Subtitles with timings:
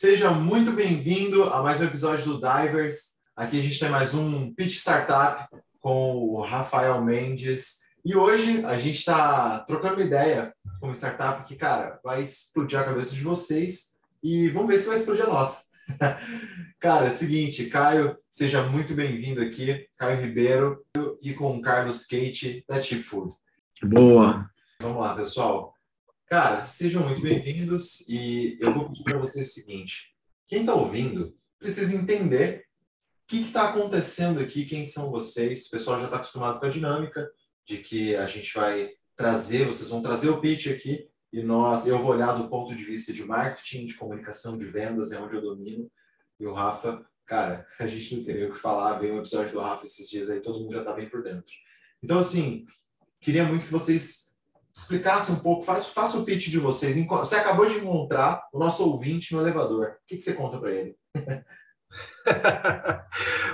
[0.00, 3.16] Seja muito bem-vindo a mais um episódio do Divers.
[3.36, 5.46] Aqui a gente tem mais um Pitch Startup
[5.78, 7.80] com o Rafael Mendes.
[8.02, 12.80] E hoje a gente está trocando uma ideia com uma startup que, cara, vai explodir
[12.80, 15.64] a cabeça de vocês e vamos ver se vai explodir a nossa.
[16.80, 20.82] cara, é o seguinte, Caio, seja muito bem-vindo aqui, Caio Ribeiro,
[21.20, 23.34] e com o Carlos Kate da Chip Food.
[23.82, 24.48] Boa!
[24.80, 25.74] Vamos lá, pessoal.
[26.30, 30.14] Cara, sejam muito bem-vindos e eu vou pedir para vocês o seguinte:
[30.46, 32.66] quem está ouvindo precisa entender
[33.24, 35.66] o que está acontecendo aqui, quem são vocês.
[35.66, 37.28] O pessoal já está acostumado com a dinâmica
[37.66, 41.98] de que a gente vai trazer, vocês vão trazer o pitch aqui e nós, eu
[41.98, 45.42] vou olhar do ponto de vista de marketing, de comunicação, de vendas, é onde eu
[45.42, 45.90] domino.
[46.38, 49.60] E o Rafa, cara, a gente não teria o que falar, veio um episódio do
[49.60, 51.52] Rafa esses dias aí, todo mundo já está bem por dentro.
[52.00, 52.66] Então, assim,
[53.20, 54.29] queria muito que vocês
[54.74, 56.96] explicasse um pouco, faça o pitch de vocês.
[57.06, 59.88] Você acabou de encontrar o nosso ouvinte no elevador.
[59.88, 60.96] O que, que você conta para ele?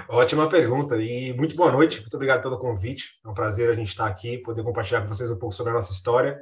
[0.09, 2.01] Ótima pergunta e muito boa noite.
[2.01, 3.19] Muito obrigado pelo convite.
[3.25, 5.75] É um prazer a gente estar aqui, poder compartilhar com vocês um pouco sobre a
[5.75, 6.39] nossa história.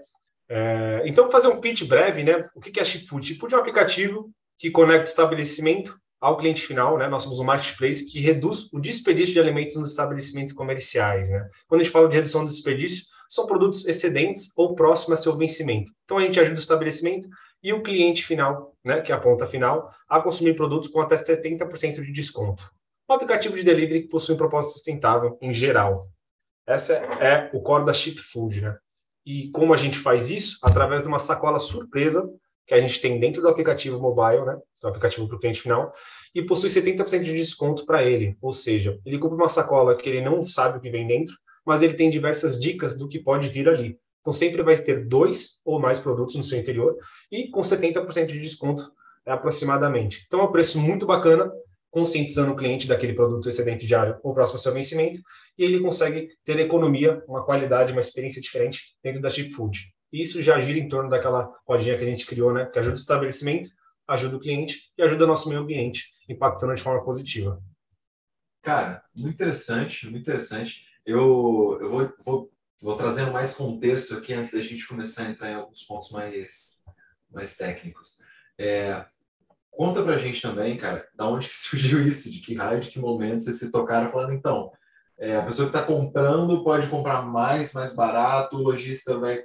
[0.49, 2.49] É, então, fazer um pitch breve, né?
[2.55, 3.27] O que é Chipfood?
[3.27, 7.09] Chipfood é um aplicativo que conecta o estabelecimento ao cliente final, né?
[7.09, 11.49] Nós somos um marketplace que reduz o desperdício de alimentos nos estabelecimentos comerciais, né?
[11.67, 15.37] Quando a gente fala de redução do desperdício, são produtos excedentes ou próximos a seu
[15.37, 15.93] vencimento.
[16.05, 17.29] Então a gente ajuda o estabelecimento
[17.63, 21.17] e o cliente final, né, que é a ponta final, a consumir produtos com até
[21.17, 22.71] 70% de desconto.
[23.09, 26.09] Um aplicativo de delivery que possui um propósito sustentável em geral.
[26.67, 28.77] Essa é o core da Chip Food, né?
[29.27, 30.59] E como a gente faz isso?
[30.63, 32.29] Através de uma sacola surpresa
[32.67, 34.59] que a gente tem dentro do aplicativo mobile, né?
[34.81, 35.93] Do aplicativo para o cliente final,
[36.35, 38.37] e possui 70% de desconto para ele.
[38.41, 41.35] Ou seja, ele compra uma sacola que ele não sabe o que vem dentro,
[41.67, 43.99] mas ele tem diversas dicas do que pode vir ali.
[44.21, 46.97] Então, sempre vai ter dois ou mais produtos no seu interior
[47.31, 48.91] e com 70% de desconto
[49.27, 50.25] é, aproximadamente.
[50.27, 51.51] Então, é um preço muito bacana,
[51.91, 55.21] conscientizando o cliente daquele produto excedente diário ou próximo ao seu vencimento,
[55.59, 59.79] e ele consegue ter economia, uma qualidade, uma experiência diferente dentro da Chip Food.
[60.13, 62.97] E isso já gira em torno daquela rodinha que a gente criou, né, que ajuda
[62.97, 63.69] o estabelecimento,
[64.09, 67.61] ajuda o cliente e ajuda o nosso meio ambiente, impactando de forma positiva.
[68.63, 70.83] Cara, muito interessante, muito interessante.
[71.07, 75.51] Eu, eu vou, vou, vou trazendo mais contexto aqui antes da gente começar a entrar
[75.51, 76.83] em alguns pontos mais,
[77.31, 78.19] mais técnicos.
[78.59, 79.05] É,
[79.71, 82.99] conta pra gente também, cara, da onde que surgiu isso, de que raio, de que
[82.99, 84.73] momento vocês se tocaram falando, então,
[85.19, 89.43] é, a pessoa que está comprando pode comprar mais, mais barato, o lojista vai.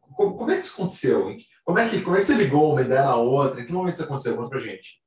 [0.00, 1.36] Como, como, é que isso aconteceu?
[1.64, 3.60] Como é, que, como é que você ligou uma ideia na outra?
[3.60, 4.36] Em que momento isso aconteceu?
[4.36, 5.00] Conta pra gente.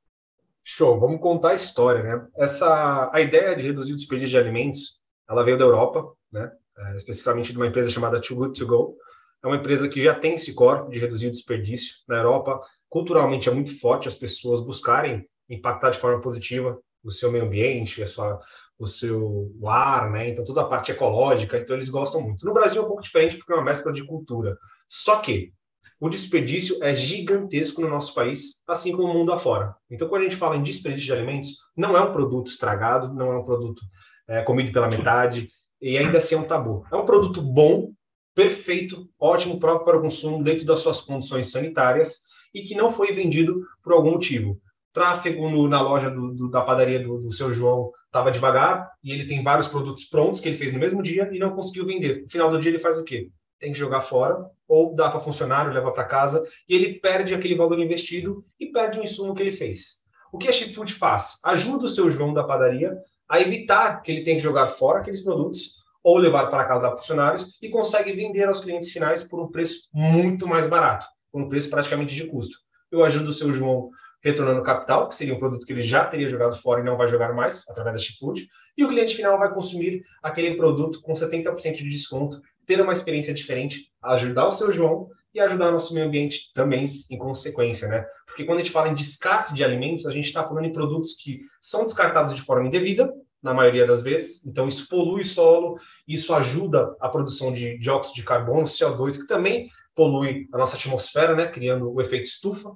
[0.62, 2.26] Show, vamos contar a história, né?
[2.36, 4.99] Essa, a ideia de reduzir o desperdício de alimentos
[5.30, 6.50] ela veio da Europa, né?
[6.78, 8.96] É, especificamente de uma empresa chamada Too Good To Go.
[9.42, 11.96] É uma empresa que já tem esse core de reduzir o desperdício.
[12.08, 17.30] Na Europa, culturalmente é muito forte as pessoas buscarem impactar de forma positiva o seu
[17.30, 18.40] meio ambiente, a sua,
[18.78, 20.28] o seu ar, né?
[20.28, 22.44] Então, toda a parte ecológica, então eles gostam muito.
[22.44, 24.56] No Brasil é um pouco diferente porque é uma mescla de cultura.
[24.88, 25.52] Só que
[26.00, 29.74] o desperdício é gigantesco no nosso país, assim como o mundo afora.
[29.90, 33.32] Então, quando a gente fala em desperdício de alimentos, não é um produto estragado, não
[33.32, 33.82] é um produto
[34.30, 35.50] é, comido pela metade,
[35.82, 36.86] e ainda assim é um tabu.
[36.92, 37.90] É um produto bom,
[38.34, 42.20] perfeito, ótimo, próprio para o consumo dentro das suas condições sanitárias
[42.54, 44.60] e que não foi vendido por algum motivo.
[44.92, 49.12] Tráfego no, na loja do, do, da padaria do, do seu João estava devagar e
[49.12, 52.22] ele tem vários produtos prontos que ele fez no mesmo dia e não conseguiu vender.
[52.22, 53.30] No final do dia ele faz o quê?
[53.58, 57.56] Tem que jogar fora ou dá para funcionário, leva para casa e ele perde aquele
[57.56, 60.00] valor investido e perde o insumo que ele fez.
[60.32, 61.38] O que a Chip Food faz?
[61.44, 62.96] Ajuda o seu João da padaria
[63.30, 66.96] a evitar que ele tenha que jogar fora aqueles produtos ou levar para casa a
[66.96, 71.48] funcionários e consegue vender aos clientes finais por um preço muito mais barato, por um
[71.48, 72.58] preço praticamente de custo.
[72.90, 73.90] Eu ajudo o seu João
[74.22, 77.06] retornando capital, que seria um produto que ele já teria jogado fora e não vai
[77.06, 78.46] jogar mais, através da Chipfood,
[78.76, 83.32] e o cliente final vai consumir aquele produto com 70% de desconto, ter uma experiência
[83.32, 88.04] diferente, ajudar o seu João e ajudar o nosso meio ambiente também em consequência, né?
[88.26, 91.14] Porque quando a gente fala em descarte de alimentos, a gente está falando em produtos
[91.14, 93.12] que são descartados de forma indevida,
[93.42, 98.16] na maioria das vezes, então isso polui o solo, isso ajuda a produção de dióxido
[98.16, 101.46] de carbono, CO2, que também polui a nossa atmosfera, né?
[101.46, 102.74] Criando o efeito estufa.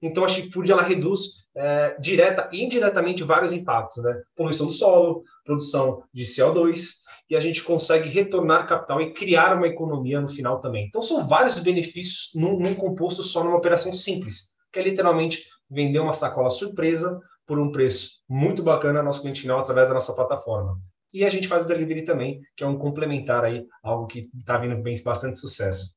[0.00, 1.20] Então a Chipfood ela reduz
[1.54, 4.22] é, direta e indiretamente vários impactos, né?
[4.34, 9.66] Poluição do solo, produção de CO2, e a gente consegue retornar capital e criar uma
[9.66, 10.86] economia no final também.
[10.86, 15.98] Então, são vários benefícios num, num composto só numa operação simples, que é literalmente vender
[15.98, 20.12] uma sacola surpresa por um preço muito bacana ao nosso cliente final através da nossa
[20.14, 20.78] plataforma.
[21.12, 24.58] E a gente faz o delivery também, que é um complementar aí, algo que está
[24.58, 25.94] vindo bem bastante sucesso.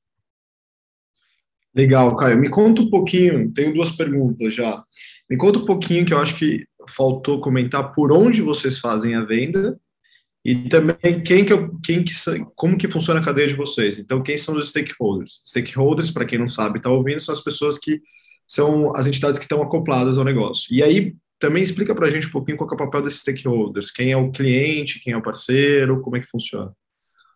[1.76, 2.38] Legal, Caio.
[2.38, 4.84] Me conta um pouquinho, tenho duas perguntas já.
[5.30, 9.24] Me conta um pouquinho que eu acho que faltou comentar por onde vocês fazem a
[9.24, 9.80] venda
[10.44, 11.54] e também quem que,
[11.84, 12.14] quem que
[12.56, 14.00] como que funciona a cadeia de vocês.
[14.00, 15.42] Então, quem são os stakeholders?
[15.46, 18.02] Stakeholders, para quem não sabe, está ouvindo, são as pessoas que
[18.48, 20.74] são as entidades que estão acopladas ao negócio.
[20.74, 23.92] E aí, também explica para a gente um pouquinho qual é o papel desses stakeholders.
[23.92, 26.72] Quem é o cliente, quem é o parceiro, como é que funciona?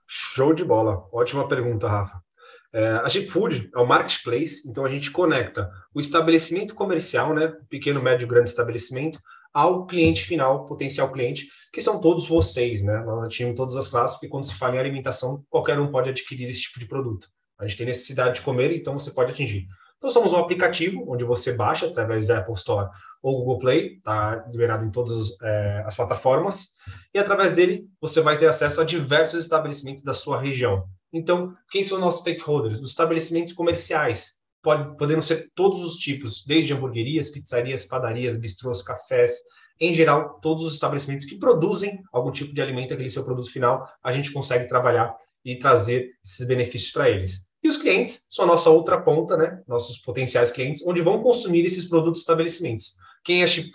[0.08, 1.08] Show de bola.
[1.12, 2.22] Ótima pergunta, Rafa.
[2.74, 7.54] É, a Jeep Food é o marketplace, então a gente conecta o estabelecimento comercial, né,
[7.70, 9.20] pequeno, médio, grande estabelecimento,
[9.54, 13.04] ao cliente final, potencial cliente, que são todos vocês, né?
[13.06, 16.50] Nós atingimos todas as classes, porque quando se fala em alimentação, qualquer um pode adquirir
[16.50, 17.28] esse tipo de produto.
[17.60, 19.68] A gente tem necessidade de comer, então você pode atingir.
[19.98, 22.90] Então somos um aplicativo onde você baixa através da Apple Store
[23.22, 26.72] ou Google Play, está liberado em todas é, as plataformas,
[27.14, 30.84] e através dele você vai ter acesso a diversos estabelecimentos da sua região.
[31.14, 32.80] Então, quem são nossos stakeholders?
[32.80, 39.38] Os estabelecimentos comerciais, pode, podendo ser todos os tipos, desde hamburguerias, pizzarias, padarias, bistrôs, cafés,
[39.80, 43.88] em geral, todos os estabelecimentos que produzem algum tipo de alimento, aquele seu produto final,
[44.02, 45.14] a gente consegue trabalhar
[45.44, 47.50] e trazer esses benefícios para eles.
[47.62, 49.62] E os clientes são a nossa outra ponta, né?
[49.68, 52.96] Nossos potenciais clientes, onde vão consumir esses produtos estabelecimentos.
[53.24, 53.72] Quem é Chip?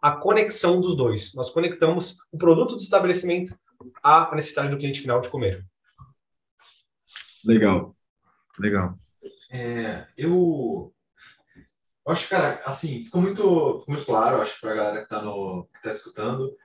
[0.00, 1.34] A conexão dos dois.
[1.34, 3.56] Nós conectamos o produto do estabelecimento
[4.02, 5.64] à necessidade do cliente final de comer.
[7.44, 7.94] Legal,
[8.58, 9.01] legal.
[9.52, 10.94] É, eu
[12.06, 13.36] acho, cara, assim, ficou muito,
[13.80, 15.22] ficou muito claro, acho, para a galera que está
[15.82, 16.56] tá escutando,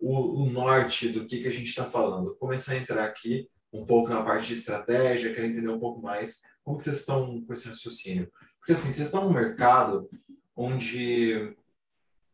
[0.00, 2.28] o, o, norte do que, que a gente está falando.
[2.28, 6.00] Vou começar a entrar aqui um pouco na parte de estratégia, quero entender um pouco
[6.00, 8.32] mais como vocês estão com esse raciocínio.
[8.58, 10.08] Porque, assim, vocês estão num mercado
[10.56, 11.54] onde,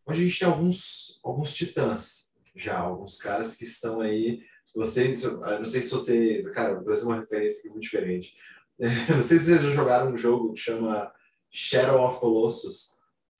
[0.06, 4.42] onde a gente tem alguns, alguns titãs já, alguns caras que estão aí
[4.74, 8.36] vocês, não sei se vocês, cara, vou trazer uma referência aqui muito diferente.
[9.08, 11.12] não sei se vocês já jogaram um jogo que chama
[11.50, 12.96] Shadow of Colossus.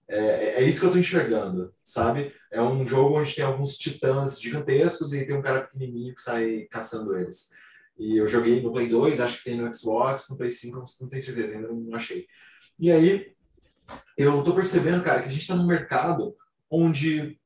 [0.08, 2.35] É, é isso que eu estou enxergando, sabe?
[2.50, 6.67] É um jogo onde tem alguns titãs gigantescos e tem um cara pequenininho que sai
[6.70, 7.50] caçando eles.
[7.99, 11.08] E eu joguei no Play 2, acho que tem no Xbox, no Play 5, não
[11.08, 12.26] tenho certeza, ainda não achei.
[12.79, 13.32] E aí,
[14.17, 16.35] eu tô percebendo, cara, que a gente está num mercado
[16.70, 17.38] onde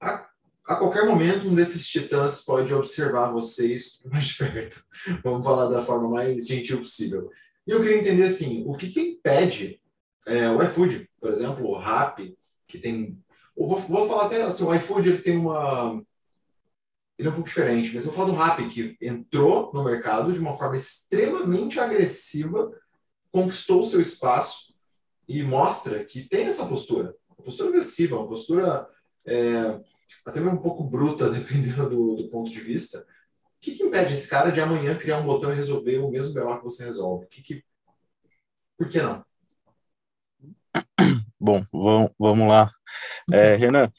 [0.00, 0.29] a
[0.70, 4.84] a qualquer momento, um desses titãs pode observar vocês mais de perto.
[5.24, 7.28] Vamos falar da forma mais gentil possível.
[7.66, 9.82] E eu queria entender, assim, o que, que impede
[10.24, 12.38] é, o iFood, por exemplo, o Rappi,
[12.68, 13.18] que tem...
[13.56, 16.00] Eu vou, vou falar até, assim, o iFood, ele tem uma...
[17.18, 20.32] Ele é um pouco diferente, mas eu vou falar do Rappi, que entrou no mercado
[20.32, 22.72] de uma forma extremamente agressiva,
[23.32, 24.72] conquistou o seu espaço
[25.26, 27.12] e mostra que tem essa postura.
[27.28, 28.88] Uma postura agressiva, uma postura...
[29.26, 29.80] É,
[30.26, 33.00] até mesmo um pouco bruta, dependendo do, do ponto de vista.
[33.00, 36.32] O que, que, impede esse cara de amanhã criar um botão e resolver o mesmo
[36.32, 37.26] BO que você resolve?
[37.26, 37.64] Que que...
[38.78, 39.22] Por que não?
[41.38, 41.64] Bom,
[42.18, 42.70] vamos lá.
[43.32, 43.90] É, Renan,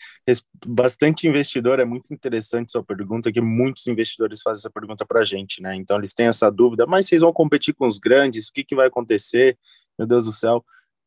[0.66, 5.24] bastante investidor, é muito interessante sua pergunta, que muitos investidores fazem essa pergunta para a
[5.24, 5.76] gente, né?
[5.76, 8.76] Então, eles têm essa dúvida, mas vocês vão competir com os grandes, o que, que
[8.76, 9.58] vai acontecer?
[9.98, 10.64] Meu Deus do céu.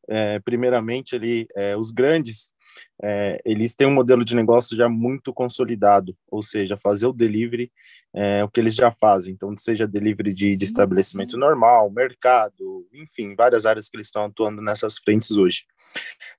[0.07, 2.53] É, primeiramente, ali, é, os grandes
[3.01, 7.71] é, eles têm um modelo de negócio já muito consolidado, ou seja, fazer o delivery
[8.17, 9.33] é o que eles já fazem.
[9.33, 14.61] Então, seja delivery de, de estabelecimento normal, mercado, enfim, várias áreas que eles estão atuando
[14.61, 15.65] nessas frentes hoje.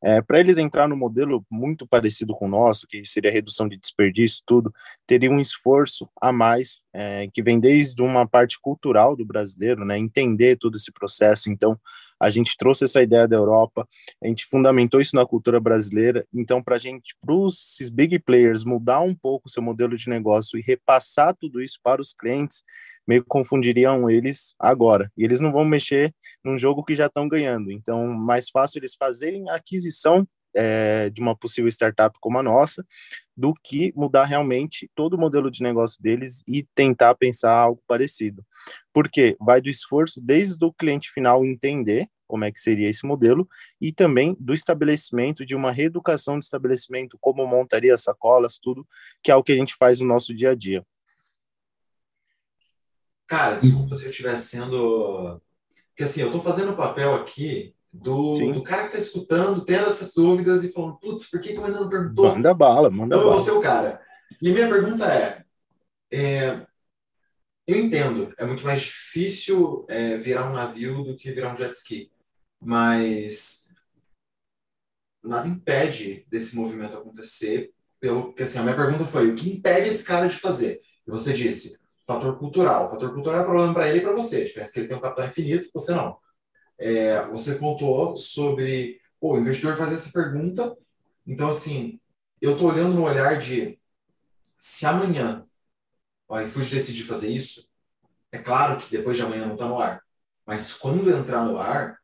[0.03, 3.77] É, Para eles entrar no modelo muito parecido com o nosso, que seria redução de
[3.77, 4.73] desperdício, tudo,
[5.07, 9.99] teria um esforço a mais, é, que vem desde uma parte cultural do brasileiro, né,
[9.99, 11.51] entender todo esse processo.
[11.51, 11.79] Então,
[12.21, 13.87] a gente trouxe essa ideia da Europa,
[14.23, 16.27] a gente fundamentou isso na cultura brasileira.
[16.33, 20.09] Então, para a gente, para os big players mudar um pouco o seu modelo de
[20.09, 22.63] negócio e repassar tudo isso para os clientes,
[23.07, 25.11] meio que confundiriam eles agora.
[25.17, 26.13] E eles não vão mexer
[26.45, 27.71] num jogo que já estão ganhando.
[27.71, 32.85] Então, mais fácil eles fazerem a aquisição é, de uma possível startup como a nossa,
[33.37, 38.45] do que mudar realmente todo o modelo de negócio deles e tentar pensar algo parecido.
[38.93, 43.49] Porque vai do esforço desde o cliente final entender como é que seria esse modelo
[43.81, 48.87] e também do estabelecimento de uma reeducação do estabelecimento, como montaria sacolas, tudo,
[49.23, 50.85] que é o que a gente faz no nosso dia a dia.
[53.27, 55.41] Cara, desculpa se eu estiver sendo.
[55.91, 59.87] Porque assim, eu estou fazendo o papel aqui do, do cara que está escutando, tendo
[59.87, 62.35] essas dúvidas e falando, putz, por que, que o Renan não perguntou?
[62.35, 63.31] Manda bala, manda então, bala.
[63.31, 64.01] Eu vou ser o cara.
[64.41, 65.45] E a minha pergunta é,
[66.13, 66.67] é
[67.67, 71.75] eu entendo, é muito mais difícil é, virar um navio do que virar um jet
[71.75, 72.13] ski,
[72.61, 73.69] mas
[75.23, 79.89] nada impede desse movimento acontecer, pelo que assim, a minha pergunta foi, o que impede
[79.89, 80.81] esse cara de fazer?
[81.07, 82.87] E você disse, fator cultural.
[82.87, 84.43] O fator cultural é problema para ele e para você.
[84.43, 86.19] A diferença é que ele tem um capital infinito, você não.
[86.79, 90.77] É, você pontuou sobre pô, o investidor fazer essa pergunta.
[91.27, 91.99] Então, assim,
[92.41, 93.79] eu estou olhando no olhar de
[94.59, 95.47] se amanhã
[96.29, 97.69] o iFood decidir fazer isso,
[98.33, 100.03] é claro que depois de amanhã não está no ar.
[100.45, 101.99] Mas quando entrar no ar,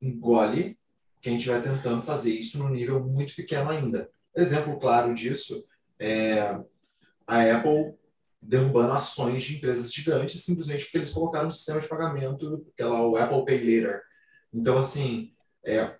[0.00, 0.78] engole
[1.20, 4.10] quem estiver tentando fazer isso no nível muito pequeno ainda.
[4.34, 5.64] Exemplo claro disso
[5.98, 6.40] é
[7.26, 7.94] a Apple
[8.40, 12.86] derrubando ações de empresas gigantes simplesmente porque eles colocaram um sistema de pagamento, que é
[12.86, 14.02] o Apple Pay Later.
[14.52, 15.32] Então, assim,
[15.64, 15.96] é, é,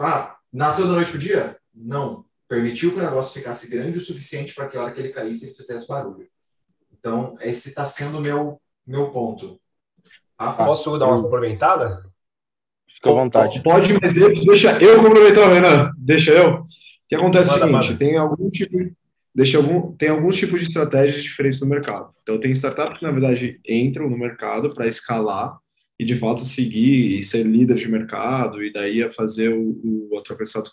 [0.00, 1.56] ah, nasceu da noite pro dia?
[1.74, 2.24] Não.
[2.46, 5.46] Permitiu que o negócio ficasse grande o suficiente para que a hora que ele caísse
[5.46, 6.28] ele fizesse barulho.
[6.92, 9.60] Então, esse está sendo o meu, meu ponto.
[10.38, 12.04] Rafa, Posso dar uma complementada?
[12.86, 13.62] Fica à vontade.
[13.62, 14.14] Pode, mas
[14.46, 15.90] deixa eu complementar, Renan.
[15.96, 16.60] Deixa eu.
[16.60, 16.64] O
[17.08, 18.76] que acontece é o seguinte: tem algum tipo,
[19.34, 22.12] deixa algum, tem alguns tipos de estratégias diferentes no mercado.
[22.22, 25.58] Então, tem startups que, na verdade, entram no mercado para escalar
[25.98, 30.22] e, de fato, seguir e ser líder de mercado e daí a fazer o, o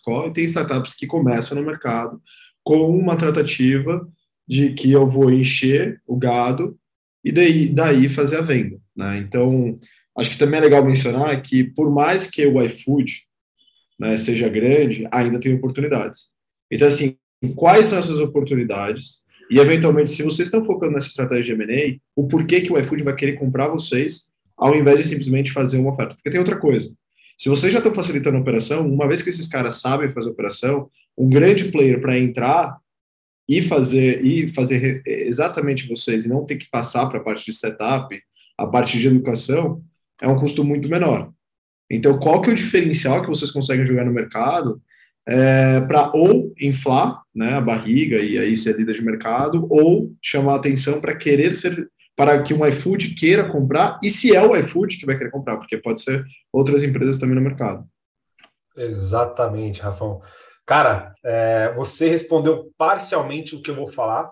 [0.04, 0.28] call.
[0.28, 2.22] E tem startups que começam no mercado
[2.64, 4.08] com uma tratativa
[4.48, 6.78] de que eu vou encher o gado
[7.24, 8.80] e daí, daí fazer a venda.
[8.96, 9.20] Né?
[9.20, 9.76] Então,
[10.18, 13.22] acho que também é legal mencionar que, por mais que o iFood
[14.00, 16.32] né, seja grande, ainda tem oportunidades.
[16.72, 17.18] Então, assim,
[17.50, 19.22] quais são essas oportunidades?
[19.50, 23.04] E, eventualmente, se vocês estão focando nessa estratégia de M&A, o porquê que o iFood
[23.04, 26.16] vai querer comprar vocês ao invés de simplesmente fazer uma oferta.
[26.16, 26.96] Porque tem outra coisa.
[27.38, 30.90] Se vocês já estão facilitando a operação, uma vez que esses caras sabem fazer operação,
[31.18, 32.78] um grande player para entrar
[33.50, 37.52] e fazer e fazer exatamente vocês e não ter que passar para a parte de
[37.52, 38.18] setup,
[38.58, 39.84] a parte de educação,
[40.22, 41.32] é um custo muito menor.
[41.90, 44.82] Então, qual que é o diferencial que vocês conseguem jogar no mercado
[45.28, 50.56] é, para ou inflar né, a barriga e aí ser líder de mercado, ou chamar
[50.56, 54.98] atenção para querer ser para que um iFood queira comprar, e se é o iFood
[54.98, 56.24] que vai querer comprar, porque pode ser
[56.54, 57.84] outras empresas também no mercado.
[58.78, 60.22] Exatamente, Rafão.
[60.66, 64.30] Cara, é, você respondeu parcialmente o que eu vou falar.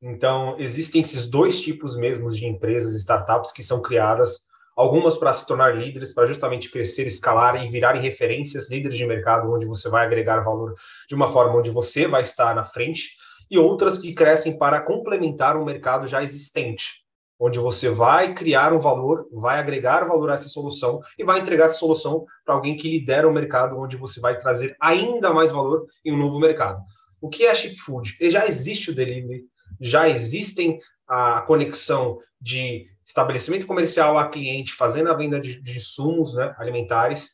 [0.00, 4.47] Então, existem esses dois tipos mesmos de empresas, startups que são criadas,
[4.78, 9.52] algumas para se tornar líderes, para justamente crescer, escalar e virarem referências, líderes de mercado,
[9.52, 10.76] onde você vai agregar valor
[11.08, 13.16] de uma forma onde você vai estar na frente,
[13.50, 17.08] e outras que crescem para complementar um mercado já existente
[17.40, 21.66] onde você vai criar um valor, vai agregar valor a essa solução e vai entregar
[21.66, 25.86] essa solução para alguém que lidera o mercado, onde você vai trazer ainda mais valor
[26.04, 26.82] em um novo mercado.
[27.20, 28.16] O que é Chip Food?
[28.28, 29.44] Já existe o delivery,
[29.80, 36.34] já existem a conexão de estabelecimento comercial a cliente, fazendo a venda de, de insumos
[36.34, 37.32] né, alimentares,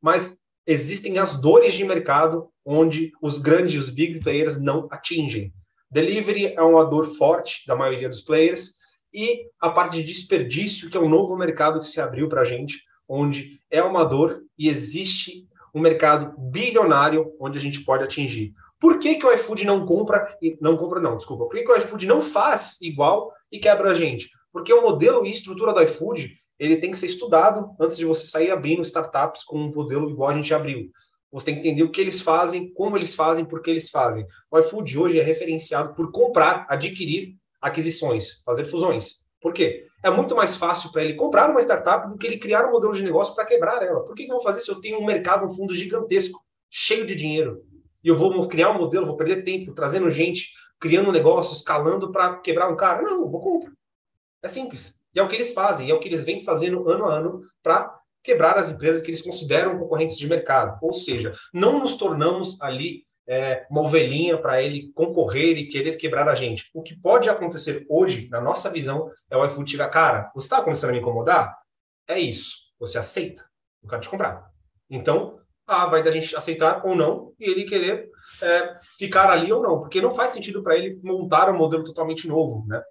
[0.00, 5.52] mas existem as dores de mercado onde os grandes, os big players não atingem.
[5.90, 8.74] Delivery é uma dor forte da maioria dos players,
[9.12, 12.44] e a parte de desperdício, que é um novo mercado que se abriu para a
[12.44, 18.54] gente, onde é uma dor e existe um mercado bilionário onde a gente pode atingir.
[18.78, 21.76] Por que, que o iFood não compra, não compra não, desculpa, por que, que o
[21.76, 24.30] iFood não faz igual e quebra a gente?
[24.52, 28.26] Porque o modelo e estrutura do iFood, ele tem que ser estudado antes de você
[28.26, 30.90] sair abrindo startups com um modelo igual a gente abriu.
[31.32, 34.26] Você tem que entender o que eles fazem, como eles fazem, por que eles fazem.
[34.50, 39.20] O iFood hoje é referenciado por comprar, adquirir aquisições, fazer fusões.
[39.40, 39.86] Por quê?
[40.02, 42.94] É muito mais fácil para ele comprar uma startup do que ele criar um modelo
[42.94, 44.04] de negócio para quebrar ela.
[44.04, 47.06] Por que, que eu vou fazer se eu tenho um mercado, um fundo gigantesco, cheio
[47.06, 47.62] de dinheiro?
[48.02, 52.10] E eu vou criar um modelo, vou perder tempo trazendo gente, criando um negócio, escalando
[52.10, 53.02] para quebrar um cara?
[53.02, 53.72] Não, vou comprar.
[54.42, 54.98] É simples.
[55.14, 57.14] E é o que eles fazem, e é o que eles vêm fazendo ano a
[57.14, 60.78] ano para quebrar as empresas que eles consideram concorrentes de mercado.
[60.82, 66.28] Ou seja, não nos tornamos ali é, uma ovelhinha para ele concorrer e querer quebrar
[66.28, 66.68] a gente.
[66.74, 70.60] O que pode acontecer hoje, na nossa visão, é o iFood chegar, cara, você está
[70.62, 71.56] começando a me incomodar?
[72.08, 72.56] É isso.
[72.78, 73.44] Você aceita?
[73.82, 74.50] Eu quero te comprar.
[74.88, 78.10] Então, ah, vai da gente aceitar ou não e ele querer
[78.42, 82.26] é, ficar ali ou não, porque não faz sentido para ele montar um modelo totalmente
[82.26, 82.82] novo, né?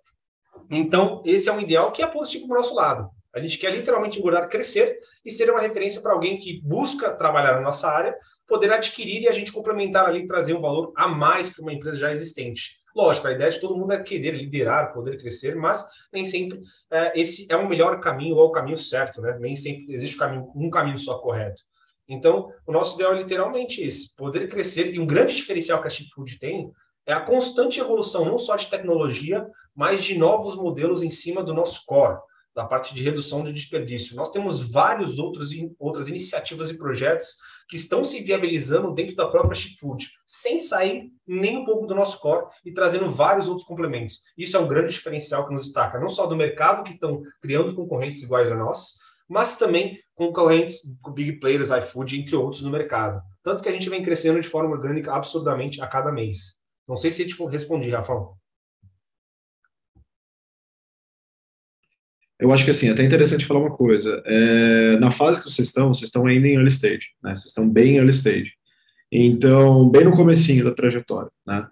[0.69, 3.09] Então, esse é um ideal que é positivo para o nosso lado.
[3.33, 7.53] A gente quer literalmente engordar, crescer e ser uma referência para alguém que busca trabalhar
[7.53, 8.15] na nossa área,
[8.47, 11.97] poder adquirir e a gente complementar ali, trazer um valor a mais para uma empresa
[11.97, 12.79] já existente.
[12.95, 16.59] Lógico, a ideia de todo mundo é querer liderar, poder crescer, mas nem sempre
[16.91, 19.37] é, esse é o melhor caminho ou é o caminho certo, né?
[19.39, 21.61] Nem sempre existe um caminho, um caminho só correto.
[22.07, 24.93] Então, o nosso ideal é literalmente esse: poder crescer.
[24.93, 26.71] E um grande diferencial que a Chip Food tem
[27.09, 29.43] é a constante evolução, não só de tecnologia,
[29.75, 32.19] mas de novos modelos em cima do nosso core
[32.53, 34.15] da parte de redução de desperdício.
[34.15, 35.49] Nós temos vários outros
[35.79, 37.35] outras iniciativas e projetos
[37.67, 42.19] que estão se viabilizando dentro da própria Chipfood, sem sair nem um pouco do nosso
[42.19, 44.21] core e trazendo vários outros complementos.
[44.37, 47.73] Isso é um grande diferencial que nos destaca, não só do mercado que estão criando
[47.73, 50.81] concorrentes iguais a nós, mas também concorrentes
[51.15, 53.19] big players, iFood, entre outros no mercado.
[53.41, 56.58] Tanto que a gente vem crescendo de forma orgânica absurdamente a cada mês.
[56.89, 58.35] Não sei se tipo respondi, Rafael.
[62.39, 64.23] Eu acho que assim, é até interessante falar uma coisa.
[64.25, 67.35] É, na fase que vocês estão, vocês estão ainda em early stage, né?
[67.35, 68.53] Vocês estão bem em early stage.
[69.11, 71.67] Então, bem no comecinho da trajetória, né?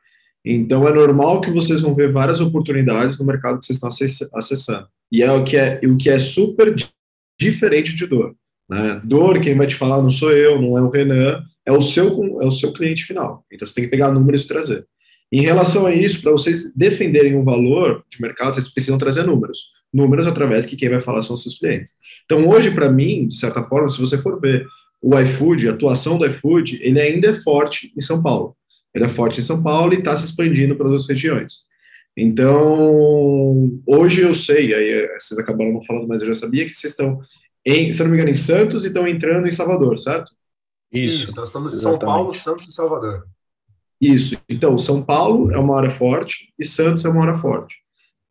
[0.46, 4.88] Então, é normal que vocês vão ver várias oportunidades no mercado que vocês estão acessando.
[5.12, 6.76] E é o que é, o que é super
[7.40, 8.36] diferente de dor.
[8.70, 9.02] Né?
[9.04, 12.08] Dor, quem vai te falar não sou eu, não é o Renan, é o seu,
[12.42, 13.46] é o seu cliente final.
[13.52, 14.88] Então, você tem que pegar números e trazer.
[15.32, 19.60] Em relação a isso, para vocês defenderem um valor de mercado, vocês precisam trazer números.
[19.94, 21.94] Números através que quem vai falar são os seus clientes.
[22.26, 24.66] Então, hoje, para mim, de certa forma, se você for ver
[25.02, 28.56] o iFood, a atuação do iFood, ele ainda é forte em São Paulo.
[28.94, 31.68] Ele é forte em São Paulo e está se expandindo para outras regiões.
[32.16, 36.94] Então, hoje eu sei, aí vocês acabaram não falando, mas eu já sabia que vocês
[36.94, 37.20] estão,
[37.64, 40.32] em, se não me engano, em Santos e estão entrando em Salvador, certo?
[40.92, 43.28] Isso, Isso nós estamos em São Paulo, Santos e Salvador.
[44.00, 47.78] Isso, então, São Paulo é uma área forte e Santos é uma área forte.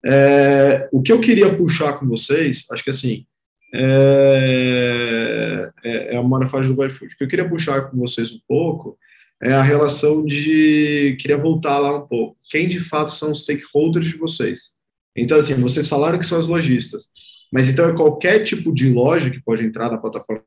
[0.05, 3.27] É, o que eu queria puxar com vocês, acho que assim,
[3.75, 7.15] é, é, é uma área forte do iFood.
[7.15, 8.97] O que eu queria puxar com vocês um pouco
[9.43, 11.17] é a relação de.
[11.21, 12.37] Queria voltar lá um pouco.
[12.49, 14.71] Quem de fato são os stakeholders de vocês?
[15.17, 17.07] Então, assim, vocês falaram que são os lojistas,
[17.53, 20.45] mas então é qualquer tipo de loja que pode entrar na plataforma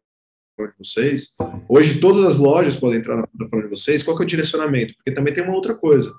[0.67, 1.35] de vocês.
[1.67, 4.03] Hoje, todas as lojas podem entrar na plataforma de vocês.
[4.03, 4.93] Qual que é o direcionamento?
[4.95, 6.11] Porque também tem uma outra coisa.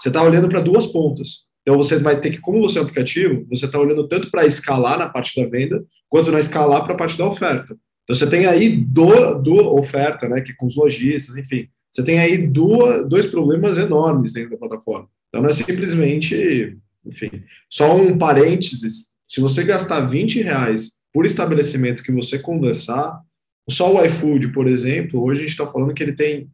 [0.00, 1.46] Você está olhando para duas pontas.
[1.62, 4.44] Então, você vai ter que, como você é um aplicativo, você está olhando tanto para
[4.44, 7.76] escalar na parte da venda, quanto na escalar para a parte da oferta.
[8.02, 12.18] Então, você tem aí do, do oferta, né, que com os lojistas, enfim, você tem
[12.18, 15.08] aí duas, dois problemas enormes dentro da plataforma.
[15.28, 17.30] Então, não é simplesmente, enfim,
[17.68, 19.12] só um parênteses.
[19.28, 23.20] Se você gastar 20 reais por estabelecimento que você conversar,
[23.68, 26.50] só o iFood, por exemplo, hoje a gente está falando que ele tem,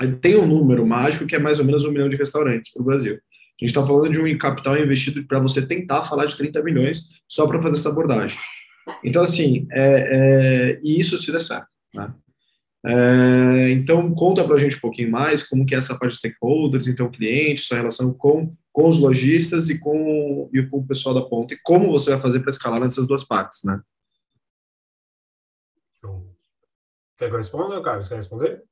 [0.00, 2.82] ele tem um número mágico que é mais ou menos um milhão de restaurantes para
[2.82, 3.14] o Brasil.
[3.14, 7.08] A gente está falando de um capital investido para você tentar falar de 30 milhões
[7.26, 8.38] só para fazer essa abordagem.
[9.04, 11.66] Então, assim, é, é, e isso se der certo.
[11.92, 12.12] Né?
[12.86, 16.18] É, então, conta para a gente um pouquinho mais como que é essa parte de
[16.18, 21.14] stakeholders, então clientes, sua relação com, com os lojistas e com, e com o pessoal
[21.14, 23.80] da ponta, e como você vai fazer para escalar nessas duas partes, né?
[27.18, 28.08] Quer que eu responda, Carlos?
[28.08, 28.62] Quer responder?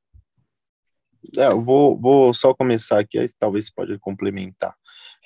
[1.37, 4.73] É, eu vou, vou só começar aqui, aí talvez você pode complementar.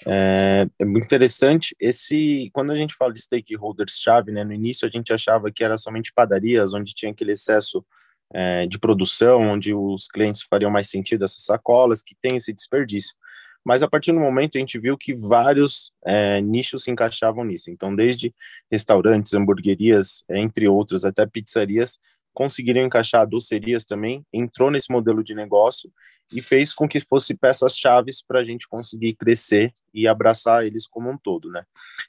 [0.06, 4.42] É, é, muito interessante esse quando a gente fala de stakeholders chave, né?
[4.42, 7.84] No início a gente achava que era somente padarias, onde tinha aquele excesso
[8.32, 13.14] é, de produção, onde os clientes fariam mais sentido essas sacolas, que tem esse desperdício.
[13.62, 17.70] Mas a partir do momento a gente viu que vários é, nichos se encaixavam nisso.
[17.70, 18.34] Então, desde
[18.70, 21.98] restaurantes, hamburguerias, entre outros, até pizzarias,
[22.40, 25.92] conseguiram encaixar docerias também, entrou nesse modelo de negócio
[26.32, 30.86] e fez com que fosse peças chaves para a gente conseguir crescer e abraçar eles
[30.86, 31.62] como um todo, né?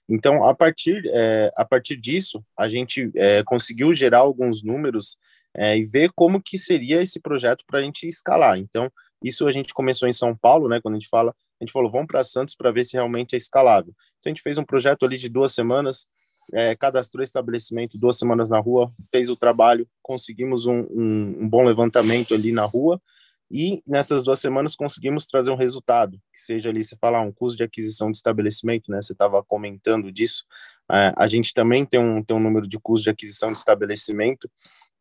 [0.07, 5.17] Então, a partir, é, a partir disso, a gente é, conseguiu gerar alguns números
[5.53, 8.57] é, e ver como que seria esse projeto para a gente escalar.
[8.57, 8.89] Então,
[9.21, 10.79] isso a gente começou em São Paulo, né?
[10.81, 13.37] Quando a gente fala, a gente falou, vamos para Santos para ver se realmente é
[13.37, 13.93] escalável.
[14.19, 16.07] Então, a gente fez um projeto ali de duas semanas,
[16.53, 21.63] é, cadastrou estabelecimento duas semanas na rua, fez o trabalho, conseguimos um, um, um, bom
[21.63, 23.01] levantamento ali na rua
[23.49, 27.57] e nessas duas semanas conseguimos trazer um resultado, que seja ali, você falar, um custo
[27.57, 29.01] de aquisição de estabelecimento, né?
[29.01, 30.45] Você estava comentando disso.
[30.89, 34.49] É, a gente também tem um, tem um número de custo de aquisição de estabelecimento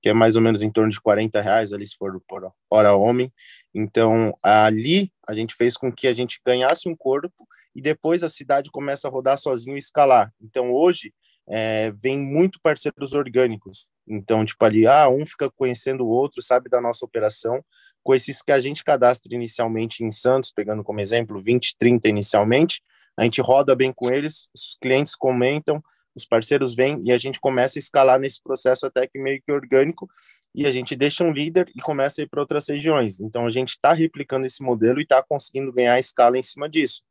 [0.01, 2.95] que é mais ou menos em torno de 40 reais ali se for por hora
[2.95, 3.33] homem.
[3.75, 8.29] Então, ali a gente fez com que a gente ganhasse um corpo e depois a
[8.29, 10.33] cidade começa a rodar sozinho e escalar.
[10.41, 11.13] Então, hoje,
[11.51, 13.91] é, vem muito parceiros orgânicos.
[14.07, 17.63] Então, tipo ali, ah, um fica conhecendo o outro, sabe da nossa operação.
[18.03, 22.83] Com esses que a gente cadastra inicialmente em Santos, pegando como exemplo 20, 30 inicialmente,
[23.17, 25.83] a gente roda bem com eles, os clientes comentam,
[26.15, 29.53] os parceiros vêm e a gente começa a escalar nesse processo até que meio que
[29.53, 30.09] orgânico
[30.55, 33.21] e a gente deixa um líder e começa a ir para outras regiões.
[33.21, 37.03] Então a gente está replicando esse modelo e está conseguindo ganhar escala em cima disso.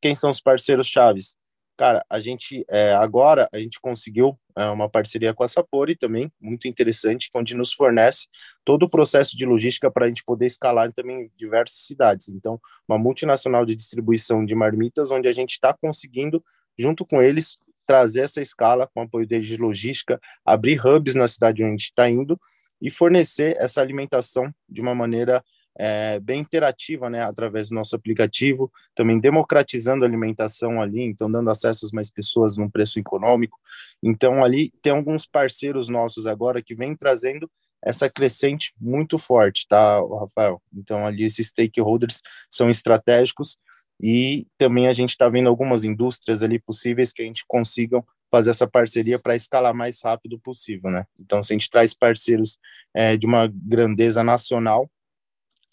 [0.00, 1.36] Quem são os parceiros chaves?
[1.78, 6.28] Cara, a gente é, agora a gente conseguiu é, uma parceria com a Sapori também,
[6.40, 8.26] muito interessante, onde nos fornece
[8.64, 12.28] todo o processo de logística para a gente poder escalar também em diversas cidades.
[12.30, 16.42] Então, uma multinacional de distribuição de marmitas, onde a gente está conseguindo,
[16.76, 21.62] junto com eles, trazer essa escala com apoio deles de logística, abrir hubs na cidade
[21.62, 22.36] onde a gente está indo
[22.82, 25.44] e fornecer essa alimentação de uma maneira
[25.78, 31.50] é, bem interativa, né, através do nosso aplicativo, também democratizando a alimentação ali, então dando
[31.50, 33.56] acesso às mais pessoas num preço econômico.
[34.02, 37.48] Então ali tem alguns parceiros nossos agora que vêm trazendo
[37.80, 40.60] essa crescente muito forte, tá, Rafael?
[40.74, 43.56] Então ali esses stakeholders são estratégicos
[44.02, 48.50] e também a gente está vendo algumas indústrias ali possíveis que a gente consigam fazer
[48.50, 51.06] essa parceria para escalar mais rápido possível, né?
[51.18, 52.58] Então, se a gente traz parceiros
[52.94, 54.88] é, de uma grandeza nacional,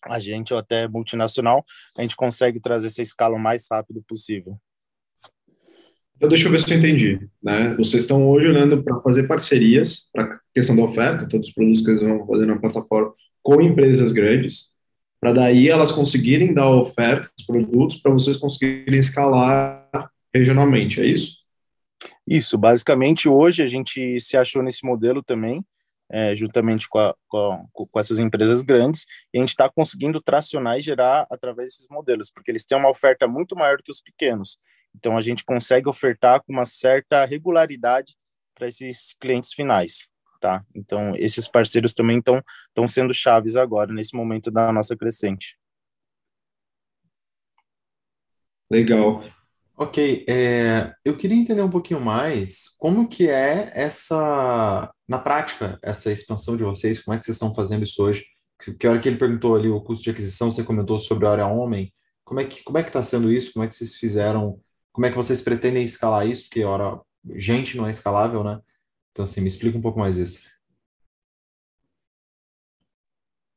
[0.08, 1.63] a gente ou até multinacional,
[1.98, 4.58] a gente consegue trazer essa escala o mais rápido possível.
[6.15, 7.20] Então, deixa eu ver se eu entendi.
[7.44, 7.76] Né?
[7.76, 11.82] Vocês estão hoje olhando para fazer parcerias para a questão da oferta, todos os produtos
[11.84, 13.13] que eles vão fazer na plataforma,
[13.44, 14.74] com empresas grandes,
[15.20, 21.38] para daí elas conseguirem dar oferta dos produtos para vocês conseguirem escalar regionalmente, é isso?
[22.28, 25.63] Isso, basicamente hoje a gente se achou nesse modelo também,
[26.10, 30.78] é, juntamente com, a, com, com, essas empresas grandes, e a gente está conseguindo tracionar
[30.78, 34.60] e gerar através desses modelos, porque eles têm uma oferta muito maior que os pequenos.
[34.96, 38.15] Então, a gente consegue ofertar com uma certa regularidade
[38.54, 40.63] para esses clientes finais, tá?
[40.74, 45.58] Então, esses parceiros também estão sendo chaves agora, nesse momento da nossa crescente.
[48.72, 49.24] Legal.
[49.78, 56.10] Ok, é, eu queria entender um pouquinho mais como que é essa, na prática, essa
[56.12, 58.26] expansão de vocês, como é que vocês estão fazendo isso hoje?
[58.80, 61.48] Que hora que ele perguntou ali o custo de aquisição, você comentou sobre a área
[61.48, 63.52] homem, como é que como é que está sendo isso?
[63.52, 64.62] Como é que vocês fizeram?
[64.94, 66.44] Como é que vocês pretendem escalar isso?
[66.44, 67.02] Porque hora
[67.36, 68.62] gente não é escalável, né?
[69.12, 70.42] Então assim, me explica um pouco mais isso.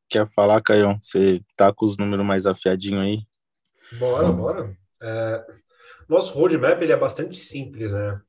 [0.09, 0.99] Quer falar, Caio?
[1.01, 3.19] Você tá com os números mais afiadinhos aí?
[3.99, 4.77] Bora, bora.
[5.01, 5.47] É,
[6.09, 8.21] nosso roadmap ele é bastante simples, né?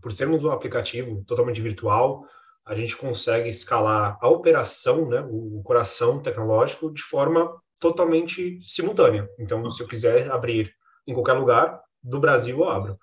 [0.00, 2.24] por sermos um aplicativo totalmente virtual,
[2.64, 9.28] a gente consegue escalar a operação, né, o coração tecnológico, de forma totalmente simultânea.
[9.38, 10.72] Então, se eu quiser abrir
[11.06, 12.98] em qualquer lugar do Brasil, eu abro.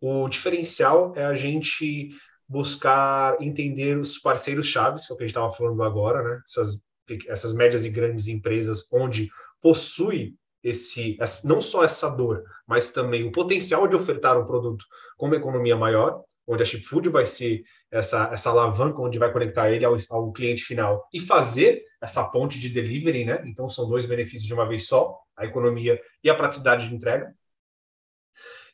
[0.00, 2.10] O diferencial é a gente
[2.46, 6.42] buscar entender os parceiros chaves, que é o que a gente estava falando agora, né?
[6.46, 6.78] Essas,
[7.26, 9.30] essas médias e grandes empresas onde
[9.62, 14.84] possui esse, não só essa dor, mas também o potencial de ofertar um produto
[15.16, 19.70] com uma economia maior, onde a Chipfood vai ser essa, essa alavanca onde vai conectar
[19.70, 23.42] ele ao, ao cliente final e fazer essa ponte de delivery, né?
[23.46, 27.32] Então são dois benefícios de uma vez só, a economia e a praticidade de entrega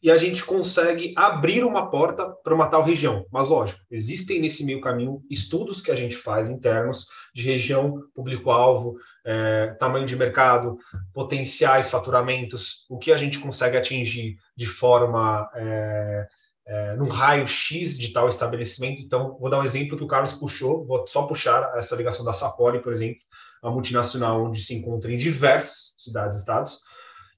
[0.06, 3.26] e a gente consegue abrir uma porta para uma tal região.
[3.28, 8.94] Mas, lógico, existem nesse meio caminho estudos que a gente faz internos de região, público-alvo,
[9.24, 10.78] é, tamanho de mercado,
[11.12, 15.50] potenciais faturamentos, o que a gente consegue atingir de forma.
[15.56, 16.28] É,
[16.68, 19.00] é, num raio X de tal estabelecimento.
[19.00, 22.32] Então, vou dar um exemplo que o Carlos puxou, vou só puxar essa ligação da
[22.32, 23.20] Sapori, por exemplo,
[23.62, 26.80] a multinacional onde se encontra em diversas cidades e estados,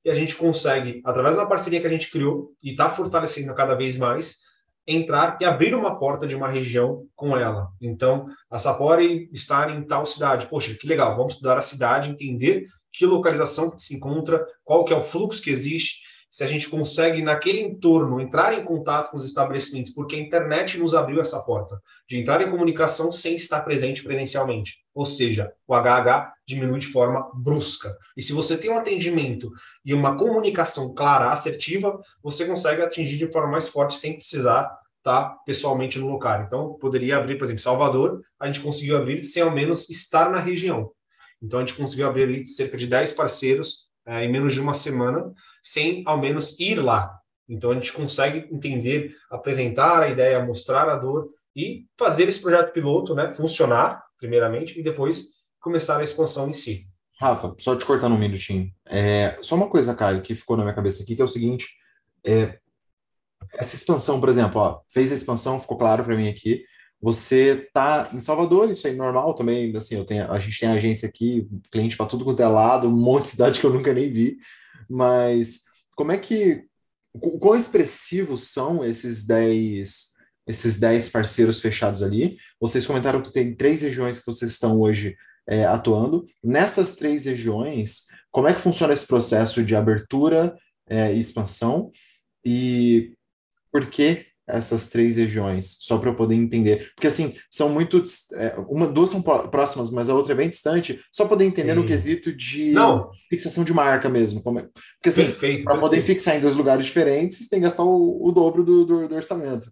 [0.05, 3.55] e a gente consegue, através de uma parceria que a gente criou e está fortalecendo
[3.55, 4.39] cada vez mais,
[4.87, 7.69] entrar e abrir uma porta de uma região com ela.
[7.81, 10.47] Então, a Sapori estar em tal cidade.
[10.47, 14.93] Poxa, que legal, vamos estudar a cidade, entender que localização que se encontra, qual que
[14.93, 19.17] é o fluxo que existe, se a gente consegue, naquele entorno, entrar em contato com
[19.17, 23.61] os estabelecimentos, porque a internet nos abriu essa porta, de entrar em comunicação sem estar
[23.61, 24.79] presente presencialmente.
[24.95, 27.97] Ou seja, o HH diminui de forma brusca.
[28.17, 29.51] E se você tem um atendimento
[29.85, 35.37] e uma comunicação clara, assertiva, você consegue atingir de forma mais forte sem precisar estar
[35.47, 36.43] pessoalmente no local.
[36.43, 40.39] Então, poderia abrir, por exemplo, Salvador, a gente conseguiu abrir sem ao menos estar na
[40.39, 40.91] região.
[41.43, 44.75] Então, a gente conseguiu abrir ali cerca de 10 parceiros é, em menos de uma
[44.75, 45.33] semana,
[45.69, 47.21] sem ao menos ir lá.
[47.47, 52.73] Então a gente consegue entender, apresentar a ideia, mostrar a dor e fazer esse projeto
[52.73, 55.27] piloto né, funcionar, primeiramente, e depois
[55.61, 56.87] começar a expansão em si.
[57.21, 58.73] Rafa, só te cortando um minutinho.
[58.87, 61.67] É, só uma coisa, Caio, que ficou na minha cabeça aqui, que é o seguinte:
[62.25, 62.59] é,
[63.55, 66.65] essa expansão, por exemplo, ó, fez a expansão, ficou claro para mim aqui.
[67.01, 69.77] Você tá em Salvador, isso é normal também.
[69.77, 72.97] Assim, eu tenho, a gente tem agência aqui, cliente para tudo quanto é lado, um
[72.97, 74.39] monte de cidade que eu nunca nem vi.
[74.89, 75.61] Mas
[75.97, 76.65] como é que.
[77.41, 82.39] Quão expressivos são esses 10 esses 10 parceiros fechados ali?
[82.59, 86.27] Vocês comentaram que tem três regiões que vocês estão hoje é, atuando.
[86.43, 90.57] Nessas três regiões, como é que funciona esse processo de abertura
[90.89, 91.91] é, e expansão?
[92.45, 93.15] E
[93.71, 96.91] por que essas três regiões, só para eu poder entender.
[96.95, 98.03] Porque, assim, são muito.
[98.33, 101.81] É, uma, duas são próximas, mas a outra é bem distante, só poder entender Sim.
[101.81, 103.11] no quesito de Não.
[103.29, 104.43] fixação de marca mesmo.
[104.43, 107.85] Como é, porque, assim, para poder fixar em dois lugares diferentes, você tem que gastar
[107.85, 109.71] o, o dobro do, do, do, orçamento.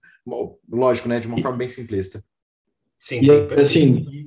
[0.70, 1.18] Lógico, né?
[1.18, 2.22] De uma forma bem simplista.
[2.98, 4.26] Sim, e, sim assim,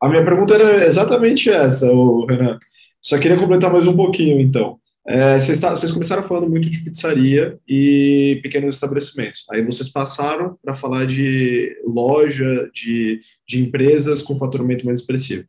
[0.00, 2.58] a minha pergunta era exatamente essa, Renan.
[3.00, 4.78] Só queria completar mais um pouquinho, então.
[5.06, 9.44] É, vocês, tá, vocês, começaram falando muito de pizzaria e pequenos estabelecimentos.
[9.50, 15.44] Aí vocês passaram para falar de loja, de, de empresas com faturamento mais expressivo.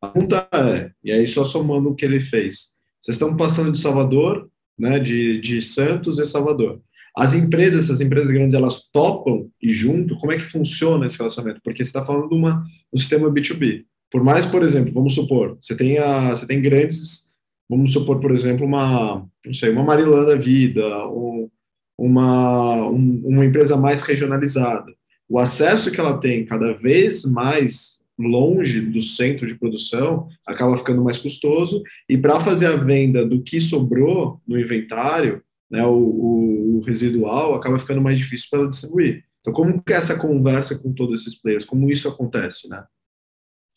[0.00, 2.70] A pergunta é, e aí só somando o que ele fez,
[3.00, 6.80] vocês estão passando de Salvador, né, de, de Santos e Salvador.
[7.16, 11.60] As empresas, essas empresas grandes, elas topam e junto, como é que funciona esse relacionamento?
[11.64, 13.84] Porque você está falando de uma, um sistema B2B.
[14.10, 17.29] Por mais, por exemplo, vamos supor, você tem, a, você tem grandes
[17.70, 21.48] Vamos supor, por exemplo, uma, não sei, uma Marilã da vida, ou
[21.96, 24.92] uma, um, uma empresa mais regionalizada.
[25.28, 31.04] O acesso que ela tem cada vez mais longe do centro de produção acaba ficando
[31.04, 36.78] mais custoso e para fazer a venda do que sobrou no inventário, né, o, o,
[36.78, 39.24] o residual acaba ficando mais difícil para distribuir.
[39.40, 41.64] Então, como que é essa conversa com todos esses players?
[41.64, 42.84] Como isso acontece, né?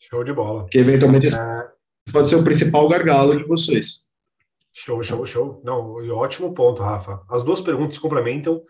[0.00, 0.66] Show de bola.
[0.68, 1.73] Que eventualmente é
[2.12, 4.04] pode ser o principal gargalo de vocês.
[4.72, 5.60] Show, show, show.
[5.64, 7.22] Não, ótimo ponto, Rafa.
[7.30, 8.62] As duas perguntas complementam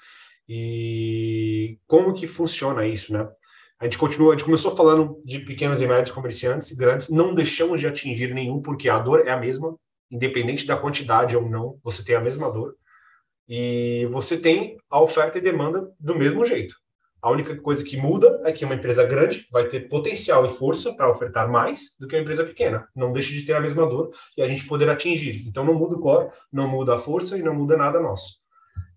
[0.49, 3.27] e como que funciona isso, né?
[3.81, 7.81] A gente continua, a gente começou falando de pequenos e médios comerciantes, grandes, não deixamos
[7.81, 9.77] de atingir nenhum, porque a dor é a mesma,
[10.11, 12.77] independente da quantidade ou não, você tem a mesma dor.
[13.49, 16.77] E você tem a oferta e demanda do mesmo jeito.
[17.25, 20.93] A única coisa que muda é que uma empresa grande vai ter potencial e força
[20.93, 22.87] para ofertar mais do que uma empresa pequena.
[22.95, 25.43] Não deixa de ter a mesma dor e a gente poder atingir.
[25.49, 28.41] Então não muda o core, não muda a força e não muda nada nosso.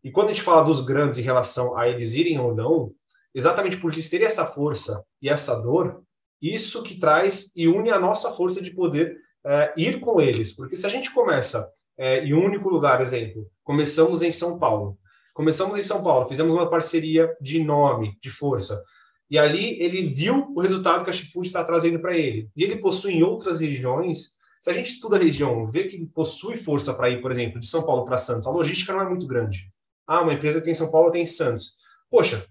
[0.03, 2.91] E quando a gente fala dos grandes em relação a eles irem ou não,
[3.33, 6.03] exatamente por eles terem essa força e essa dor,
[6.41, 10.53] isso que traz e une a nossa força de poder é, ir com eles.
[10.53, 11.65] Porque se a gente começa
[11.97, 14.97] é, em um único lugar, exemplo, começamos em São Paulo,
[15.38, 18.84] Começamos em São Paulo, fizemos uma parceria de nome, de força.
[19.30, 22.50] E ali ele viu o resultado que a Chipud está trazendo para ele.
[22.56, 24.32] E ele possui em outras regiões.
[24.60, 27.67] Se a gente estuda a região, vê que possui força para ir, por exemplo, de
[27.67, 29.71] São Paulo para Santos, a logística não é muito grande.
[30.08, 31.76] Ah, uma empresa tem em São Paulo tem em Santos.
[32.10, 32.43] Poxa,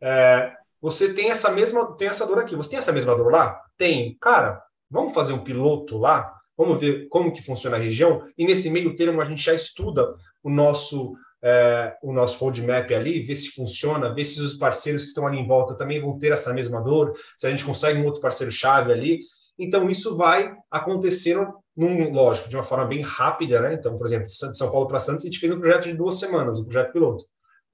[0.00, 2.56] é, você tem essa mesma tem essa dor aqui.
[2.56, 3.62] Você tem essa mesma dor lá?
[3.78, 4.18] Tem.
[4.20, 6.34] Cara, vamos fazer um piloto lá?
[6.58, 8.26] Vamos ver como que funciona a região?
[8.36, 13.20] E nesse meio termo a gente já estuda o nosso é, o nosso roadmap ali,
[13.20, 16.32] ver se funciona, ver se os parceiros que estão ali em volta também vão ter
[16.32, 19.20] essa mesma dor, se a gente consegue um outro parceiro-chave ali.
[19.58, 23.74] Então, isso vai acontecendo, num, lógico, de uma forma bem rápida, né?
[23.74, 26.18] Então, por exemplo, de São Paulo para Santos, a gente fez um projeto de duas
[26.18, 27.24] semanas, um projeto piloto.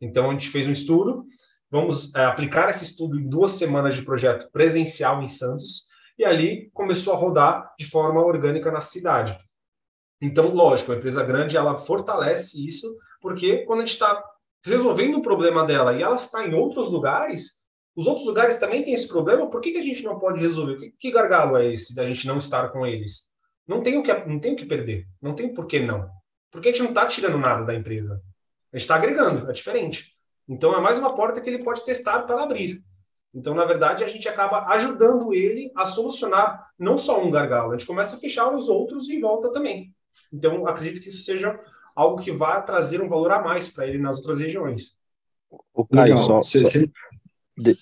[0.00, 1.24] Então, a gente fez um estudo,
[1.70, 5.85] vamos é, aplicar esse estudo em duas semanas de projeto presencial em Santos,
[6.18, 9.38] e ali começou a rodar de forma orgânica na cidade.
[10.20, 12.87] Então, lógico, a empresa grande, ela fortalece isso,
[13.20, 14.22] porque quando a gente está
[14.64, 17.59] resolvendo o problema dela e ela está em outros lugares,
[17.94, 20.76] os outros lugares também têm esse problema, por que, que a gente não pode resolver?
[20.76, 23.28] Que, que gargalo é esse da gente não estar com eles?
[23.66, 26.09] Não tem o que, não tem o que perder, não tem por que não.
[26.50, 28.20] Porque a gente não está tirando nada da empresa.
[28.72, 30.16] A gente está agregando, é diferente.
[30.48, 32.83] Então é mais uma porta que ele pode testar para abrir.
[33.33, 37.78] Então, na verdade, a gente acaba ajudando ele a solucionar não só um gargalo, a
[37.78, 39.94] gente começa a fechar os outros em volta também.
[40.33, 41.59] Então, acredito que isso seja
[41.94, 44.94] algo que vá trazer um valor a mais para ele nas outras regiões.
[45.74, 46.59] O Caio, só, só,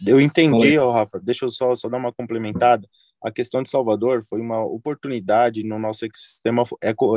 [0.05, 2.89] eu entendi, oh, Rafa, deixa eu só, só dar uma complementada.
[3.23, 6.63] A questão de Salvador foi uma oportunidade no nosso ecossistema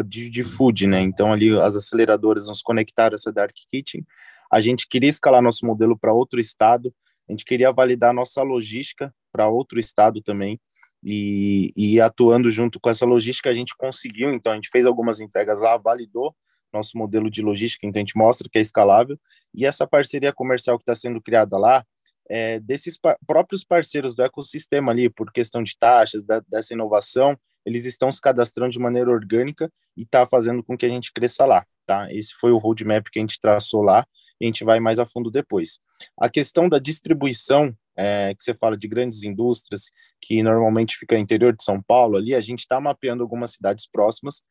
[0.06, 1.01] de, de food, né?
[1.01, 4.06] Então, ali as aceleradoras nos conectaram a essa Dark Kitchen.
[4.51, 6.93] A gente queria escalar nosso modelo para outro estado,
[7.30, 10.60] a gente queria validar nossa logística para outro estado também.
[11.04, 14.34] E, e, atuando junto com essa logística, a gente conseguiu.
[14.34, 16.36] Então, a gente fez algumas entregas lá, validou
[16.73, 19.19] nosso modelo de logística, então a gente mostra que é escalável.
[19.53, 21.86] E essa parceria comercial que está sendo criada lá,
[22.29, 27.86] é, desses próprios parceiros do ecossistema ali, por questão de taxas, da, dessa inovação, eles
[27.86, 31.65] estão se cadastrando de maneira orgânica e está fazendo com que a gente cresça lá,
[31.86, 32.12] tá?
[32.12, 34.05] Esse foi o roadmap que a gente traçou lá
[34.43, 35.79] a gente vai mais a fundo depois.
[36.19, 41.21] A questão da distribuição, é, que você fala de grandes indústrias, que normalmente fica no
[41.21, 44.41] interior de São Paulo, ali a gente está mapeando algumas cidades próximas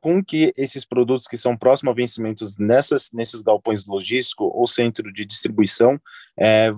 [0.00, 5.12] com que esses produtos que são próximos a vencimentos nessas, nesses galpões logísticos ou centro
[5.12, 6.00] de distribuição
[6.38, 6.72] é,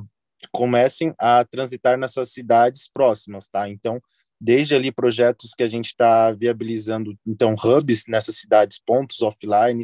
[0.53, 3.69] comecem a transitar nessas cidades próximas, tá?
[3.69, 4.01] Então,
[4.41, 9.83] desde ali projetos que a gente está viabilizando, então, hubs nessas cidades, pontos offline,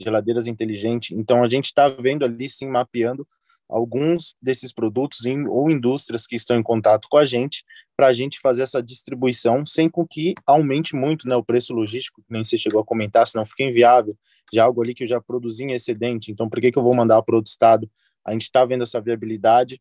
[0.00, 1.16] geladeiras inteligentes.
[1.16, 3.26] Então, a gente está vendo ali, sim, mapeando
[3.68, 7.64] alguns desses produtos em, ou indústrias que estão em contato com a gente,
[7.96, 12.22] para a gente fazer essa distribuição sem com que aumente muito né, o preço logístico,
[12.22, 14.16] que nem você chegou a comentar, senão fica inviável,
[14.52, 16.94] de algo ali que eu já produzi em excedente, então por que, que eu vou
[16.94, 17.90] mandar para outro estado?
[18.24, 19.80] A gente está vendo essa viabilidade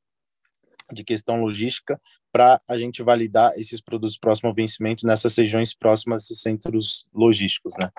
[0.91, 1.99] de questão logística
[2.31, 7.73] para a gente validar esses produtos próximos ao vencimento nessas regiões próximas desses centros logísticos,
[7.79, 7.89] né?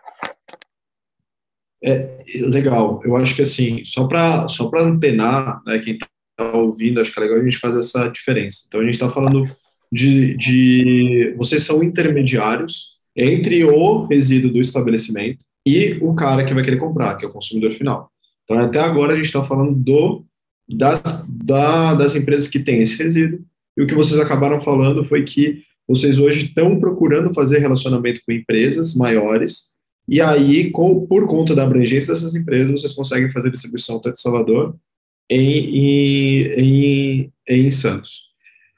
[1.85, 7.13] É, legal, eu acho que assim, só para só antenar, né, quem está ouvindo, acho
[7.13, 8.65] que é legal a gente fazer essa diferença.
[8.67, 9.45] Então, a gente está falando
[9.93, 11.35] de, de.
[11.37, 17.17] Vocês são intermediários entre o resíduo do estabelecimento e o cara que vai querer comprar,
[17.17, 18.11] que é o consumidor final.
[18.45, 20.25] Então, até agora, a gente está falando do,
[20.69, 23.41] das, da, das empresas que têm esse resíduo,
[23.77, 28.33] e o que vocês acabaram falando foi que vocês hoje estão procurando fazer relacionamento com
[28.33, 29.71] empresas maiores,
[30.09, 34.23] e aí, com, por conta da abrangência dessas empresas, vocês conseguem fazer distribuição tanto em
[34.23, 34.77] Salvador
[35.29, 38.27] em, em, em, em Santos.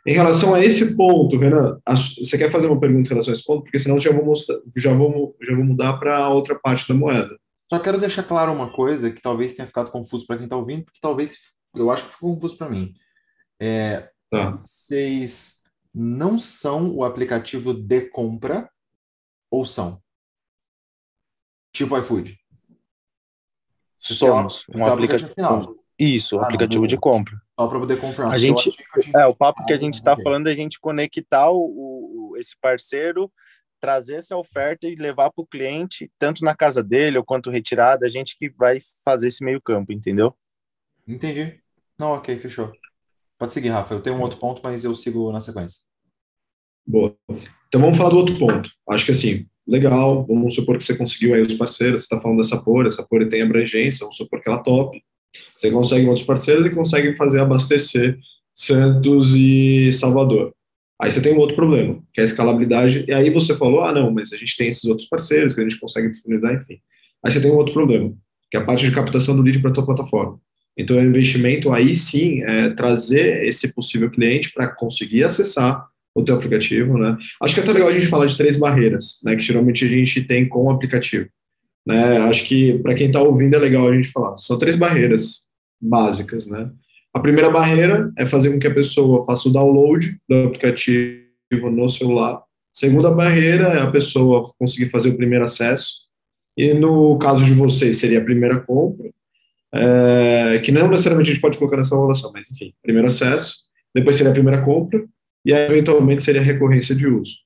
[0.06, 3.44] Em relação a esse ponto, Renan, você quer fazer uma pergunta em relação a esse
[3.44, 3.64] ponto?
[3.64, 7.38] Porque senão já vou, mostrar, já vou, já vou mudar para outra parte da moeda.
[7.70, 10.84] Só quero deixar claro uma coisa que talvez tenha ficado confuso para quem está ouvindo,
[10.84, 11.36] porque talvez
[11.74, 12.94] eu acho que ficou confuso para mim.
[13.60, 14.52] É, tá.
[14.52, 15.58] Vocês
[15.94, 18.70] não são o aplicativo de compra
[19.50, 20.00] ou são?
[21.78, 22.36] Tipo iFood.
[23.98, 25.32] Somos um aplicativo.
[25.32, 25.76] Final.
[25.96, 27.40] Isso, ah, aplicativo de compra.
[27.58, 28.34] Só para poder confirmar.
[28.34, 28.76] A gente,
[29.14, 32.56] é, o papo que a gente está falando é a gente conectar o, o, esse
[32.60, 33.30] parceiro,
[33.80, 38.04] trazer essa oferta e levar para o cliente, tanto na casa dele ou quanto retirada,
[38.06, 40.36] a gente que vai fazer esse meio campo, entendeu?
[41.06, 41.60] Entendi.
[41.96, 42.72] Não, ok, fechou.
[43.38, 43.94] Pode seguir, Rafa.
[43.94, 45.78] Eu tenho um outro ponto, mas eu sigo na sequência.
[46.84, 47.16] Boa.
[47.68, 48.68] Então vamos falar do outro ponto.
[48.90, 52.38] Acho que assim, legal, vamos supor que você conseguiu aí os parceiros, você está falando
[52.38, 55.00] dessa Sapor, essa Sapor tem abrangência, vamos supor que ela top.
[55.56, 58.18] Você consegue outros parceiros e consegue fazer abastecer
[58.54, 60.52] Santos e Salvador.
[61.00, 63.92] Aí você tem um outro problema, que é a escalabilidade, e aí você falou, ah,
[63.92, 66.80] não, mas a gente tem esses outros parceiros que a gente consegue disponibilizar, enfim.
[67.24, 68.12] Aí você tem um outro problema,
[68.50, 70.40] que é a parte de captação do lead para a tua plataforma.
[70.76, 75.86] Então, o investimento aí sim é trazer esse possível cliente para conseguir acessar
[76.18, 77.16] o teu aplicativo, né?
[77.42, 79.88] Acho que é até legal a gente falar de três barreiras, né, que geralmente a
[79.88, 81.28] gente tem com o aplicativo.
[81.86, 82.18] Né?
[82.18, 84.36] Acho que para quem está ouvindo é legal a gente falar.
[84.36, 85.48] São três barreiras
[85.80, 86.70] básicas, né?
[87.14, 91.88] A primeira barreira é fazer com que a pessoa faça o download do aplicativo no
[91.88, 92.42] celular.
[92.72, 96.08] Segunda barreira é a pessoa conseguir fazer o primeiro acesso.
[96.56, 99.08] E no caso de vocês, seria a primeira compra,
[99.72, 103.56] é, que não necessariamente a gente pode colocar nessa avaliação, mas enfim, primeiro acesso,
[103.94, 105.04] depois seria a primeira compra,
[105.48, 107.36] e eventualmente seria recorrência de uso.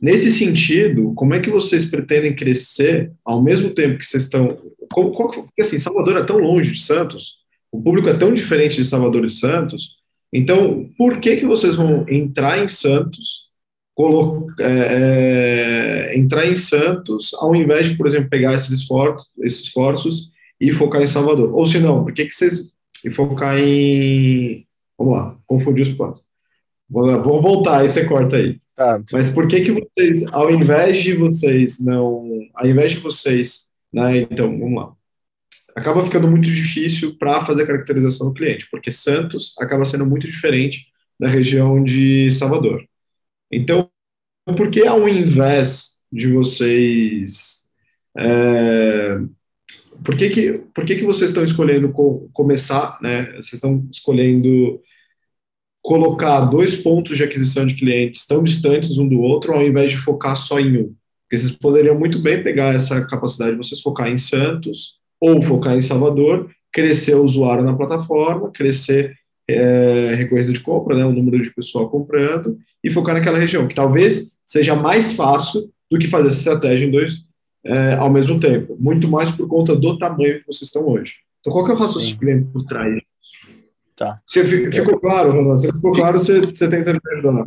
[0.00, 4.58] Nesse sentido, como é que vocês pretendem crescer ao mesmo tempo que vocês estão.
[4.90, 7.36] Como, porque assim, Salvador é tão longe de Santos,
[7.70, 9.96] o público é tão diferente de Salvador e Santos,
[10.32, 13.50] então por que, que vocês vão entrar em Santos,
[14.58, 20.30] é, é, entrar em Santos, ao invés de, por exemplo, pegar esses esforços, esses esforços
[20.58, 21.54] e focar em Salvador?
[21.54, 22.72] Ou se não, por que, que vocês.
[23.04, 24.66] e focar em.
[24.98, 26.26] Vamos lá, confundir os planos.
[26.88, 28.60] Vamos voltar, aí você corta aí.
[28.74, 29.02] Tá.
[29.12, 34.18] Mas por que que vocês, ao invés de vocês não, ao invés de vocês, né,
[34.18, 34.92] então, vamos lá.
[35.74, 40.26] Acaba ficando muito difícil para fazer a caracterização do cliente, porque Santos acaba sendo muito
[40.26, 40.86] diferente
[41.18, 42.86] da região de Salvador.
[43.50, 43.90] Então,
[44.56, 47.66] por que ao invés de vocês
[48.16, 49.18] é,
[50.04, 53.32] por que que, por que que vocês estão escolhendo co começar, né?
[53.32, 54.80] Vocês estão escolhendo
[55.86, 59.96] colocar dois pontos de aquisição de clientes tão distantes um do outro, ao invés de
[59.96, 60.94] focar só em um.
[61.22, 65.76] Porque vocês poderiam muito bem pegar essa capacidade de vocês focar em Santos ou focar
[65.76, 69.14] em Salvador, crescer o usuário na plataforma, crescer
[69.48, 73.74] é, recorrência de compra, né, o número de pessoal comprando, e focar naquela região, que
[73.74, 77.24] talvez seja mais fácil do que fazer essa estratégia em dois
[77.64, 81.18] é, ao mesmo tempo, muito mais por conta do tamanho que vocês estão hoje.
[81.38, 83.00] Então, qual que é o raciocínio por trás
[83.96, 84.16] Tá.
[84.26, 85.58] Você ficou claro, Ronaldo?
[85.58, 87.46] Se ficou claro, você, você tenta me ajudar.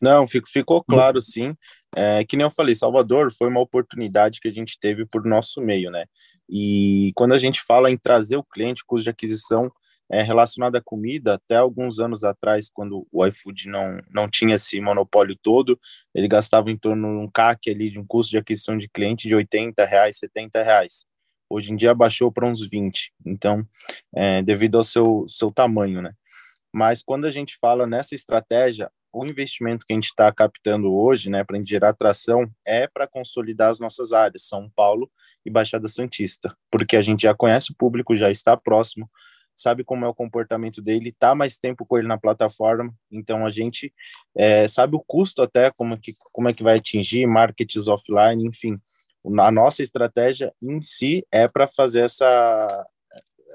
[0.00, 1.54] Não, fico, ficou claro, sim.
[1.94, 5.60] É, que nem eu falei, Salvador foi uma oportunidade que a gente teve por nosso
[5.60, 6.06] meio, né?
[6.48, 9.70] E quando a gente fala em trazer o cliente, custo de aquisição
[10.10, 14.80] é, relacionado à comida, até alguns anos atrás, quando o iFood não, não tinha esse
[14.80, 15.78] monopólio todo,
[16.14, 19.28] ele gastava em torno de um CAC ali, de um custo de aquisição de cliente
[19.28, 21.04] de 80 reais, 70 reais.
[21.54, 23.64] Hoje em dia baixou para uns 20, então,
[24.12, 26.12] é, devido ao seu, seu tamanho, né?
[26.72, 31.30] Mas quando a gente fala nessa estratégia, o investimento que a gente está captando hoje,
[31.30, 35.08] né, para gerar atração, é para consolidar as nossas áreas, São Paulo
[35.46, 39.08] e Baixada Santista, porque a gente já conhece o público, já está próximo,
[39.54, 43.50] sabe como é o comportamento dele, está mais tempo com ele na plataforma, então a
[43.50, 43.94] gente
[44.36, 48.74] é, sabe o custo até, como, que, como é que vai atingir, markets offline, enfim,
[49.38, 52.86] a nossa estratégia em si é para fazer essa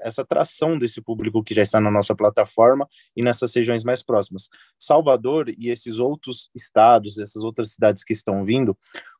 [0.02, 4.48] essa atração desse público que já está na nossa plataforma e nessas regiões mais próximas.
[4.78, 8.74] Salvador e esses outros estados, essas outras cidades que estão vindo,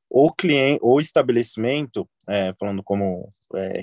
[0.09, 3.82] o cliente, o estabelecimento, é, falando como é,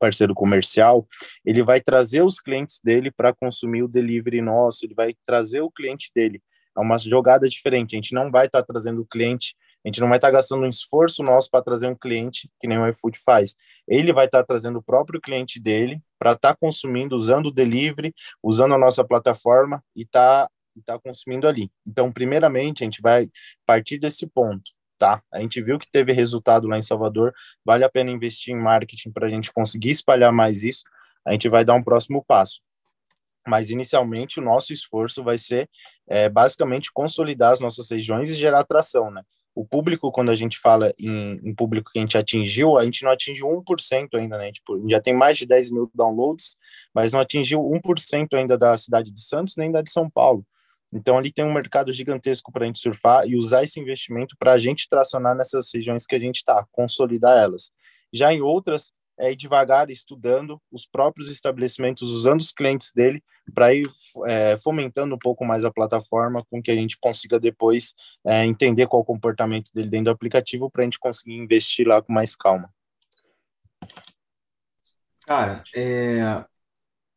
[0.00, 1.06] parceiro comercial,
[1.44, 5.70] ele vai trazer os clientes dele para consumir o delivery nosso, ele vai trazer o
[5.70, 6.42] cliente dele.
[6.76, 7.94] É uma jogada diferente.
[7.94, 10.34] A gente não vai estar tá trazendo o cliente, a gente não vai estar tá
[10.34, 13.54] gastando um esforço nosso para trazer um cliente que nem o iFood faz.
[13.86, 17.52] Ele vai estar tá trazendo o próprio cliente dele para estar tá consumindo, usando o
[17.52, 21.70] delivery, usando a nossa plataforma e tá e tá consumindo ali.
[21.86, 23.28] Então, primeiramente, a gente vai
[23.66, 24.70] partir desse ponto
[25.02, 25.20] tá?
[25.32, 29.10] A gente viu que teve resultado lá em Salvador, vale a pena investir em marketing
[29.10, 30.84] para a gente conseguir espalhar mais isso.
[31.26, 32.60] A gente vai dar um próximo passo.
[33.44, 35.68] Mas inicialmente o nosso esforço vai ser
[36.08, 39.24] é, basicamente consolidar as nossas regiões e gerar atração, né?
[39.54, 43.04] O público, quando a gente fala em, em público que a gente atingiu, a gente
[43.04, 44.50] não atingiu 1% ainda, né?
[44.50, 46.56] Tipo, já tem mais de 10 mil downloads,
[46.94, 50.46] mas não atingiu 1% ainda da cidade de Santos nem da de São Paulo.
[50.92, 54.52] Então, ali tem um mercado gigantesco para a gente surfar e usar esse investimento para
[54.52, 57.70] a gente tracionar nessas regiões que a gente está, consolidar elas.
[58.12, 58.92] Já em outras,
[59.22, 63.22] é ir devagar, estudando os próprios estabelecimentos, usando os clientes dele,
[63.54, 63.88] para ir
[64.26, 67.94] é, fomentando um pouco mais a plataforma, com que a gente consiga depois
[68.26, 72.02] é, entender qual o comportamento dele dentro do aplicativo, para a gente conseguir investir lá
[72.02, 72.68] com mais calma.
[75.24, 76.44] Cara, é,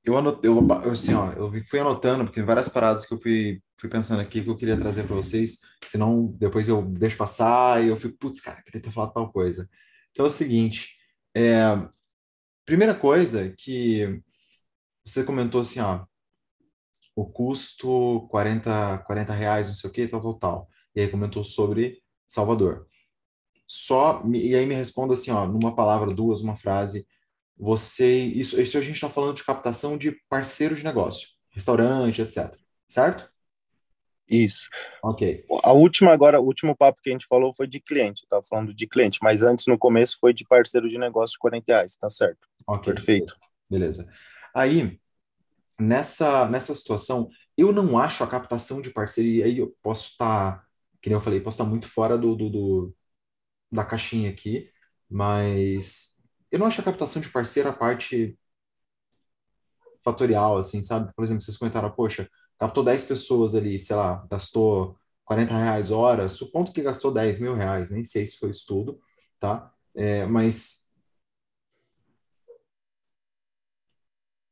[0.04, 3.90] eu anotei, eu, assim, ó, eu fui anotando, porque várias paradas que eu fui, fui
[3.90, 7.98] pensando aqui que eu queria trazer para vocês, senão depois eu deixo passar e eu
[7.98, 9.68] fico, putz, cara, queria ter falado tal coisa.
[10.12, 10.95] Então é o seguinte,
[11.36, 11.90] é,
[12.66, 14.22] primeira coisa que
[15.06, 16.06] você comentou assim, ó,
[17.16, 20.70] o custo 40, 40 reais, não sei o que, tal, tal, tal.
[20.96, 22.88] E aí comentou sobre Salvador.
[23.68, 27.08] Só, e aí me responda assim, ó, numa palavra, duas, uma frase,
[27.58, 32.56] você isso, isso a gente está falando de captação de parceiro de negócio, restaurante, etc.
[32.88, 33.30] Certo?
[34.28, 34.68] Isso.
[35.04, 35.46] Ok.
[35.64, 38.74] A última agora, o último papo que a gente falou foi de cliente, estava falando
[38.74, 42.10] de cliente, mas antes no começo foi de parceiro de negócio de 40 reais, tá
[42.10, 42.48] certo?
[42.68, 42.94] Ok.
[42.94, 43.36] Perfeito.
[43.70, 44.12] Beleza.
[44.54, 45.00] Aí,
[45.80, 50.66] nessa, nessa situação, eu não acho a captação de parceria, aí eu posso estar, tá,
[51.02, 52.96] que nem eu falei, posso estar tá muito fora do, do, do
[53.72, 54.72] da caixinha aqui,
[55.10, 56.16] mas
[56.52, 58.38] eu não acho a captação de parceiro a parte
[60.04, 61.12] fatorial, assim, sabe?
[61.16, 66.30] Por exemplo, vocês comentaram, poxa, captou 10 pessoas ali, sei lá, gastou 40 reais hora,
[66.30, 69.00] supondo que gastou 10 mil reais, nem sei se foi isso tudo,
[69.40, 69.72] tá?
[69.96, 70.86] É, mas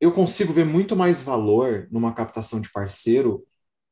[0.00, 3.44] eu consigo ver muito mais valor numa captação de parceiro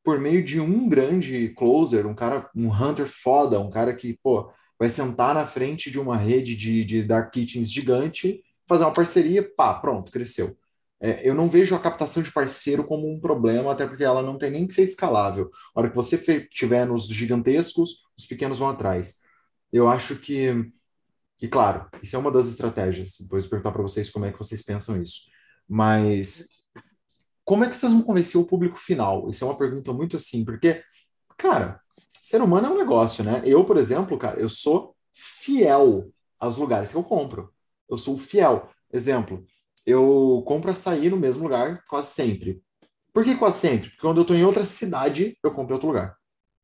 [0.05, 4.53] por meio de um grande closer, um cara, um hunter foda, um cara que, pô,
[4.79, 9.43] vai sentar na frente de uma rede de, de dark kitchens gigante, fazer uma parceria,
[9.57, 10.57] pá, pronto, cresceu.
[11.03, 14.39] É, eu não vejo a captação de parceiro como um problema, até porque ela não
[14.39, 15.51] tem nem que ser escalável.
[15.75, 16.17] A hora que você
[16.49, 19.21] tiver nos gigantescos, os pequenos vão atrás.
[19.73, 20.71] Eu acho que,
[21.41, 23.17] e claro, isso é uma das estratégias.
[23.19, 25.23] Depois perguntar para vocês como é que vocês pensam isso.
[25.69, 26.49] Mas
[27.45, 29.29] como é que vocês vão convencer o público final?
[29.29, 30.85] Isso é uma pergunta muito assim, porque,
[31.37, 31.81] cara,
[32.23, 33.43] ser humano é um negócio, né?
[33.45, 37.53] Eu, por exemplo, cara, eu sou fiel aos lugares que eu compro.
[37.91, 38.71] Eu sou fiel.
[38.93, 39.45] Exemplo,
[39.87, 42.63] eu compro açaí no mesmo lugar quase sempre.
[43.13, 43.91] Por que quase sempre?
[43.91, 46.17] Porque quando eu estou em outra cidade, eu compro em outro lugar.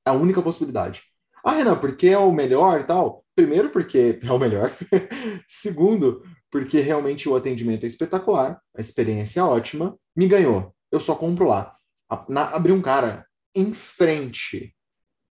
[0.07, 1.03] É a única possibilidade.
[1.45, 3.25] Ah, Renan, porque é o melhor e tal?
[3.35, 4.77] Primeiro, porque é o melhor.
[5.49, 10.75] Segundo, porque realmente o atendimento é espetacular, a experiência é ótima, me ganhou.
[10.91, 11.77] Eu só compro lá.
[12.53, 14.75] abri um cara em frente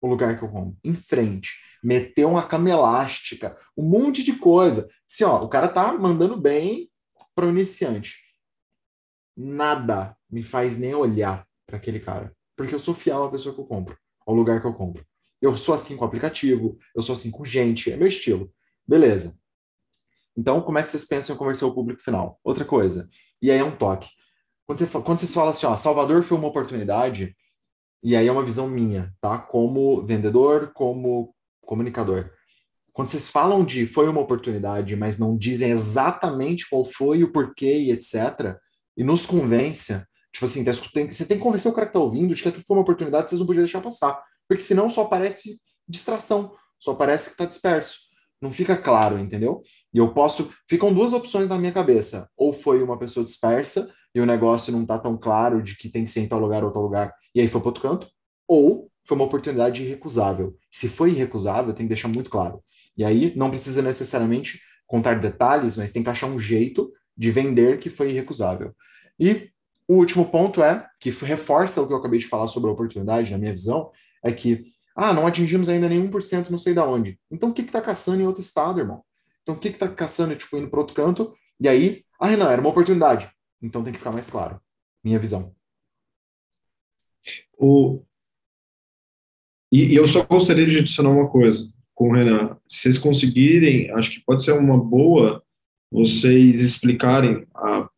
[0.01, 1.51] o lugar que eu compro, em frente,
[1.83, 4.87] meteu uma cama elástica, um monte de coisa.
[5.11, 6.89] Assim, ó, o cara tá mandando bem
[7.39, 8.17] para o iniciante.
[9.37, 13.61] Nada me faz nem olhar para aquele cara, porque eu sou fiel à pessoa que
[13.61, 15.05] eu compro, ao lugar que eu compro.
[15.41, 18.53] Eu sou assim com o aplicativo, eu sou assim com gente, é meu estilo.
[18.85, 19.39] Beleza.
[20.35, 22.37] Então, como é que vocês pensam em conversar o público final?
[22.43, 23.07] Outra coisa,
[23.41, 24.09] e aí é um toque.
[24.65, 27.33] Quando, você, quando vocês falam assim, ó, Salvador foi uma oportunidade,
[28.03, 29.37] e aí é uma visão minha, tá?
[29.37, 32.33] Como vendedor, como comunicador.
[32.99, 37.79] Quando vocês falam de foi uma oportunidade, mas não dizem exatamente qual foi, o porquê
[37.79, 38.57] e etc.,
[38.97, 42.35] e nos convence, tipo assim, tá você tem que convencer o cara que tá ouvindo
[42.35, 44.21] de que foi uma oportunidade, vocês não podiam deixar passar.
[44.49, 47.99] Porque senão só aparece distração, só parece que tá disperso.
[48.41, 49.63] Não fica claro, entendeu?
[49.93, 50.53] E eu posso.
[50.67, 52.29] Ficam duas opções na minha cabeça.
[52.35, 56.03] Ou foi uma pessoa dispersa, e o negócio não tá tão claro de que tem
[56.03, 58.09] que ser em tal lugar ou tal lugar, e aí foi para outro canto,
[58.45, 60.53] ou foi uma oportunidade irrecusável.
[60.69, 62.61] Se foi irrecusável, tem que deixar muito claro.
[62.99, 67.79] E aí não precisa necessariamente contar detalhes, mas tem que achar um jeito de vender
[67.79, 68.75] que foi irrecusável.
[69.17, 69.49] E
[69.87, 73.31] o último ponto é, que reforça o que eu acabei de falar sobre a oportunidade,
[73.31, 73.89] na minha visão,
[74.21, 77.17] é que, ah, não atingimos ainda nenhum por cento, não sei da onde.
[77.31, 79.01] Então, o que que tá caçando em outro estado, irmão?
[79.43, 81.33] Então, o que que tá caçando, tipo, indo para outro canto?
[81.57, 83.31] E aí, ah, Renan, era uma oportunidade.
[83.61, 84.59] Então, tem que ficar mais claro.
[85.01, 85.55] Minha visão.
[87.57, 88.03] O...
[89.71, 92.55] E, e eu só gostaria de adicionar uma coisa com o Renan.
[92.65, 95.43] Se vocês conseguirem, acho que pode ser uma boa
[95.91, 97.89] vocês explicarem a,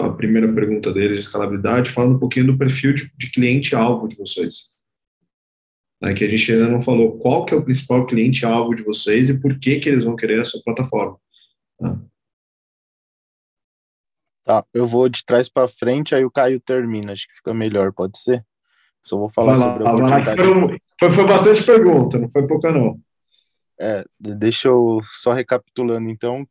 [0.00, 4.16] a primeira pergunta deles de escalabilidade, falando um pouquinho do perfil de, de cliente-alvo de
[4.16, 4.70] vocês.
[6.02, 9.30] Né, que a gente ainda não falou qual que é o principal cliente-alvo de vocês
[9.30, 11.16] e por que, que eles vão querer a sua plataforma.
[11.80, 11.98] Né?
[14.44, 17.92] Tá, eu vou de trás para frente, aí o Caio termina, acho que fica melhor,
[17.92, 18.44] pode ser?
[19.00, 20.80] Só vou falar lá, sobre a oportunidade.
[21.00, 23.00] Foi, foi bastante pergunta, não foi pouca não.
[23.80, 26.46] É, deixa eu só recapitulando, então,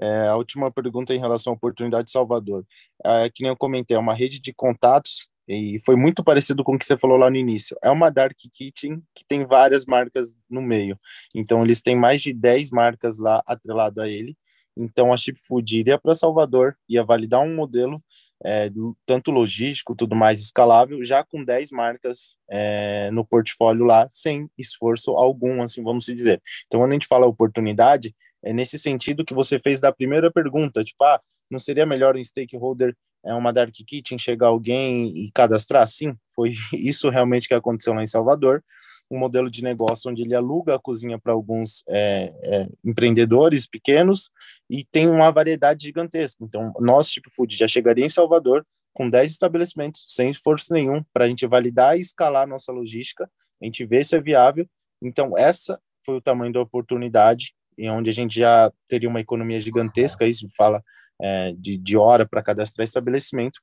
[0.00, 2.64] é, a última pergunta em relação à oportunidade de Salvador.
[3.04, 6.74] É, que nem eu comentei, é uma rede de contatos e foi muito parecido com
[6.74, 7.76] o que você falou lá no início.
[7.82, 10.98] É uma dark kitchen que tem várias marcas no meio.
[11.34, 14.36] Então, eles têm mais de 10 marcas lá atrelado a ele.
[14.76, 18.00] Então, a Chip Food iria para Salvador, ia validar um modelo
[18.44, 18.70] é,
[19.04, 25.10] tanto logístico, tudo mais escalável, já com 10 marcas é, no portfólio lá, sem esforço
[25.12, 26.40] algum, assim, vamos dizer.
[26.66, 30.84] Então, quando a gente fala oportunidade, é nesse sentido que você fez da primeira pergunta,
[30.84, 31.18] tipo, ah,
[31.50, 35.86] não seria melhor um stakeholder, é uma dark kitchen, chegar alguém e cadastrar?
[35.88, 38.62] Sim, foi isso realmente que aconteceu lá em Salvador,
[39.10, 44.30] um modelo de negócio onde ele aluga a cozinha para alguns é, é, empreendedores pequenos
[44.68, 46.44] e tem uma variedade gigantesca.
[46.44, 51.24] Então, nós, tipo Food, já chegaria em Salvador com 10 estabelecimentos, sem esforço nenhum, para
[51.24, 53.30] a gente validar e escalar nossa logística,
[53.60, 54.66] a gente ver se é viável.
[55.00, 59.60] Então, essa foi o tamanho da oportunidade em onde a gente já teria uma economia
[59.60, 60.82] gigantesca, isso fala
[61.20, 63.60] é, de, de hora para cadastrar estabelecimento,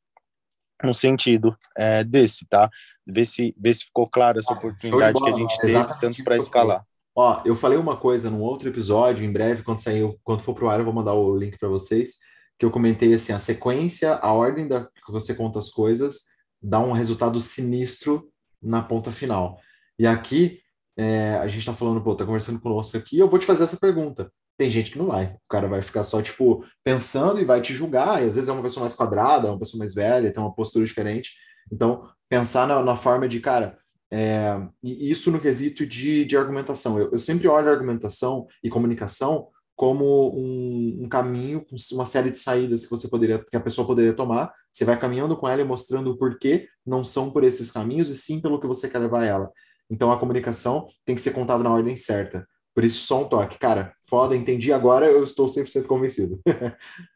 [0.83, 2.69] no sentido é, desse, tá?
[3.05, 6.85] Ver se, ver se ficou clara essa oportunidade que a gente teve, tanto para escalar.
[7.15, 10.67] Ó, eu falei uma coisa num outro episódio, em breve, quando sair, quando for pro
[10.67, 12.15] ar, eu vou mandar o link para vocês,
[12.59, 16.23] que eu comentei assim, a sequência, a ordem da que você conta as coisas,
[16.61, 18.29] dá um resultado sinistro
[18.61, 19.59] na ponta final.
[19.97, 20.59] E aqui
[20.97, 23.77] é, a gente está falando, pô, tá conversando conosco aqui, eu vou te fazer essa
[23.77, 24.29] pergunta.
[24.57, 25.25] Tem gente que não vai.
[25.25, 28.21] O cara vai ficar só, tipo, pensando e vai te julgar.
[28.21, 30.85] E às vezes é uma pessoa mais quadrada, uma pessoa mais velha, tem uma postura
[30.85, 31.31] diferente.
[31.71, 33.77] Então, pensar na, na forma de, cara,
[34.11, 36.99] é, e isso no quesito de, de argumentação.
[36.99, 42.85] Eu, eu, sempre olho argumentação e comunicação como um, um, caminho, uma série de saídas
[42.85, 44.53] que você poderia, que a pessoa poderia tomar.
[44.71, 48.15] Você vai caminhando com ela e mostrando o porquê não são por esses caminhos e
[48.15, 49.51] sim pelo que você quer levar ela.
[49.89, 52.47] Então a comunicação tem que ser contada na ordem certa.
[52.75, 53.57] Por isso, só um toque.
[53.57, 56.41] Cara, foda, entendi agora, eu estou 100% convencido.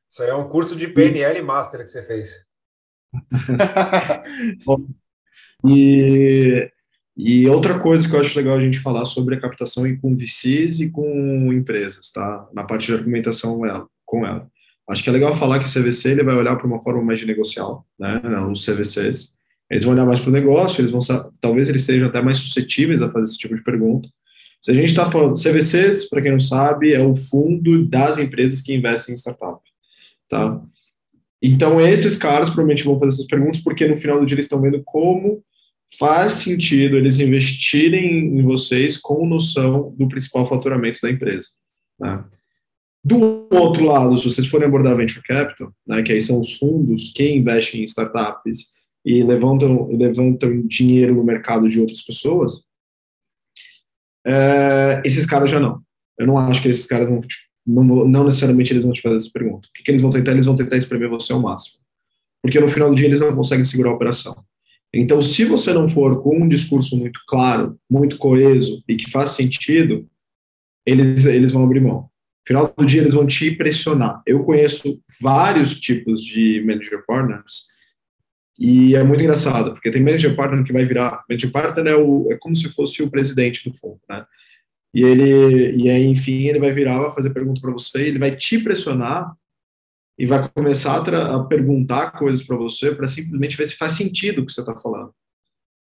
[0.09, 2.33] Isso aí é um curso de PNL Master que você fez.
[5.67, 6.71] e,
[7.15, 10.15] e outra coisa que eu acho legal a gente falar sobre a captação e com
[10.15, 12.47] VCs e com empresas, tá?
[12.53, 13.59] Na parte de argumentação
[14.05, 14.49] com ela.
[14.89, 17.19] Acho que é legal falar que o CVC ele vai olhar para uma forma mais
[17.19, 18.19] de negocial, né?
[18.51, 19.35] Os CVCs.
[19.69, 20.99] Eles vão olhar mais para o negócio, eles vão
[21.39, 24.09] talvez eles sejam até mais suscetíveis a fazer esse tipo de pergunta.
[24.61, 28.61] Se a gente está falando, CVCs, para quem não sabe, é o fundo das empresas
[28.61, 29.61] que investem em startup,
[30.27, 30.61] tá?
[31.41, 34.61] Então, esses caras provavelmente vão fazer essas perguntas porque no final do dia eles estão
[34.61, 35.41] vendo como
[35.97, 41.47] faz sentido eles investirem em vocês com noção do principal faturamento da empresa.
[41.99, 42.23] Né?
[43.03, 47.11] Do outro lado, se vocês forem abordar venture capital, né, que aí são os fundos
[47.15, 48.67] que investem em startups
[49.05, 52.61] e levantam, levantam dinheiro no mercado de outras pessoas,
[54.25, 55.81] é, esses caras já não.
[56.17, 57.21] Eu não acho que esses caras vão,
[57.65, 59.67] não, não necessariamente eles vão te fazer essa pergunta.
[59.67, 60.31] O que, que eles vão tentar?
[60.31, 61.77] Eles vão tentar espremer você ao máximo.
[62.41, 64.35] Porque no final do dia eles não conseguem segurar a operação.
[64.93, 69.31] Então, se você não for com um discurso muito claro, muito coeso e que faz
[69.31, 70.07] sentido,
[70.85, 72.01] eles, eles vão abrir mão.
[72.01, 72.09] No
[72.47, 74.23] final do dia, eles vão te pressionar.
[74.25, 77.67] Eu conheço vários tipos de manager partners
[78.59, 81.23] e é muito engraçado, porque tem manager partner que vai virar.
[81.29, 84.25] Manager partner é, o, é como se fosse o presidente do fundo, né?
[84.93, 88.35] E ele, e aí, enfim, ele vai virar, vai fazer pergunta para você, ele vai
[88.35, 89.33] te pressionar
[90.17, 94.41] e vai começar a, a perguntar coisas para você para simplesmente ver se faz sentido
[94.41, 95.13] o que você está falando.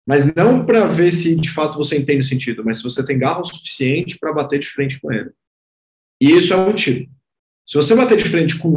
[0.07, 3.19] Mas não para ver se de fato você entende o sentido, mas se você tem
[3.19, 5.31] garra o suficiente para bater de frente com ele.
[6.21, 7.13] E isso é um tipo.
[7.67, 8.75] Se você bater de frente com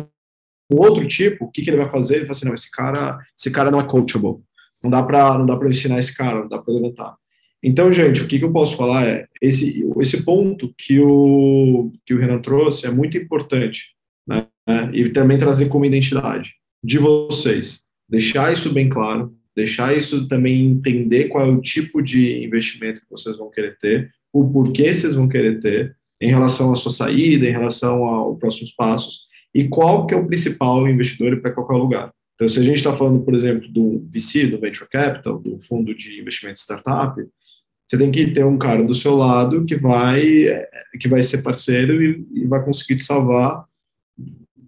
[0.72, 2.18] um outro tipo, o que, que ele vai fazer?
[2.18, 4.44] Ele vai assim, não, esse cara, esse cara não é coachable.
[4.84, 7.16] Não dá para não dá para ensinar esse cara, não dá para levantar.
[7.64, 12.14] Então, gente, o que, que eu posso falar é esse esse ponto que o que
[12.14, 13.98] o Renan trouxe é muito importante
[14.28, 14.48] né?
[14.94, 16.54] E também trazer como identidade
[16.84, 17.82] de vocês.
[18.10, 23.10] Deixar isso bem claro, deixar isso também entender qual é o tipo de investimento que
[23.10, 27.48] vocês vão querer ter, o porquê vocês vão querer ter, em relação à sua saída,
[27.48, 32.12] em relação aos próximos passos, e qual que é o principal investidor para qualquer lugar.
[32.36, 35.96] Então, se a gente está falando, por exemplo, do VC, do Venture Capital, do fundo
[35.96, 37.20] de investimento startup,
[37.88, 40.22] você tem que ter um cara do seu lado que vai
[41.00, 43.66] que vai ser parceiro e, e vai conseguir te salvar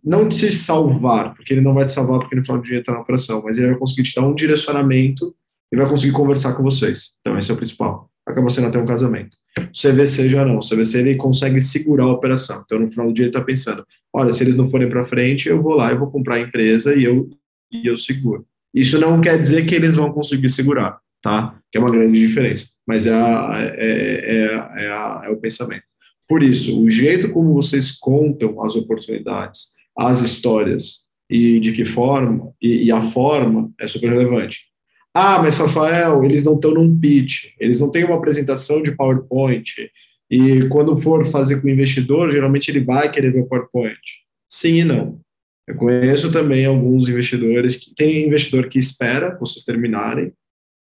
[0.04, 2.80] não de se salvar, porque ele não vai te salvar porque no final do dia
[2.80, 5.36] está na operação, mas ele vai conseguir te dar um direcionamento
[5.72, 7.12] e vai conseguir conversar com vocês.
[7.22, 8.09] Então, esse é o principal.
[8.30, 9.36] Acaba sendo até um casamento.
[9.58, 10.58] O CVC já não.
[10.58, 12.62] O CVC ele consegue segurar a operação.
[12.64, 15.50] Então, no final do dia, ele está pensando: olha, se eles não forem para frente,
[15.50, 17.30] eu vou lá, eu vou comprar a empresa e eu,
[17.72, 18.46] e eu seguro.
[18.74, 21.60] Isso não quer dizer que eles vão conseguir segurar, tá?
[21.72, 22.68] Que é uma grande diferença.
[22.86, 25.84] Mas é, a, é, é, é, a, é o pensamento.
[26.28, 32.52] Por isso, o jeito como vocês contam as oportunidades, as histórias e de que forma,
[32.62, 34.69] e, e a forma é super relevante.
[35.22, 39.92] Ah, mas Rafael, eles não estão num pitch, eles não têm uma apresentação de PowerPoint,
[40.32, 44.00] e quando for fazer com o investidor, geralmente ele vai querer ver o PowerPoint.
[44.50, 45.20] Sim e não.
[45.68, 50.32] Eu conheço também alguns investidores que tem investidor que espera vocês terminarem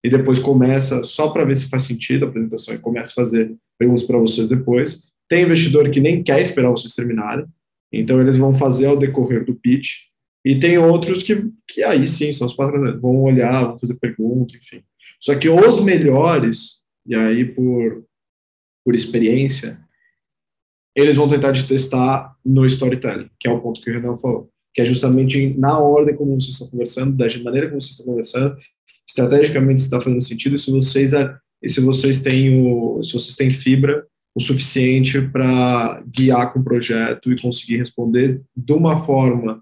[0.04, 3.56] e depois começa só para ver se faz sentido a apresentação e começa a fazer
[3.78, 5.10] perguntas para vocês depois.
[5.28, 7.46] Tem investidor que nem quer esperar vocês terminarem
[7.92, 10.08] então, eles vão fazer ao decorrer do pitch.
[10.48, 14.56] E tem outros que, que aí sim são os patrocinadores, vão olhar, vão fazer perguntas,
[14.56, 14.82] enfim.
[15.20, 18.06] Só que os melhores, e aí por,
[18.86, 19.78] por experiência,
[20.96, 24.50] eles vão tentar te testar no storytelling, que é o ponto que o Renan falou,
[24.74, 28.56] que é justamente na ordem como vocês estão conversando, da maneira como vocês estão conversando,
[29.06, 31.12] estrategicamente está fazendo sentido, se vocês,
[31.66, 37.34] se vocês têm o, se vocês têm fibra o suficiente para guiar com o projeto
[37.34, 39.62] e conseguir responder de uma forma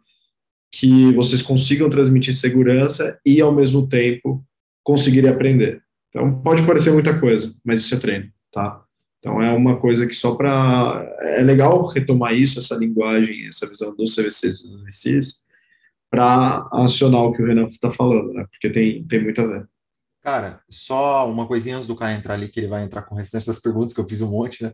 [0.77, 4.45] que vocês consigam transmitir segurança e, ao mesmo tempo,
[4.83, 5.81] conseguirem aprender.
[6.09, 8.83] Então, pode parecer muita coisa, mas isso é treino, tá?
[9.19, 11.01] Então, é uma coisa que só para...
[11.21, 15.35] É legal retomar isso, essa linguagem, essa visão dos CVCs e dos VCs,
[16.09, 18.45] para acionar o que o Renan está falando, né?
[18.51, 19.69] Porque tem, tem muito a ver.
[20.21, 23.17] Cara, só uma coisinha antes do Caio entrar ali, que ele vai entrar com o
[23.17, 24.73] restante das perguntas, que eu fiz um monte, né?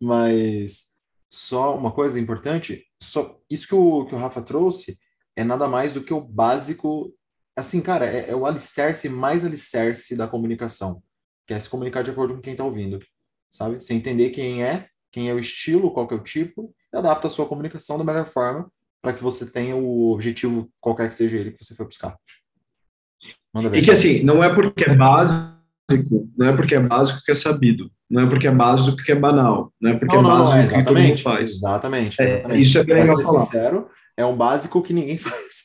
[0.00, 0.84] Mas
[1.30, 5.03] só uma coisa importante, só isso que o, que o Rafa trouxe
[5.36, 7.12] é nada mais do que o básico,
[7.56, 11.02] assim, cara, é, é o alicerce mais alicerce da comunicação,
[11.46, 13.00] que é se comunicar de acordo com quem está ouvindo,
[13.52, 13.76] sabe?
[13.76, 17.26] Você entender quem é, quem é o estilo, qual que é o tipo, e adapta
[17.26, 18.70] a sua comunicação da melhor forma
[19.00, 22.16] para que você tenha o objetivo, qualquer que seja ele, que você for buscar.
[23.72, 25.54] E que assim, não é porque é básico,
[26.36, 29.14] não é porque é básico que é sabido, não é porque é básico que é
[29.14, 31.50] banal, não é porque não, é básico não, é, que todo mundo faz.
[31.52, 32.20] Exatamente.
[32.20, 32.58] exatamente.
[32.58, 33.44] É, isso é bem legal falar.
[33.44, 35.64] Sincero, é um básico que ninguém faz.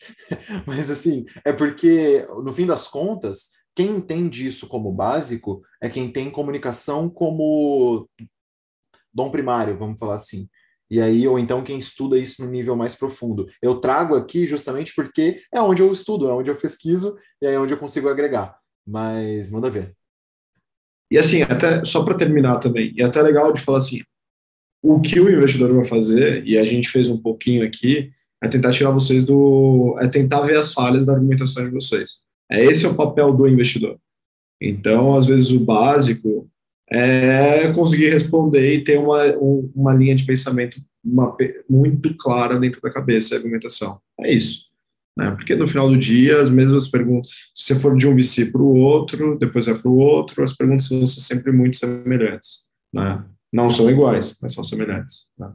[0.66, 6.12] Mas assim, é porque, no fim das contas, quem entende isso como básico é quem
[6.12, 8.10] tem comunicação como
[9.14, 10.50] dom primário, vamos falar assim.
[10.91, 13.47] E aí, ou então quem estuda isso no nível mais profundo.
[13.62, 17.60] Eu trago aqui justamente porque é onde eu estudo, é onde eu pesquiso e é
[17.60, 18.58] onde eu consigo agregar.
[18.86, 19.95] Mas manda ver.
[21.12, 24.02] E assim, até só para terminar também, e até legal de falar assim,
[24.82, 28.12] o que o investidor vai fazer, e a gente fez um pouquinho aqui,
[28.42, 29.98] é tentar tirar vocês do.
[30.00, 32.18] é tentar ver as falhas da argumentação de vocês.
[32.50, 33.98] É esse é o papel do investidor.
[34.62, 36.50] Então, às vezes, o básico
[36.90, 39.24] é conseguir responder e ter uma,
[39.76, 41.36] uma linha de pensamento uma,
[41.70, 44.00] muito clara dentro da cabeça, a argumentação.
[44.20, 44.66] É isso.
[45.18, 45.32] Né?
[45.32, 48.62] Porque no final do dia, as mesmas perguntas, se você for de um VC para
[48.62, 52.64] o outro, depois vai para o outro, as perguntas vão ser sempre muito semelhantes.
[52.94, 53.24] Né?
[53.52, 55.28] Não são iguais, mas são semelhantes.
[55.38, 55.52] Né?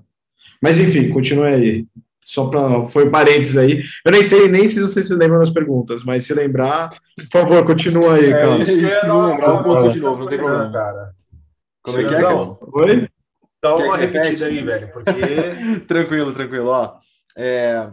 [0.62, 1.86] Mas enfim, continue aí.
[2.24, 2.88] Só para.
[2.88, 3.84] Foi parênteses aí.
[4.02, 6.88] Eu nem sei nem se você se lembra das perguntas, mas se lembrar,
[7.30, 8.64] por favor, continua aí, é, cara.
[8.64, 10.72] Se não lembrar, eu conto de novo, não tem problema.
[10.72, 11.12] Cara.
[11.82, 12.26] Como é que é?
[12.26, 13.08] Oi?
[13.62, 15.12] Dá uma repetida aí, velho, porque.
[15.86, 16.68] tranquilo, tranquilo.
[16.68, 16.96] Ó,
[17.36, 17.90] é,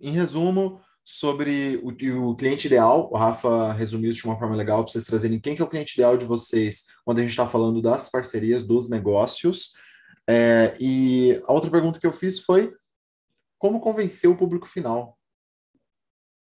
[0.00, 4.82] em resumo, sobre o, o, cliente ideal, o Rafa resumiu isso de uma forma legal
[4.82, 7.46] para vocês trazerem quem que é o cliente ideal de vocês quando a gente está
[7.46, 9.72] falando das parcerias, dos negócios.
[10.28, 12.72] É, e a outra pergunta que eu fiz foi
[13.58, 15.18] como convencer o público final?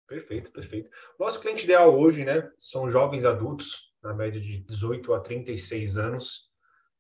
[0.07, 0.89] Perfeito, perfeito.
[1.19, 6.47] Nosso cliente ideal hoje, né, são jovens adultos, na média de 18 a 36 anos,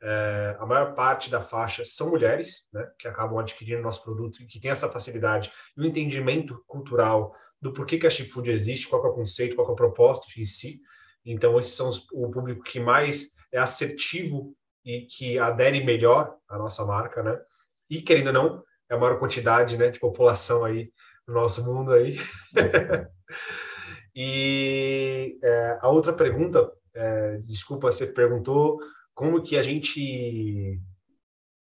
[0.01, 4.45] é, a maior parte da faixa são mulheres, né, que acabam adquirindo nosso produto e
[4.45, 8.87] que tem essa facilidade e o entendimento cultural do porquê que a chip food existe,
[8.87, 10.81] qual é o conceito, qual é o propósito em si.
[11.25, 14.55] Então, esses são os, o público que mais é assertivo
[14.85, 17.37] e que adere melhor à nossa marca, né?
[17.89, 20.91] E, querendo ou não, é a maior quantidade né, de população aí
[21.27, 22.17] no nosso mundo aí.
[24.15, 28.79] e é, a outra pergunta, é, desculpa, você perguntou
[29.13, 30.79] como que a gente...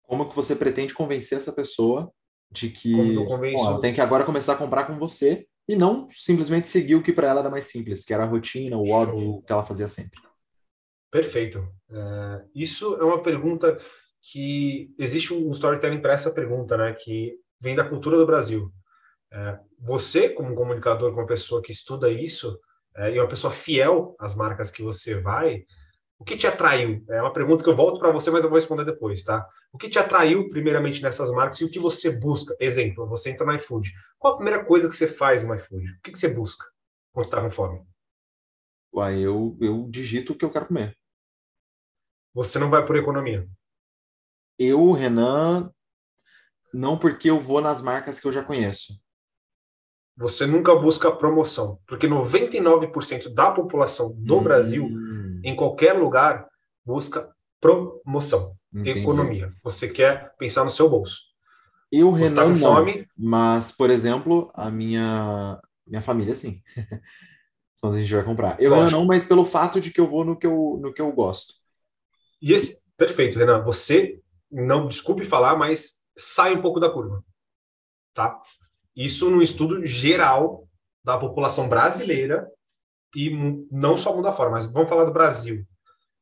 [0.04, 2.12] Como que você pretende convencer essa pessoa
[2.52, 6.96] de que ela tem que agora começar a comprar com você e não simplesmente seguir
[6.96, 9.66] o que para ela era mais simples, que era a rotina, o óbvio que ela
[9.66, 10.20] fazia sempre.
[11.10, 11.66] Perfeito.
[11.90, 13.78] É, isso é uma pergunta
[14.22, 16.94] que existe um storytelling para essa pergunta, né?
[16.94, 18.72] Que vem da cultura do Brasil.
[19.32, 22.60] É, você, como comunicador, como uma pessoa que estuda isso
[22.96, 25.64] é, e uma pessoa fiel às marcas que você vai,
[26.20, 27.04] o que te atraiu?
[27.10, 29.48] É uma pergunta que eu volto para você, mas eu vou responder depois, tá?
[29.74, 32.56] O que te atraiu primeiramente nessas marcas e o que você busca?
[32.60, 33.92] Exemplo, você entra no iFood.
[34.20, 35.84] Qual a primeira coisa que você faz no iFood?
[35.84, 36.68] O que, que você busca
[37.12, 37.82] quando está com fome?
[38.94, 40.96] Uai, eu, eu digito o que eu quero comer.
[42.34, 43.50] Você não vai por economia?
[44.64, 45.72] Eu, Renan,
[46.72, 48.93] não porque eu vou nas marcas que eu já conheço.
[50.16, 54.43] Você nunca busca promoção, porque 99% da população do hum.
[54.43, 54.88] Brasil
[55.43, 56.47] em qualquer lugar,
[56.86, 57.28] busca
[57.59, 58.99] promoção, Entendi.
[58.99, 59.51] economia.
[59.64, 61.22] Você quer pensar no seu bolso.
[61.91, 66.62] Eu, Renan, tá fome, mas, por exemplo, a minha, minha família, sim.
[67.82, 68.62] Quando a gente vai comprar.
[68.62, 71.01] Eu, Renan, não, mas pelo fato de que eu vou no que eu, no que
[71.01, 71.55] eu gosto.
[72.39, 74.22] E esse, perfeito, Renan, você,
[74.52, 77.24] não desculpe falar, mas sai um pouco da curva,
[78.14, 78.41] tá?
[78.95, 80.68] Isso no estudo geral
[81.04, 82.49] da população brasileira
[83.16, 83.30] e
[83.72, 85.66] não só muda a forma, mas vamos falar do Brasil.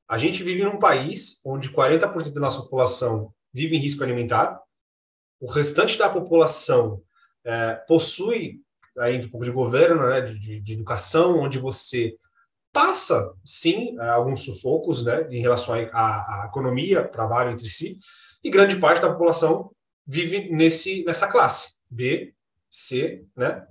[0.08, 4.60] A gente vive num país onde 40% da nossa população vive em risco alimentar,
[5.40, 7.02] o restante da população
[7.46, 8.62] é, possui
[8.98, 12.16] aí um pouco de governo, né, de, de, educação, onde você
[12.72, 17.98] passa, sim, é, alguns sufocos né, em relação à, economia, trabalho entre si,
[18.44, 19.72] e grande parte da população
[20.06, 22.34] vive nesse, nessa classe, B,
[22.70, 23.66] C, né,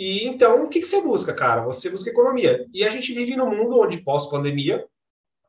[0.00, 1.64] e então, o que, que você busca, cara?
[1.64, 2.64] Você busca economia.
[2.72, 4.86] E a gente vive num mundo onde, pós-pandemia,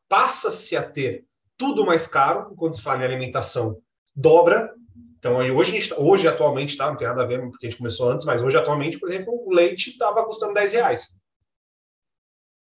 [0.08, 1.24] passa-se a ter
[1.56, 3.80] tudo mais caro, quando se fala em alimentação,
[4.12, 4.74] dobra.
[5.16, 6.88] Então, aí hoje, tá, hoje atualmente, tá?
[6.88, 9.32] Não tem nada a ver porque a gente começou antes, mas hoje, atualmente, por exemplo,
[9.32, 11.19] o leite estava custando 10 reais.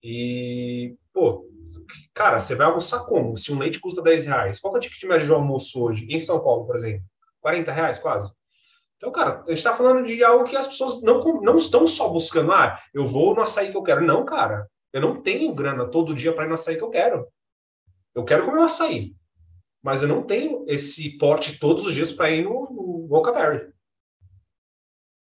[0.03, 1.47] E, pô,
[2.15, 3.37] cara, você vai almoçar como?
[3.37, 6.19] Se um leite custa 10 reais, qual é o ticket médio de almoço hoje, em
[6.19, 7.05] São Paulo, por exemplo?
[7.41, 8.31] 40 reais, quase.
[8.97, 12.09] Então, cara, a gente está falando de algo que as pessoas não, não estão só
[12.11, 14.05] buscando, ah, eu vou no açaí que eu quero.
[14.05, 17.27] Não, cara, eu não tenho grana todo dia para ir no açaí que eu quero.
[18.15, 19.15] Eu quero comer um açaí,
[19.83, 23.73] mas eu não tenho esse porte todos os dias para ir no, no Walkaberry.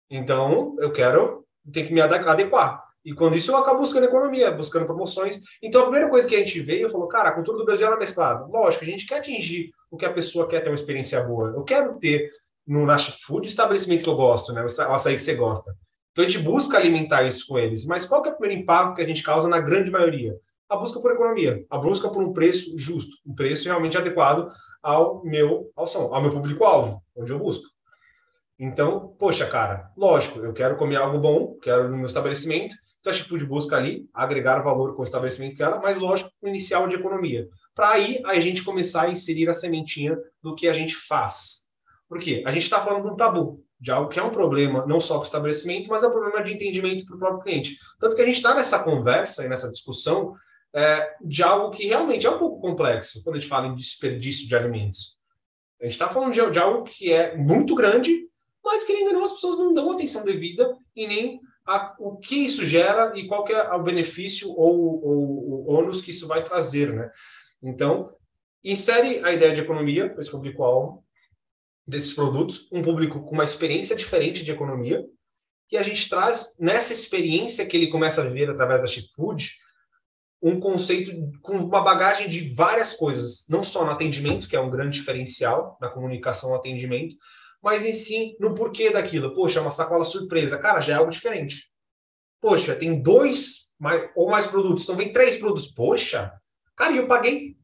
[0.09, 2.86] Então, eu quero ter que me adequar.
[3.07, 5.41] E quando isso, eu acabo buscando economia, buscando promoções.
[5.63, 7.97] Então, a primeira coisa que a gente veio, falou, cara, a cultura do Brasil é
[7.97, 8.45] mesclada.
[8.47, 11.51] Lógico, a gente quer atingir o que a pessoa quer ter uma experiência boa.
[11.51, 12.29] Eu quero ter
[12.67, 14.61] no Nash Food, estabelecimento que eu gosto, né?
[14.61, 15.73] O açaí que você gosta.
[16.11, 17.87] Então a gente busca alimentar isso com eles.
[17.87, 20.35] Mas qual é o primeiro impacto que a gente causa na grande maioria?
[20.69, 24.51] A busca por economia, a busca por um preço justo, um preço realmente adequado
[24.83, 27.69] ao meu, ao, ao meu público-alvo, onde eu busco.
[28.59, 32.75] Então, poxa, cara, lógico, eu quero comer algo bom, quero no meu estabelecimento,
[33.11, 36.89] então tipo de busca ali, agregar valor com o estabelecimento que era, mas lógico, inicial
[36.89, 37.49] de economia.
[37.75, 41.67] Para aí a gente começar a inserir a sementinha do que a gente faz.
[42.09, 42.43] Por quê?
[42.47, 45.15] A gente está falando de um tabu, de algo que é um problema não só
[45.15, 47.79] para o estabelecimento, mas é um problema de entendimento para o próprio cliente.
[48.01, 50.35] Tanto que a gente está nessa conversa e nessa discussão
[50.75, 54.49] é, de algo que realmente é um pouco complexo quando a gente fala em desperdício
[54.49, 55.17] de alimentos.
[55.81, 58.27] A gente está falando de, de, algo que é muito grande,
[58.65, 62.37] mas querendo ou não, as pessoas não dão atenção devida e nem a, o que
[62.37, 66.45] isso gera e qual que é o benefício ou, ou o ônus que isso vai
[66.45, 67.11] trazer, né?
[67.63, 68.15] Então,
[68.63, 71.05] insere a ideia de economia esse público-alvo,
[71.87, 75.05] desses produtos, um público com uma experiência diferente de economia,
[75.71, 79.09] e a gente traz nessa experiência que ele começa a viver através da Chip
[80.43, 84.71] um conceito com uma bagagem de várias coisas, não só no atendimento, que é um
[84.71, 87.17] grande diferencial na comunicação atendimento,
[87.67, 89.35] mas em si no porquê daquilo.
[89.35, 91.69] Poxa, uma sacola surpresa, cara, já é algo diferente.
[92.41, 95.67] Poxa, tem dois mais, ou mais produtos, então vem três produtos.
[95.67, 96.33] Poxa,
[96.77, 97.57] cara, e eu paguei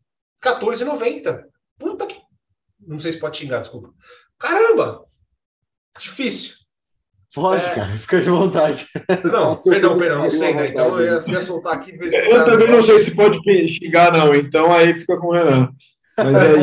[0.44, 1.44] R$14,90.
[1.78, 2.20] Puta que
[2.84, 3.90] não sei se pode xingar, desculpa.
[4.40, 5.04] Caramba!
[5.96, 6.56] Difícil.
[7.32, 7.74] Pode, é...
[7.76, 8.88] cara, fica de vontade.
[9.32, 10.66] Não, perdão, perdão, não sei, né?
[10.66, 12.40] Então eu ia, ia soltar aqui de vez em quando.
[12.40, 13.38] Eu também não sei se pode
[13.78, 14.34] xingar, não.
[14.34, 15.72] Então aí fica com o Renan.
[16.18, 16.58] Mas aí.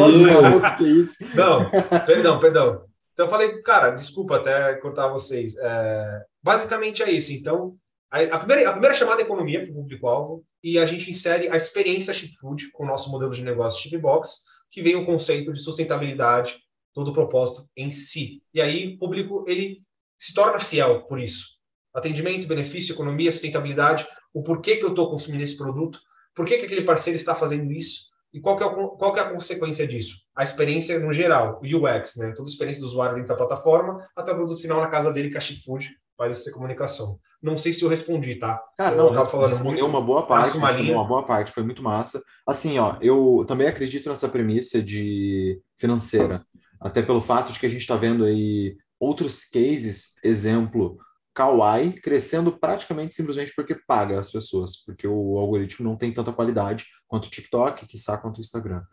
[1.33, 1.69] não,
[2.05, 2.88] perdão, perdão.
[3.19, 5.57] Então eu falei, cara, desculpa até cortar vocês.
[5.57, 6.23] É...
[6.41, 7.33] Basicamente é isso.
[7.33, 7.75] Então,
[8.09, 11.57] a, primeira, a primeira chamada é economia para o público-alvo e a gente insere a
[11.57, 15.59] experiência Chip Food com o nosso modelo de negócio Chipbox que vem o conceito de
[15.59, 16.59] sustentabilidade
[16.93, 18.41] todo o propósito em si.
[18.53, 19.81] E aí o público ele
[20.17, 21.45] se torna fiel por isso.
[21.93, 25.99] Atendimento, benefício, economia, sustentabilidade, o porquê que eu estou consumindo esse produto,
[26.33, 29.23] por que, que aquele parceiro está fazendo isso e qual que, é qual que é
[29.23, 30.17] a consequência disso?
[30.35, 32.31] A experiência no geral, o UX, né?
[32.35, 35.29] toda a experiência do usuário dentro da plataforma até o produto final na casa dele,
[35.29, 37.19] que a Food faz essa comunicação.
[37.41, 38.61] Não sei se eu respondi, tá?
[38.77, 41.81] Cara, não, eu falando respondeu muito, uma boa parte, uma, uma boa parte, foi muito
[41.81, 42.21] massa.
[42.45, 46.45] Assim, ó, eu também acredito nessa premissa de financeira,
[46.79, 50.97] até pelo fato de que a gente está vendo aí outros cases, exemplo,
[51.33, 56.85] Kawaii crescendo praticamente simplesmente porque paga as pessoas, porque o algoritmo não tem tanta qualidade
[57.09, 58.83] quanto o TikTok, que sabe quanto o Instagram.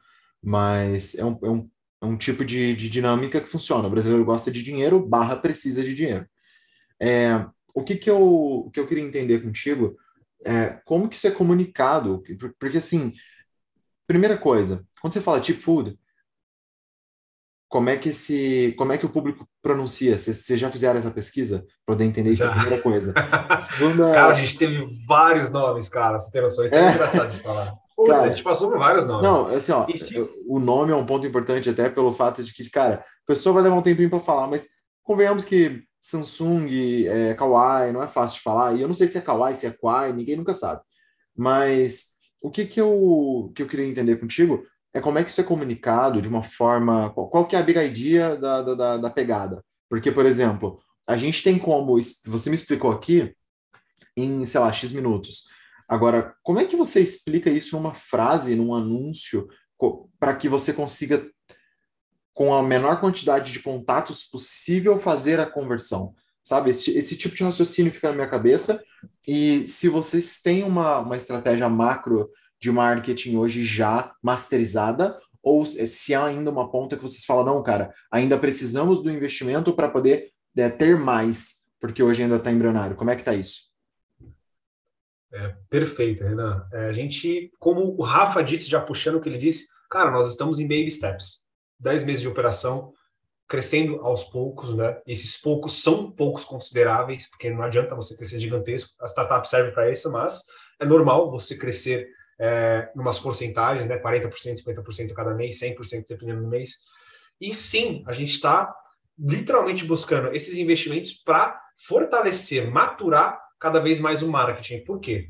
[0.42, 3.86] Mas é um, é um, é um tipo de, de dinâmica que funciona.
[3.86, 6.26] O brasileiro gosta de dinheiro, barra precisa de dinheiro.
[7.00, 9.96] É, o que, que, eu, que eu queria entender contigo
[10.44, 12.22] é como que isso é comunicado,
[12.58, 13.12] porque assim,
[14.06, 15.98] primeira coisa, quando você fala cheap food,
[17.68, 20.16] como é que esse, como é que o público pronuncia?
[20.18, 22.44] Vocês já fizeram essa pesquisa para poder entender isso?
[22.44, 23.12] É a primeira coisa.
[23.72, 24.12] Segunda...
[24.12, 26.12] Cara, a gente teve vários nomes, cara.
[26.12, 26.64] Noção?
[26.64, 27.74] Isso é, é engraçado de falar.
[27.96, 29.22] Putz, cara, a gente passou por vários nomes.
[29.22, 30.28] Não, assim, ó, e...
[30.46, 33.62] o nome é um ponto importante até pelo fato de que, cara, a pessoa vai
[33.62, 34.68] levar um tempinho para falar, mas
[35.02, 36.68] convenhamos que Samsung,
[37.06, 38.74] é, Kawaii, não é fácil de falar.
[38.74, 40.80] E eu não sei se é Kawaii, se é Kwai, ninguém nunca sabe.
[41.34, 42.08] Mas
[42.40, 45.44] o que que eu, que eu queria entender contigo é como é que isso é
[45.44, 47.10] comunicado de uma forma.
[47.10, 49.64] Qual, qual que é a big idea da, da, da pegada?
[49.90, 52.00] Porque, por exemplo, a gente tem como.
[52.26, 53.34] Você me explicou aqui
[54.16, 55.48] em, sei lá, X minutos.
[55.88, 59.46] Agora, como é que você explica isso numa frase, num anúncio,
[60.18, 61.28] para que você consiga,
[62.34, 66.14] com a menor quantidade de contatos possível, fazer a conversão?
[66.42, 66.70] Sabe?
[66.70, 68.82] Esse, esse tipo de raciocínio fica na minha cabeça.
[69.26, 72.30] E se vocês têm uma, uma estratégia macro
[72.60, 77.62] de marketing hoje já masterizada, ou se há ainda uma ponta que vocês falam, não,
[77.62, 82.96] cara, ainda precisamos do investimento para poder é, ter mais, porque hoje ainda está embrionário.
[82.96, 83.65] Como é que está isso?
[85.36, 86.66] É, perfeito, Renan.
[86.72, 90.30] É, a gente, como o Rafa disse, já puxando o que ele disse, cara, nós
[90.30, 91.42] estamos em baby steps.
[91.78, 92.94] Dez meses de operação,
[93.46, 94.98] crescendo aos poucos, né?
[95.06, 98.90] Esses poucos são poucos consideráveis, porque não adianta você crescer gigantesco.
[98.98, 100.42] A startup serve para isso, mas
[100.80, 102.08] é normal você crescer
[102.40, 103.98] é, umas porcentagens, né?
[103.98, 106.78] 40%, 50% cada mês, 100% dependendo do mês.
[107.38, 108.74] E sim, a gente está
[109.18, 114.84] literalmente buscando esses investimentos para fortalecer, maturar cada vez mais o marketing.
[114.84, 115.28] Por quê?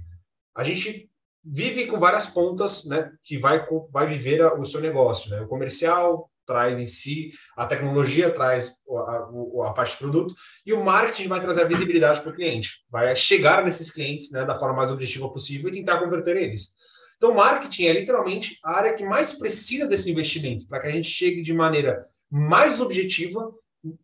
[0.55, 1.11] A gente
[1.45, 5.41] vive com várias pontas, né, que vai, vai viver o seu negócio, né?
[5.43, 10.73] O comercial traz em si, a tecnologia traz a, a, a parte de produto e
[10.73, 14.55] o marketing vai trazer a visibilidade para o cliente, vai chegar nesses clientes, né, da
[14.55, 16.71] forma mais objetiva possível e tentar converter eles.
[17.17, 21.09] Então, marketing é literalmente a área que mais precisa desse investimento, para que a gente
[21.09, 23.53] chegue de maneira mais objetiva.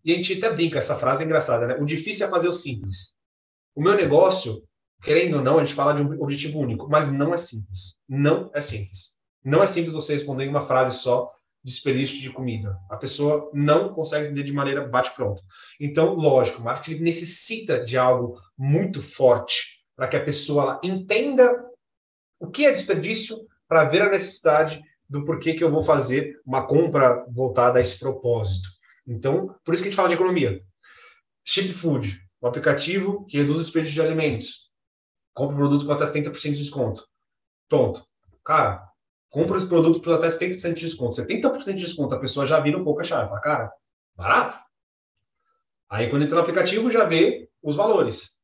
[0.05, 1.77] E a gente até brinca, essa frase é engraçada, né?
[1.79, 3.17] O difícil é fazer o simples.
[3.75, 4.63] O meu negócio,
[5.03, 7.97] querendo ou não, a gente fala de um objetivo único, mas não é simples.
[8.09, 9.13] Não é simples.
[9.45, 11.31] Não é simples você responder em uma frase só
[11.65, 12.77] desperdício de comida.
[12.91, 15.43] A pessoa não consegue entender de maneira bate-pronto.
[15.81, 21.65] Então, lógico, o marketing necessita de algo muito forte para que a pessoa entenda
[22.41, 23.37] o que é desperdício
[23.69, 27.99] para ver a necessidade do porquê que eu vou fazer uma compra voltada a esse
[27.99, 28.69] propósito.
[29.07, 30.61] Então, por isso que a gente fala de economia.
[31.45, 34.71] Chip Food, um aplicativo que reduz o desperdício de alimentos.
[35.33, 37.07] Compra produtos com até 70% de desconto.
[37.69, 38.05] Pronto.
[38.45, 38.87] Cara,
[39.31, 41.17] compra os produtos por até 70% de desconto.
[41.17, 43.29] 70% de desconto, a pessoa já vira um pouco a chave.
[43.29, 43.73] Fala, cara,
[44.17, 44.57] barato.
[45.89, 48.35] Aí, quando entra no aplicativo, já vê os valores.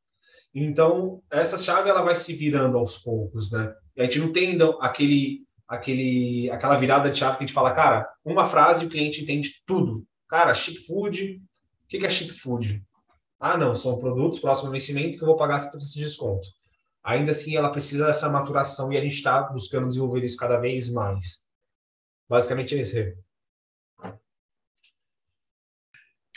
[0.54, 3.74] Então, essa chave ela vai se virando aos poucos, né?
[3.96, 7.54] E a gente não tem ainda aquele, aquele, aquela virada de chave que a gente
[7.54, 10.06] fala, cara, uma frase e o cliente entende tudo.
[10.28, 11.42] Cara, chip food,
[11.84, 12.82] o que é chip food?
[13.40, 16.48] Ah, não, são produtos próximo ao vencimento que eu vou pagar 70% de desconto.
[17.04, 20.92] Ainda assim, ela precisa dessa maturação e a gente está buscando desenvolver isso cada vez
[20.92, 21.44] mais.
[22.28, 22.96] Basicamente é isso,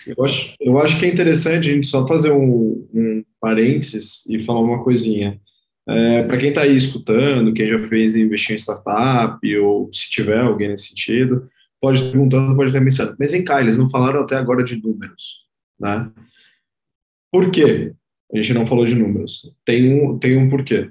[0.07, 4.39] Eu acho, eu acho que é interessante a gente só fazer um, um parênteses e
[4.39, 5.39] falar uma coisinha.
[5.87, 10.39] É, para quem está aí escutando, quem já fez investir em startup, ou se tiver
[10.39, 11.49] alguém nesse sentido,
[11.79, 14.81] pode estar perguntando, pode estar pensando, mas vem cá, eles não falaram até agora de
[14.81, 15.41] números,
[15.79, 16.09] né?
[17.31, 17.93] Por quê?
[18.33, 19.55] A gente não falou de números.
[19.65, 20.89] Tem um, tem um porquê.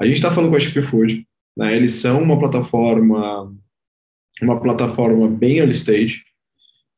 [0.00, 1.26] A gente está falando com a Chip Food,
[1.56, 1.76] né?
[1.76, 3.54] Eles são uma plataforma,
[4.40, 6.24] uma plataforma bem early stage,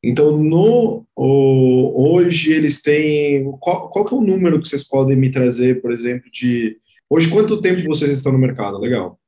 [0.07, 3.51] então, no, hoje eles têm.
[3.59, 6.79] Qual, qual que é o número que vocês podem me trazer, por exemplo, de
[7.09, 8.79] Hoje, quanto tempo vocês estão no mercado?
[8.79, 9.21] Legal.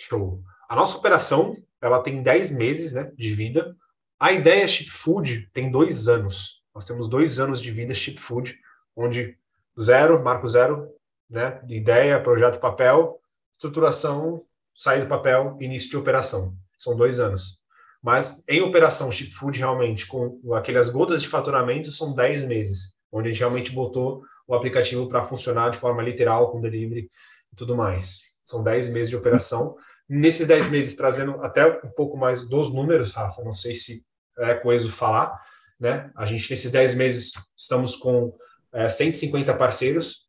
[0.00, 0.42] Show.
[0.68, 3.76] A nossa operação, ela tem 10 meses né, de vida.
[4.18, 6.57] A ideia Chip Food tem dois anos.
[6.78, 8.56] Nós temos dois anos de vida Chip Food,
[8.94, 9.36] onde
[9.80, 10.88] zero, marco zero,
[11.28, 11.60] né?
[11.64, 13.18] De ideia, projeto, papel,
[13.52, 14.40] estruturação,
[14.76, 16.54] sair do papel, início de operação.
[16.78, 17.58] São dois anos.
[18.00, 23.28] Mas em operação Chip Food, realmente, com aquelas gotas de faturamento, são 10 meses, onde
[23.28, 27.10] a gente realmente botou o aplicativo para funcionar de forma literal, com delivery
[27.52, 28.20] e tudo mais.
[28.44, 29.74] São 10 meses de operação.
[30.08, 34.06] Nesses 10 meses, trazendo até um pouco mais dos números, Rafa, não sei se
[34.38, 35.36] é coeso falar,
[35.78, 36.10] né?
[36.16, 38.36] A gente, nesses 10 meses, estamos com
[38.72, 40.26] é, 150 parceiros.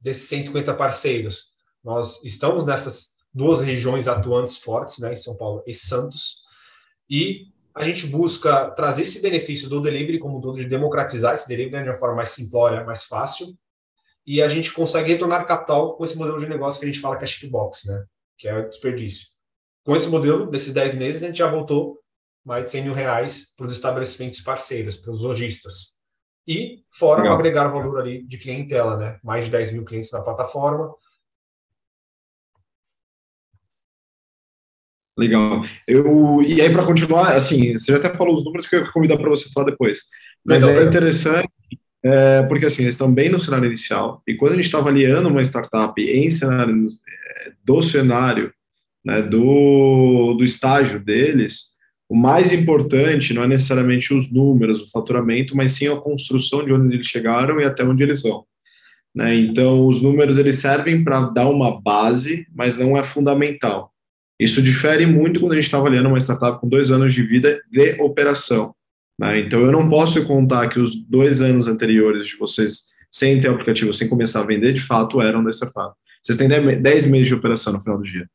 [0.00, 1.52] Desses 150 parceiros,
[1.82, 6.42] nós estamos nessas duas regiões atuantes fortes, né, em São Paulo e Santos,
[7.08, 11.76] e a gente busca trazer esse benefício do delivery como todo, de democratizar esse delivery
[11.76, 13.54] né, de uma forma mais simplória, mais fácil,
[14.26, 17.18] e a gente consegue retornar capital com esse modelo de negócio que a gente fala
[17.18, 18.04] que é shipbox, né,
[18.38, 19.26] que é desperdício.
[19.84, 21.98] Com esse modelo, desses 10 meses, a gente já voltou
[22.46, 25.96] mais de 100 mil reais para os estabelecimentos parceiros, para os lojistas.
[26.46, 27.34] E fora Legal.
[27.34, 29.18] agregar valor ali de clientela, né?
[29.22, 30.94] Mais de 10 mil clientes na plataforma,
[35.18, 35.64] Legal.
[35.88, 38.92] Eu, e aí, para continuar, assim, você já até falou os números que eu ia
[38.92, 40.00] convidar para você falar depois.
[40.44, 41.48] Mas Legal, é interessante,
[42.04, 45.30] é, porque assim, eles estão bem no cenário inicial, e quando a gente está avaliando
[45.30, 48.52] uma startup em cenário, é, do cenário,
[49.02, 51.75] né, do, do estágio deles,
[52.08, 56.72] o mais importante não é necessariamente os números, o faturamento, mas sim a construção de
[56.72, 58.44] onde eles chegaram e até onde eles vão.
[59.14, 59.34] Né?
[59.34, 63.92] Então, os números eles servem para dar uma base, mas não é fundamental.
[64.38, 67.60] Isso difere muito quando a gente está avaliando uma startup com dois anos de vida
[67.70, 68.74] de operação.
[69.18, 69.40] Né?
[69.40, 73.92] Então, eu não posso contar que os dois anos anteriores de vocês, sem ter aplicativo,
[73.94, 75.94] sem começar a vender, de fato eram da startup.
[76.22, 78.28] Vocês têm 10 meses de operação no final do dia.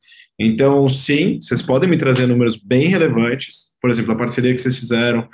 [0.44, 3.72] Então, sim, vocês podem me trazer números bem relevantes.
[3.82, 5.28] Por exemplo, a parceria que vocês fizeram,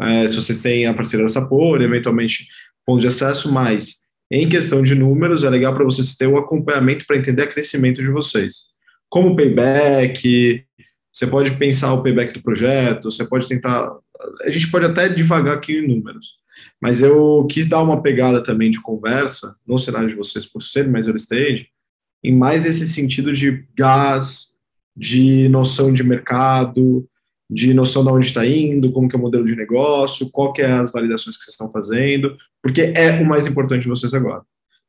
[0.00, 2.48] é, se vocês têm a parceria da Sapor, eventualmente
[2.86, 3.96] ponto de acesso, mas
[4.30, 8.00] em questão de números, é legal para vocês ter o acompanhamento para entender o crescimento
[8.00, 8.74] de vocês
[9.14, 10.66] como payback,
[11.12, 13.96] você pode pensar o payback do projeto, você pode tentar.
[14.42, 16.32] A gente pode até devagar aqui em números,
[16.82, 20.88] mas eu quis dar uma pegada também de conversa, no cenário de vocês, por ser
[20.88, 21.68] mais early stage,
[22.24, 24.53] em mais esse sentido de gás,
[24.96, 27.06] de noção de mercado,
[27.50, 30.62] de noção de onde está indo, como que é o modelo de negócio, qual que
[30.62, 34.42] é as validações que vocês estão fazendo, porque é o mais importante de vocês agora.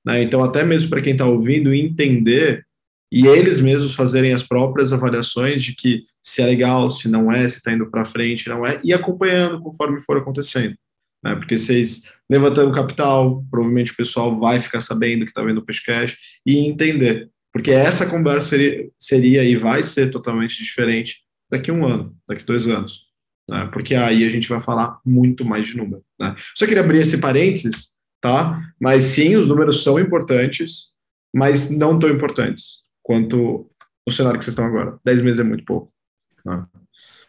[0.05, 0.23] Né?
[0.23, 2.65] Então, até mesmo para quem está ouvindo, entender
[3.11, 7.47] e eles mesmos fazerem as próprias avaliações de que se é legal, se não é,
[7.47, 10.75] se está indo para frente, não é, e acompanhando conforme for acontecendo.
[11.23, 11.35] Né?
[11.35, 16.17] Porque vocês levantando capital, provavelmente o pessoal vai ficar sabendo que está vendo o podcast
[16.45, 17.29] e entender.
[17.55, 22.41] Porque essa conversa seria, seria e vai ser totalmente diferente daqui a um ano, daqui
[22.41, 23.05] a dois anos.
[23.49, 23.69] Né?
[23.71, 26.03] Porque aí a gente vai falar muito mais de número.
[26.19, 26.35] Né?
[26.53, 28.61] Só queria abrir esse parênteses, tá?
[28.77, 30.87] Mas sim, os números são importantes,
[31.33, 33.71] mas não tão importantes quanto
[34.05, 34.99] o cenário que vocês estão agora.
[35.05, 35.93] Dez meses é muito pouco.
[36.43, 36.65] Né?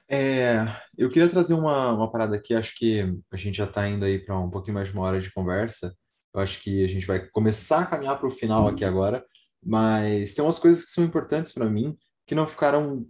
[0.08, 4.04] É, eu queria trazer uma, uma parada aqui, acho que a gente já está indo
[4.04, 5.94] aí para um pouquinho mais de uma hora de conversa.
[6.34, 9.24] Eu acho que a gente vai começar a caminhar para o final aqui agora,
[9.66, 11.96] mas tem umas coisas que são importantes para mim
[12.26, 13.06] que não ficaram.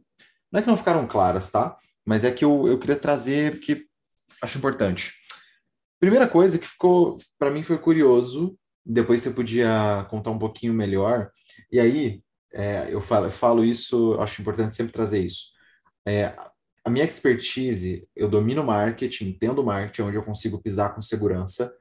[0.50, 1.76] Não é que não ficaram claras, tá?
[2.04, 3.86] Mas é que eu, eu queria trazer que
[4.40, 5.12] acho importante.
[6.00, 11.30] Primeira coisa que ficou, para mim, foi curioso, depois você podia contar um pouquinho melhor.
[11.70, 15.46] E aí, é, eu, falo, eu falo isso, acho importante sempre trazer isso.
[16.06, 16.34] É,
[16.84, 21.74] a minha expertise, eu domino marketing, entendo marketing, onde eu consigo pisar com segurança.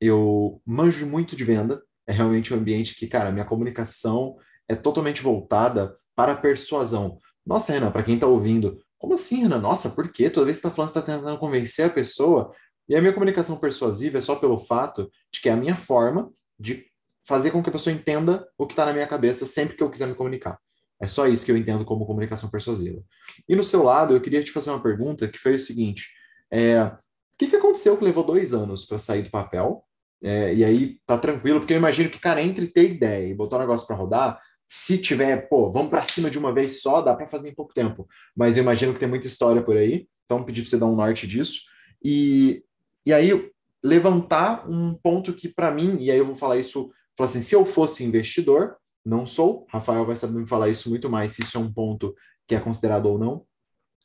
[0.00, 4.36] Eu manjo muito de venda, é realmente um ambiente que, cara, minha comunicação
[4.68, 7.18] é totalmente voltada para a persuasão.
[7.44, 9.60] Nossa, Renan, para quem está ouvindo, como assim, Renan?
[9.60, 10.30] Nossa, por quê?
[10.30, 12.52] Toda vez que você está falando, você está tentando convencer a pessoa.
[12.88, 16.30] E a minha comunicação persuasiva é só pelo fato de que é a minha forma
[16.58, 16.86] de
[17.26, 19.90] fazer com que a pessoa entenda o que está na minha cabeça sempre que eu
[19.90, 20.58] quiser me comunicar.
[21.00, 23.02] É só isso que eu entendo como comunicação persuasiva.
[23.48, 26.08] E no seu lado, eu queria te fazer uma pergunta que foi o seguinte:
[26.50, 26.98] é, o
[27.38, 29.85] que, que aconteceu que levou dois anos para sair do papel?
[30.22, 33.56] É, e aí tá tranquilo, porque eu imagino que, cara, entre ter ideia e botar
[33.56, 37.14] o negócio para rodar, se tiver, pô, vamos para cima de uma vez só, dá
[37.14, 38.08] para fazer em pouco tempo.
[38.36, 40.96] Mas eu imagino que tem muita história por aí, então pedir para você dar um
[40.96, 41.60] norte disso.
[42.02, 42.64] E,
[43.04, 43.50] e aí
[43.84, 47.54] levantar um ponto que para mim, e aí eu vou falar isso Falou assim: se
[47.54, 51.56] eu fosse investidor, não sou, Rafael vai saber me falar isso muito mais, se isso
[51.56, 52.14] é um ponto
[52.46, 53.44] que é considerado ou não.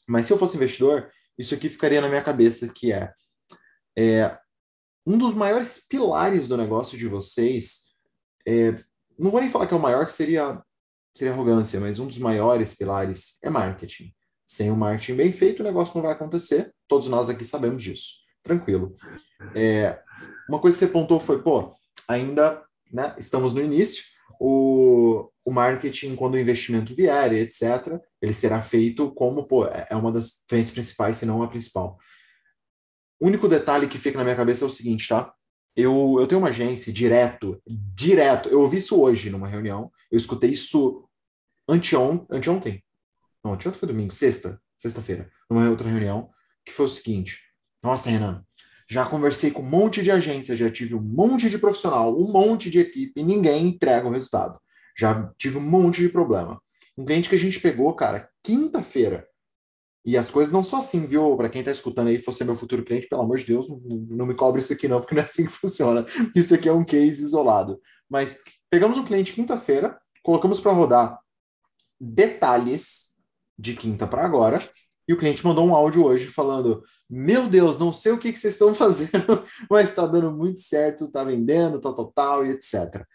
[0.07, 3.11] Mas se eu fosse investidor, isso aqui ficaria na minha cabeça, que é,
[3.97, 4.37] é
[5.05, 7.91] um dos maiores pilares do negócio de vocês,
[8.47, 8.73] é,
[9.17, 10.61] não vou nem falar que é o maior, que seria,
[11.15, 14.13] seria arrogância, mas um dos maiores pilares é marketing.
[14.45, 16.73] Sem o marketing bem feito, o negócio não vai acontecer.
[16.87, 18.21] todos nós aqui sabemos disso.
[18.43, 18.95] Tranquilo.
[19.55, 19.99] É,
[20.49, 21.73] uma coisa que você apontou foi, pô,
[22.07, 24.03] ainda né, estamos no início,
[24.39, 29.95] o, o marketing, quando o investimento vier, etc., ele será feito como, pô, é, é
[29.95, 31.97] uma das frentes principais, se não a principal.
[33.21, 35.31] Único detalhe que fica na minha cabeça é o seguinte, tá?
[35.75, 38.49] Eu, eu tenho uma agência direto, direto.
[38.49, 39.91] Eu ouvi isso hoje numa reunião.
[40.11, 41.07] Eu escutei isso
[41.69, 42.83] anteon, anteontem.
[43.43, 46.29] Não, anteontem foi domingo, sexta, sexta-feira, numa outra reunião,
[46.65, 47.39] que foi o seguinte.
[47.83, 48.43] Nossa, Renan,
[48.89, 52.69] já conversei com um monte de agência, já tive um monte de profissional, um monte
[52.69, 54.59] de equipe, e ninguém entrega o resultado.
[54.97, 56.61] Já tive um monte de problema.
[56.97, 59.27] Um cliente que a gente pegou, cara, quinta-feira.
[60.03, 61.35] E as coisas não são assim, viu?
[61.37, 63.67] Para quem está escutando aí, fosse meu futuro cliente, pelo amor de Deus,
[64.09, 66.05] não, me cobre isso aqui não, porque não é assim que funciona.
[66.35, 67.79] Isso aqui é um case isolado.
[68.09, 68.39] Mas
[68.69, 71.19] pegamos um cliente quinta-feira, colocamos para rodar
[71.99, 73.11] detalhes
[73.57, 74.59] de quinta para agora,
[75.07, 78.39] e o cliente mandou um áudio hoje falando: Meu Deus, não sei o que, que
[78.39, 83.05] vocês estão fazendo, mas está dando muito certo, está vendendo, tal, tal, tal, e etc.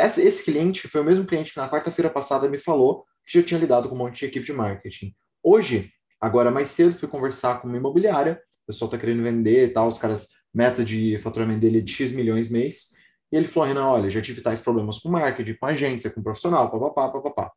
[0.00, 3.46] Esse, esse cliente foi o mesmo cliente que na quarta-feira passada me falou que já
[3.46, 5.14] tinha lidado com um monte de equipe de marketing.
[5.42, 9.72] Hoje, agora mais cedo, fui conversar com uma imobiliária, o pessoal está querendo vender e
[9.72, 12.92] tal, os caras, meta de faturamento dele é de X milhões mês,
[13.32, 16.70] e ele falou, Renan, olha, já tive tais problemas com marketing, com agência, com profissional,
[16.70, 17.52] papapá, papapá.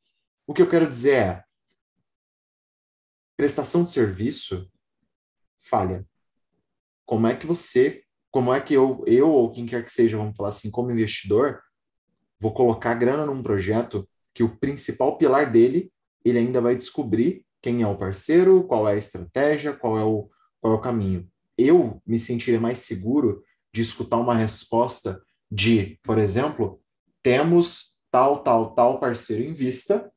[0.47, 1.43] O que eu quero dizer é,
[3.37, 4.67] prestação de serviço
[5.61, 6.05] falha.
[7.05, 10.35] Como é que você, como é que eu, eu ou quem quer que seja, vamos
[10.35, 11.61] falar assim, como investidor,
[12.39, 15.91] vou colocar grana num projeto que o principal pilar dele,
[16.23, 20.29] ele ainda vai descobrir quem é o parceiro, qual é a estratégia, qual é o,
[20.61, 21.27] qual é o caminho.
[21.57, 23.41] Eu me sentiria mais seguro
[23.73, 26.79] de escutar uma resposta de, por exemplo,
[27.23, 30.11] temos tal, tal, tal parceiro em vista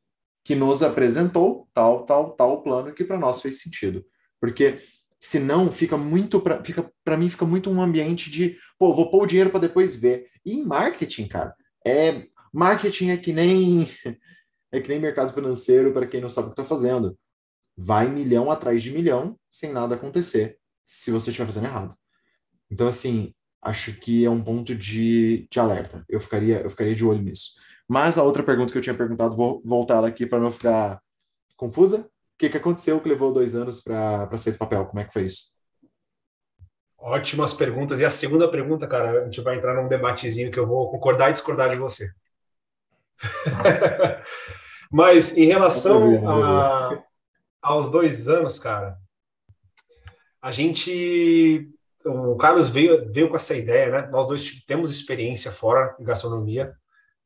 [0.44, 4.05] que nos apresentou tal, tal, tal plano que para nós fez sentido.
[4.38, 4.82] Porque
[5.18, 9.22] senão fica muito para fica para mim fica muito um ambiente de, pô, vou pôr
[9.22, 10.28] o dinheiro para depois ver.
[10.44, 13.88] E em marketing, cara, é marketing é que nem
[14.70, 17.16] é que nem mercado financeiro para quem não sabe o que está fazendo.
[17.80, 21.94] Vai milhão atrás de milhão sem nada acontecer se você estiver fazendo errado.
[22.68, 26.04] Então assim, acho que é um ponto de, de alerta.
[26.08, 27.52] Eu ficaria eu ficaria de olho nisso.
[27.86, 31.00] Mas a outra pergunta que eu tinha perguntado, vou voltar ela aqui para não ficar
[31.56, 32.00] confusa.
[32.00, 34.84] O que, que aconteceu que levou dois anos para sair do papel?
[34.86, 35.46] Como é que foi isso?
[36.98, 38.00] Ótimas perguntas.
[38.00, 41.30] E a segunda pergunta, cara, a gente vai entrar num debatezinho que eu vou concordar
[41.30, 42.10] e discordar de você.
[44.90, 47.02] Mas em relação a,
[47.62, 48.96] aos dois anos, cara,
[50.40, 51.68] a gente.
[52.04, 54.09] O Carlos veio, veio com essa ideia, né?
[54.11, 56.72] Nós dois temos experiência fora em gastronomia.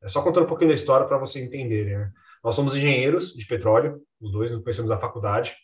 [0.01, 1.97] É só contando um pouquinho da história para vocês entenderem.
[1.97, 2.11] Né?
[2.43, 5.55] Nós somos engenheiros de petróleo, os dois nos conhecemos da faculdade,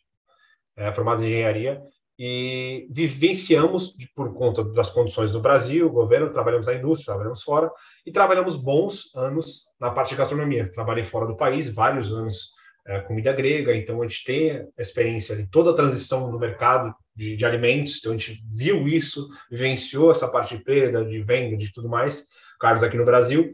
[0.78, 1.82] é, formados em engenharia,
[2.17, 7.70] e vivenciamos, por conta das condições do Brasil, governo, trabalhamos na indústria, trabalhamos fora,
[8.05, 10.72] e trabalhamos bons anos na parte de gastronomia.
[10.72, 12.51] Trabalhei fora do país, vários anos
[12.89, 16.91] é, comida grega, então a gente tem a experiência de toda a transição no mercado
[17.15, 21.55] de, de, alimentos, então a gente viu isso, vivenciou essa parte de perda, de venda,
[21.55, 22.25] de tudo mais,
[22.59, 23.53] Carlos aqui no Brasil,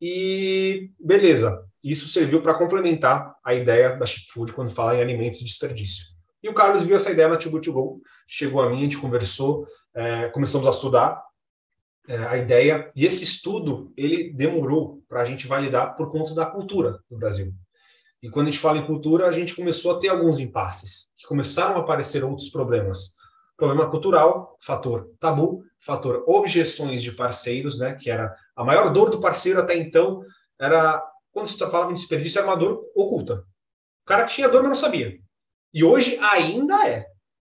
[0.00, 5.38] e beleza, isso serviu para complementar a ideia da Chip Food quando fala em alimentos
[5.38, 6.06] de desperdício.
[6.42, 8.98] E o Carlos viu essa ideia na Good To Go, chegou a mim, a gente
[8.98, 11.22] conversou, é, começamos a estudar
[12.08, 16.46] é, a ideia, e esse estudo, ele demorou para a gente validar por conta da
[16.46, 17.54] cultura do Brasil.
[18.22, 21.26] E quando a gente fala em cultura, a gente começou a ter alguns impasses, que
[21.26, 23.12] começaram a aparecer outros problemas.
[23.56, 29.20] Problema cultural, fator tabu, fator objeções de parceiros, né, que era a maior dor do
[29.20, 30.22] parceiro até então,
[30.60, 33.44] era quando se falava em desperdício, era uma dor oculta.
[34.02, 35.16] O cara tinha dor, mas não sabia.
[35.72, 37.06] E hoje ainda é.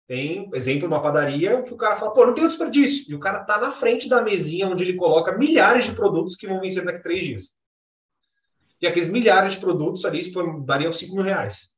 [0.08, 3.06] Tem, exemplo, uma padaria que o cara fala, pô, não tem desperdício.
[3.10, 6.48] E o cara tá na frente da mesinha onde ele coloca milhares de produtos que
[6.48, 7.54] vão vencer daqui a três dias.
[8.82, 11.70] E aqueles milhares de produtos ali for, dariam 5 mil reais.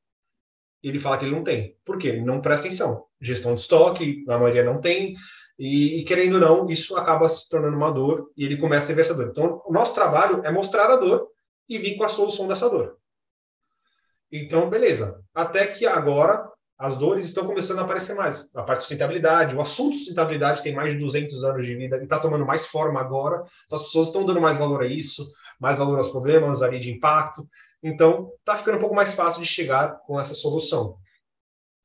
[0.83, 1.77] E ele fala que ele não tem.
[1.85, 2.09] Por quê?
[2.09, 3.05] Ele não presta atenção.
[3.19, 5.15] Gestão de estoque, a maioria não tem.
[5.57, 8.99] E, e, querendo ou não, isso acaba se tornando uma dor e ele começa a
[8.99, 9.27] essa dor.
[9.29, 11.27] Então, o nosso trabalho é mostrar a dor
[11.69, 12.97] e vir com a solução dessa dor.
[14.31, 15.23] Então, beleza.
[15.35, 16.49] Até que agora
[16.79, 18.49] as dores estão começando a aparecer mais.
[18.55, 21.97] A parte de sustentabilidade, o assunto de sustentabilidade tem mais de 200 anos de vida
[21.97, 23.43] e está tomando mais forma agora.
[23.67, 25.29] Então, as pessoas estão dando mais valor a isso,
[25.61, 27.47] mais valor aos problemas ali de impacto.
[27.83, 30.97] Então, está ficando um pouco mais fácil de chegar com essa solução.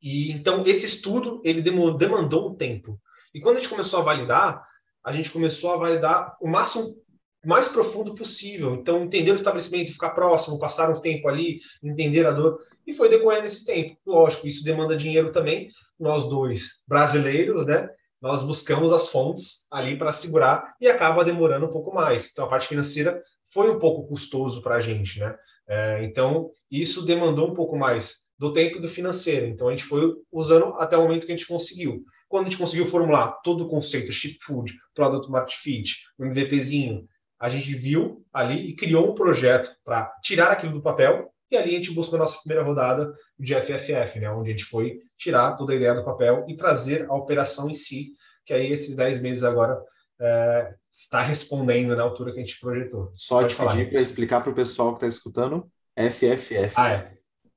[0.03, 2.99] E então esse estudo ele demandou um tempo.
[3.35, 4.67] E quando a gente começou a validar,
[5.05, 6.97] a gente começou a validar o máximo
[7.45, 8.75] mais profundo possível.
[8.75, 12.59] Então, entender o estabelecimento, ficar próximo, passar um tempo ali, entender a dor.
[12.87, 13.97] E foi decorrendo esse tempo.
[14.05, 15.69] Lógico, isso demanda dinheiro também.
[15.99, 17.89] Nós dois, brasileiros, né?
[18.21, 22.31] Nós buscamos as fontes ali para segurar e acaba demorando um pouco mais.
[22.33, 25.37] Então, a parte financeira foi um pouco custoso para a gente, né?
[25.69, 29.47] É, então, isso demandou um pouco mais do tempo e do financeiro.
[29.47, 32.05] Então, a gente foi usando até o momento que a gente conseguiu.
[32.29, 37.07] Quando a gente conseguiu formular todo o conceito Chip Food, Product Market Fit, MVPzinho,
[37.39, 41.71] a gente viu ali e criou um projeto para tirar aquilo do papel e ali
[41.71, 45.55] a gente buscou a nossa primeira rodada de FFF, né, onde a gente foi tirar
[45.57, 48.15] toda a ideia do papel e trazer a operação em si,
[48.45, 49.81] que aí esses 10 meses agora
[50.21, 53.13] é, está respondendo na altura que a gente projetou.
[53.15, 56.73] Só Pode te pedir para explicar para o pessoal que está escutando FFF.
[56.75, 57.13] Ah, é.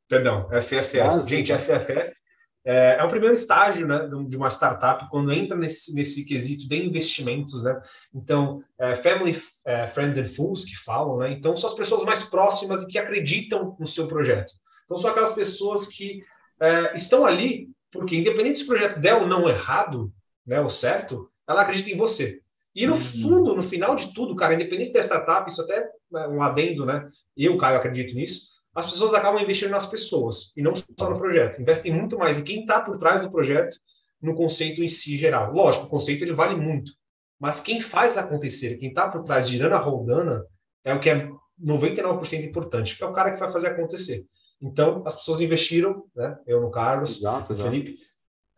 [0.08, 1.00] Perdão, FFF.
[1.00, 2.20] Ah, gente, FFF
[2.66, 6.86] é, é o primeiro estágio né, de uma startup quando entra nesse, nesse quesito de
[6.86, 7.82] investimentos, né?
[8.14, 11.32] Então, é, family, é, friends and fools que falam, né?
[11.32, 14.54] Então, são as pessoas mais próximas e que acreditam no seu projeto.
[14.84, 16.22] Então, são aquelas pessoas que
[16.60, 20.14] é, estão ali porque, independente se o projeto der ou não errado,
[20.46, 22.40] né, ou certo, ela acredita em você.
[22.76, 23.00] E no uhum.
[23.00, 27.08] fundo, no final de tudo, cara, independente da startup, isso até é um adendo, né?
[27.36, 31.62] Eu, Caio, acredito nisso as pessoas acabam investindo nas pessoas e não só no projeto.
[31.62, 33.78] Investem muito mais em quem está por trás do projeto,
[34.22, 35.52] no conceito em si geral.
[35.54, 36.92] Lógico, o conceito ele vale muito,
[37.40, 40.46] mas quem faz acontecer, quem está por trás girando a roldana,
[40.84, 41.30] é o que é
[41.62, 44.26] 99% importante, que é o cara que vai fazer acontecer.
[44.62, 46.38] Então, as pessoas investiram, né?
[46.46, 47.98] Eu no Carlos, exato, no Felipe,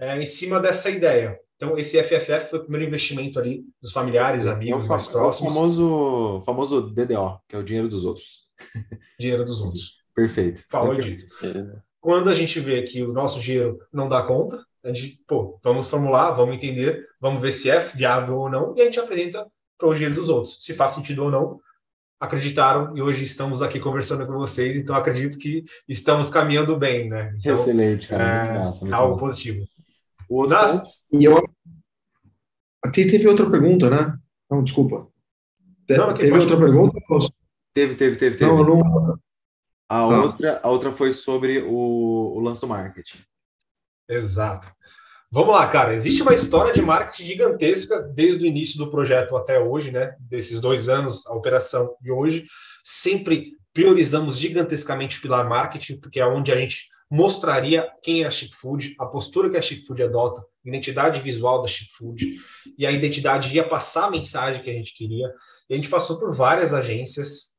[0.02, 1.40] é, em cima dessa ideia.
[1.56, 5.48] Então, esse FFF foi o primeiro investimento ali dos familiares, amigos, é mais próximos.
[5.48, 8.50] É o famoso, famoso DDO, que é o dinheiro dos outros.
[9.20, 10.02] Dinheiro dos outros.
[10.16, 10.64] Perfeito.
[10.68, 11.26] Falou dito.
[12.00, 15.88] Quando a gente vê que o nosso dinheiro não dá conta, a gente, pô, vamos
[15.88, 19.46] formular, vamos entender, vamos ver se é viável ou não, e a gente apresenta
[19.78, 21.60] para o dinheiro dos outros, se faz sentido ou não.
[22.20, 27.36] Acreditaram e hoje estamos aqui conversando com vocês, então acredito que estamos caminhando bem, né?
[27.40, 28.24] Então, Excelente, cara.
[28.24, 29.20] É, Nossa, algo bom.
[29.20, 29.66] positivo.
[30.32, 30.58] O outro.
[31.12, 31.44] E eu...
[32.94, 34.18] Teve outra pergunta, né?
[34.50, 35.10] Não, desculpa.
[35.90, 36.98] Não, teve outra pergunta?
[37.74, 38.50] Teve, teve, teve, teve.
[38.50, 39.20] Não, não,
[39.90, 40.06] a, tá.
[40.08, 43.18] outra, a outra foi sobre o, o lance do marketing.
[44.08, 44.72] Exato.
[45.30, 45.94] Vamos lá, cara.
[45.94, 50.16] Existe uma história de marketing gigantesca desde o início do projeto até hoje, né?
[50.18, 52.46] Desses dois anos, a operação e hoje.
[52.86, 58.32] Sempre priorizamos gigantescamente o pilar marketing, porque é onde a gente mostraria quem é a
[58.32, 62.38] Chip Food, a postura que a Chip Food adota, identidade visual da Chip Food,
[62.78, 65.28] e a identidade ia passar a mensagem que a gente queria.
[65.70, 67.52] E a gente passou por várias agências,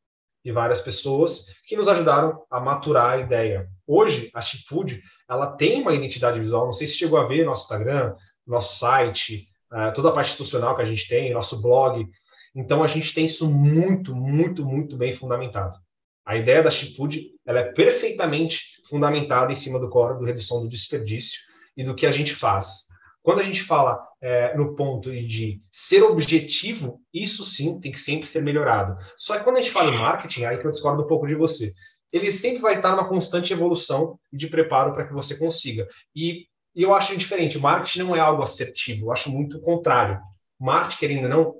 [0.44, 3.68] e várias pessoas que nos ajudaram a maturar a ideia.
[3.86, 7.62] Hoje, a Food ela tem uma identidade visual, não sei se chegou a ver nosso
[7.62, 8.14] Instagram,
[8.46, 12.06] nosso site, uh, toda a parte institucional que a gente tem, nosso blog.
[12.54, 15.78] Então, a gente tem isso muito, muito, muito bem fundamentado.
[16.24, 20.68] A ideia da Food ela é perfeitamente fundamentada em cima do core do redução do
[20.68, 21.40] desperdício
[21.76, 22.86] e do que a gente faz.
[23.22, 28.26] Quando a gente fala é, no ponto de ser objetivo, isso sim tem que sempre
[28.26, 28.96] ser melhorado.
[29.16, 31.34] Só que quando a gente fala em marketing, aí que eu discordo um pouco de
[31.34, 31.72] você,
[32.12, 35.88] ele sempre vai estar numa constante evolução de preparo para que você consiga.
[36.14, 40.20] E, e eu acho diferente, marketing não é algo assertivo, eu acho muito o contrário.
[40.60, 41.54] Marketing, querendo ou não,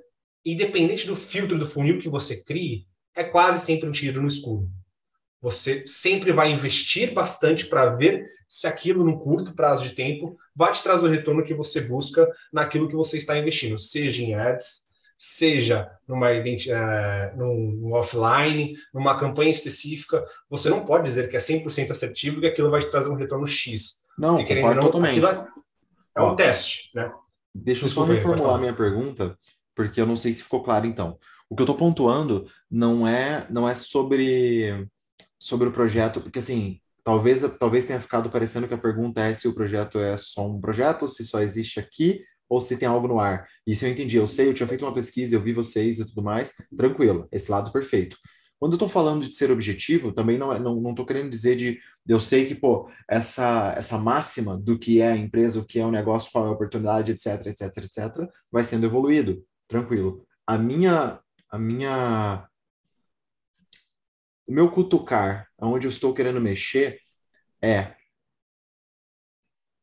[0.45, 4.69] independente do filtro do funil que você crie, é quase sempre um tiro no escuro.
[5.41, 10.71] Você sempre vai investir bastante para ver se aquilo, no curto prazo de tempo, vai
[10.73, 14.85] te trazer o retorno que você busca naquilo que você está investindo, seja em ads,
[15.19, 20.25] seja numa uh, num, offline, numa campanha específica.
[20.51, 23.15] Você não pode dizer que é 100% assertivo e que aquilo vai te trazer um
[23.15, 24.03] retorno X.
[24.19, 25.25] Não, e, querendo não, totalmente.
[25.25, 25.47] É,
[26.17, 27.11] é um Ó, teste, né?
[27.55, 29.39] Deixa eu só reformular minha pergunta,
[29.75, 31.19] porque eu não sei se ficou claro então.
[31.53, 34.89] O que eu estou pontuando não é não é sobre
[35.39, 39.47] sobre o projeto, porque assim, talvez, talvez tenha ficado parecendo que a pergunta é se
[39.47, 43.21] o projeto é só um projeto, se só existe aqui, ou se tem algo no
[43.21, 43.47] ar.
[43.67, 46.23] Isso eu entendi, eu sei, eu tinha feito uma pesquisa, eu vi vocês e tudo
[46.23, 48.17] mais, tranquilo, esse lado perfeito.
[48.59, 51.79] Quando eu estou falando de ser objetivo, também não estou não, não querendo dizer de,
[52.09, 55.85] eu sei que, pô, essa, essa máxima do que é a empresa, o que é
[55.85, 60.25] o negócio, qual é a oportunidade, etc, etc, etc, vai sendo evoluído, tranquilo.
[60.47, 61.21] A minha,
[61.53, 62.49] a minha
[64.47, 67.01] o meu cutucar, onde eu estou querendo mexer,
[67.61, 67.95] é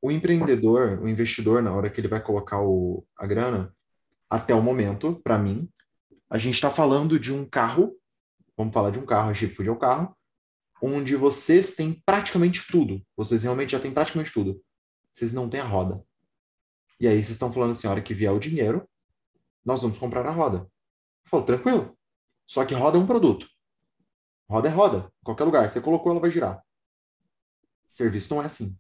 [0.02, 3.74] o empreendedor, o investidor, na hora que ele vai colocar o, a grana,
[4.30, 5.70] até o momento, para mim,
[6.30, 7.98] a gente está falando de um carro,
[8.58, 10.16] vamos falar de um carro, a Chip Food é o carro,
[10.82, 13.02] onde vocês têm praticamente tudo.
[13.16, 14.62] Vocês realmente já têm praticamente tudo.
[15.12, 16.04] Vocês não têm a roda.
[17.00, 18.88] E aí vocês estão falando assim, a hora que vier o dinheiro,
[19.66, 20.70] nós vamos comprar a roda.
[21.30, 21.98] Eu falo, tranquilo,
[22.48, 23.48] Só que roda é um produto.
[24.50, 25.70] Roda é roda, em qualquer lugar.
[25.70, 26.60] Você colocou, ela vai girar.
[27.86, 28.76] Serviço não é assim.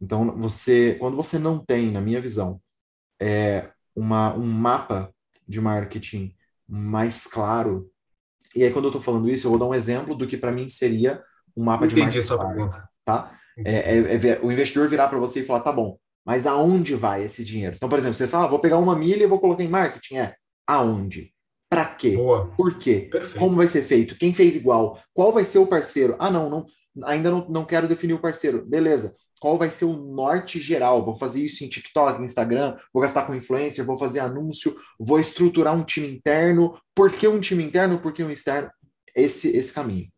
[0.00, 2.60] Então, você, quando você não tem, na minha visão,
[3.20, 5.14] é, uma, um mapa
[5.46, 6.34] de marketing
[6.68, 7.88] mais claro,
[8.54, 10.50] e aí quando eu estou falando isso, eu vou dar um exemplo do que para
[10.50, 11.22] mim seria
[11.56, 12.26] um mapa Entendi de marketing.
[12.26, 12.88] Sua pergunta.
[13.04, 13.38] Tá?
[13.58, 17.22] É, é, é, o investidor virar para você e falar, tá bom, mas aonde vai
[17.22, 17.76] esse dinheiro?
[17.76, 20.16] Então, por exemplo, você fala, ah, vou pegar uma milha e vou colocar em marketing.
[20.16, 20.34] É,
[20.66, 21.32] aonde?
[21.68, 22.16] Para quê?
[22.16, 22.50] Boa.
[22.56, 23.08] Por quê?
[23.10, 23.38] Perfeito.
[23.38, 24.16] Como vai ser feito?
[24.16, 25.00] Quem fez igual?
[25.12, 26.16] Qual vai ser o parceiro?
[26.18, 26.66] Ah, não, não
[27.04, 28.64] ainda não, não quero definir o parceiro.
[28.64, 29.14] Beleza.
[29.40, 31.04] Qual vai ser o norte geral?
[31.04, 35.76] Vou fazer isso em TikTok, Instagram, vou gastar com influencer, vou fazer anúncio, vou estruturar
[35.76, 36.78] um time interno.
[36.94, 37.98] Por que um time interno?
[37.98, 38.70] Por que um externo?
[39.14, 40.08] Esse, esse caminho.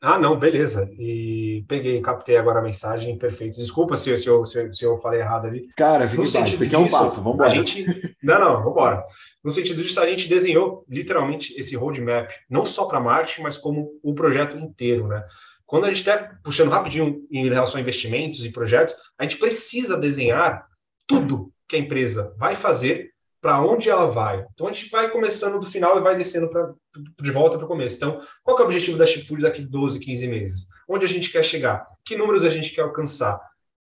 [0.00, 0.88] Ah, não, beleza.
[0.98, 3.58] E peguei, captei agora a mensagem, perfeito.
[3.58, 5.68] Desculpa se, se, eu, se, eu, se eu falei errado ali.
[5.76, 7.50] Cara, fica em paz, isso aqui é um papo, vamos embora.
[7.50, 8.16] Gente...
[8.22, 9.04] Não, não, vamos embora.
[9.42, 13.90] No sentido disso, a gente desenhou literalmente esse roadmap, não só para marketing, mas como
[14.02, 15.24] o projeto inteiro, né?
[15.66, 19.98] Quando a gente está puxando rapidinho em relação a investimentos e projetos, a gente precisa
[19.98, 20.66] desenhar
[21.06, 24.44] tudo que a empresa vai fazer para onde ela vai.
[24.52, 26.72] Então a gente vai começando do final e vai descendo pra,
[27.20, 27.96] de volta para o começo.
[27.96, 30.66] Então, qual é o objetivo da Chipfood daqui 12, 15 meses?
[30.88, 31.86] Onde a gente quer chegar?
[32.04, 33.40] Que números a gente quer alcançar?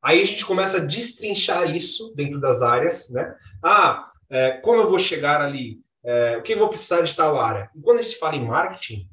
[0.03, 3.35] Aí a gente começa a destrinchar isso dentro das áreas, né?
[3.63, 5.81] Ah, é, como eu vou chegar ali?
[6.03, 7.69] É, o que eu vou precisar de tal área?
[7.75, 9.07] E quando a gente fala em marketing,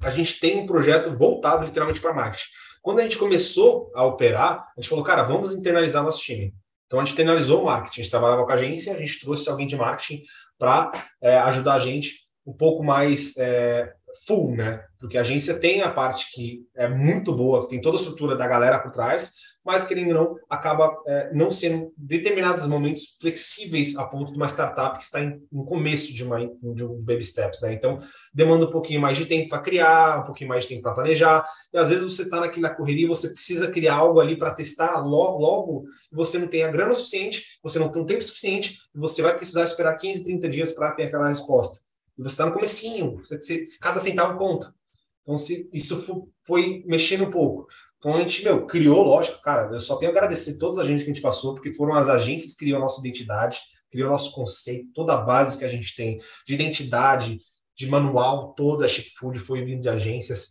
[0.00, 2.50] a gente tem um projeto voltado literalmente para marketing.
[2.82, 6.54] Quando a gente começou a operar, a gente falou, cara, vamos internalizar nosso time.
[6.92, 9.48] Então a gente internalizou o marketing, a gente trabalhava com a agência, a gente trouxe
[9.48, 10.24] alguém de marketing
[10.58, 10.92] para
[11.22, 13.94] é, ajudar a gente um pouco mais é,
[14.26, 14.84] full, né?
[15.00, 18.36] Porque a agência tem a parte que é muito boa, que tem toda a estrutura
[18.36, 19.32] da galera por trás,
[19.64, 24.48] mas querendo ou não, acaba é, não sendo determinados momentos flexíveis a ponto de uma
[24.48, 27.72] startup que está em, em começo de, uma, de um baby steps, né?
[27.72, 28.00] Então,
[28.34, 31.46] demanda um pouquinho mais de tempo para criar, um pouquinho mais de tempo para planejar,
[31.72, 35.38] e às vezes você está naquela correria, você precisa criar algo ali para testar logo,
[35.38, 38.98] logo, e você não tem a grana suficiente, você não tem o tempo suficiente, e
[38.98, 41.78] você vai precisar esperar 15, 30 dias para ter aquela resposta.
[42.18, 44.74] E você está no comecinho, você, você, cada centavo conta.
[45.22, 47.66] Então, se isso foi mexendo um pouco.
[48.02, 51.04] Então a gente, meu, criou, lógico, cara, eu só tenho a agradecer todas as agências
[51.04, 53.60] que a gente passou, porque foram as agências que criou a nossa identidade,
[53.92, 57.38] criou nosso conceito, toda a base que a gente tem de identidade,
[57.76, 60.48] de manual, toda a Chip Food foi vindo de agências.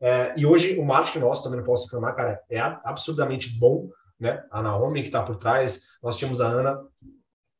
[0.00, 3.88] É, e hoje o marketing nosso, também não posso reclamar, cara, é absurdamente bom,
[4.18, 4.42] né?
[4.50, 6.80] A Naomi que está por trás, nós tínhamos a Ana,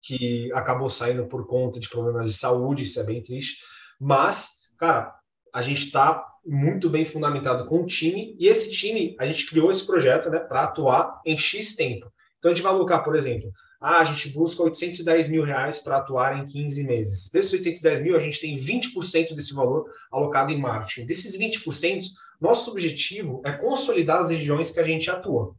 [0.02, 3.58] que acabou saindo por conta de problemas de saúde, isso é bem triste,
[4.00, 5.14] mas, cara,
[5.54, 9.70] a gente está muito bem fundamentado com o time, e esse time, a gente criou
[9.70, 12.10] esse projeto né, para atuar em X tempo.
[12.38, 15.98] Então a gente vai alocar, por exemplo, ah, a gente busca 810 mil reais para
[15.98, 17.28] atuar em 15 meses.
[17.28, 21.06] Desses 810 mil, a gente tem 20% desse valor alocado em marketing.
[21.06, 22.06] Desses 20%,
[22.40, 25.54] nosso objetivo é consolidar as regiões que a gente atua.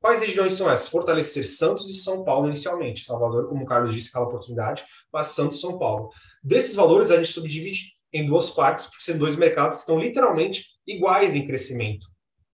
[0.00, 0.88] Quais regiões são essas?
[0.88, 3.06] Fortalecer Santos e São Paulo inicialmente.
[3.06, 6.10] Salvador, como o Carlos disse, aquela oportunidade, mas Santos e São Paulo.
[6.42, 10.66] Desses valores, a gente subdivide em duas partes, porque são dois mercados que estão literalmente
[10.86, 12.06] iguais em crescimento.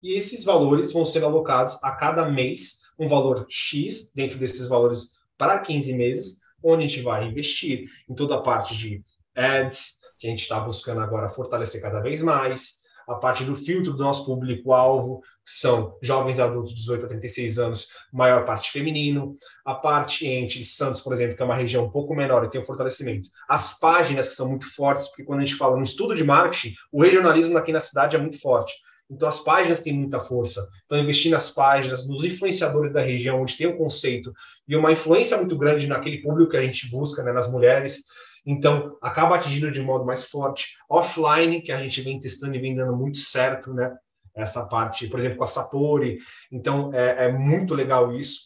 [0.03, 5.09] E esses valores vão ser alocados a cada mês, um valor X dentro desses valores
[5.37, 9.03] para 15 meses, onde a gente vai investir em toda a parte de
[9.35, 13.93] ads, que a gente está buscando agora fortalecer cada vez mais, a parte do filtro
[13.93, 19.73] do nosso público-alvo, são jovens adultos de 18 a 36 anos, maior parte feminino, a
[19.73, 22.65] parte entre Santos, por exemplo, que é uma região um pouco menor e tem um
[22.65, 23.29] fortalecimento.
[23.47, 26.75] As páginas que são muito fortes, porque quando a gente fala no estudo de marketing,
[26.91, 28.73] o regionalismo aqui na cidade é muito forte.
[29.09, 30.67] Então as páginas têm muita força.
[30.85, 34.33] Então investir nas páginas, nos influenciadores da região, onde tem um conceito
[34.67, 38.03] e uma influência muito grande naquele público que a gente busca, né, nas mulheres,
[38.49, 40.67] então, acaba atingindo de modo mais forte.
[40.89, 43.93] Offline, que a gente vem testando e vem dando muito certo, né?
[44.33, 46.19] Essa parte, por exemplo, com a Sapori.
[46.49, 48.39] Então, é, é muito legal isso.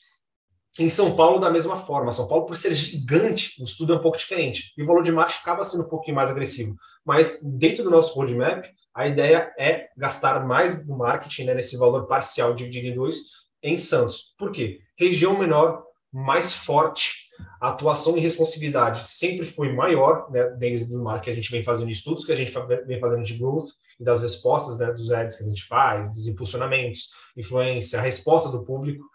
[0.80, 2.12] Em São Paulo, da mesma forma.
[2.12, 4.74] São Paulo, por ser gigante, o estudo é um pouco diferente.
[4.76, 6.76] E o valor de marketing acaba sendo um pouquinho mais agressivo.
[7.06, 8.66] Mas, dentro do nosso roadmap,
[8.96, 13.18] a ideia é gastar mais no marketing, né, nesse valor parcial dividido em dois,
[13.62, 14.34] em Santos.
[14.36, 14.80] Por quê?
[14.98, 17.21] Região menor, mais forte,
[17.60, 21.64] a atuação e responsabilidade sempre foi maior, né, desde o marketing que a gente vem
[21.64, 22.54] fazendo estudos que a gente
[22.86, 23.70] vem fazendo de growth
[24.00, 28.50] e das respostas, né, dos ads que a gente faz, dos impulsionamentos, influência, a resposta
[28.50, 29.06] do público.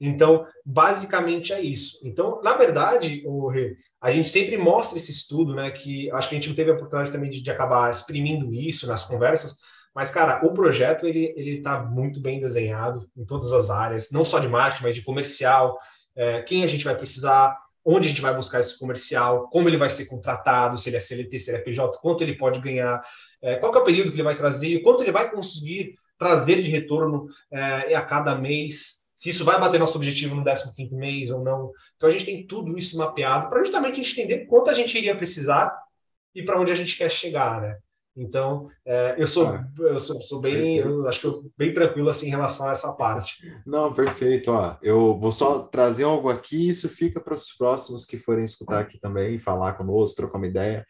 [0.00, 1.98] Então, basicamente é isso.
[2.04, 3.50] Então, na verdade, o
[4.00, 6.74] a gente sempre mostra esse estudo, né, que acho que a gente não teve a
[6.74, 9.56] oportunidade também de, de acabar exprimindo isso nas conversas,
[9.94, 14.38] mas, cara, o projeto, ele está muito bem desenhado em todas as áreas, não só
[14.38, 15.76] de marketing, mas de comercial,
[16.14, 19.76] é, quem a gente vai precisar, onde a gente vai buscar esse comercial, como ele
[19.76, 23.02] vai ser contratado, se ele é CLT, se ele é PJ, quanto ele pode ganhar,
[23.40, 26.68] é, qual é o período que ele vai trazer, quanto ele vai conseguir trazer de
[26.68, 31.42] retorno é, a cada mês, se isso vai bater nosso objetivo no 15 mês ou
[31.42, 31.72] não.
[31.96, 35.76] Então a gente tem tudo isso mapeado para justamente entender quanto a gente iria precisar
[36.34, 37.78] e para onde a gente quer chegar, né?
[38.18, 42.10] Então, é, eu sou, ah, eu sou, sou bem, eu acho que eu, bem tranquilo
[42.10, 43.36] assim em relação a essa parte.
[43.64, 44.50] Não, perfeito.
[44.50, 48.80] Ó, eu vou só trazer algo aqui, isso fica para os próximos que forem escutar
[48.80, 50.84] aqui também, falar conosco, trocar uma ideia.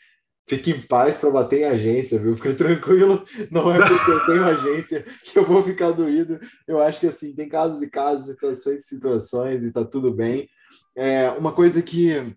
[0.49, 2.35] Fique em paz para bater em agência, viu?
[2.35, 3.23] Fique tranquilo,
[3.53, 6.41] não é porque eu tenho agência que eu vou ficar doído.
[6.67, 10.49] Eu acho que assim, tem casos e casos, situações e situações, e tá tudo bem.
[10.97, 12.35] É, uma coisa que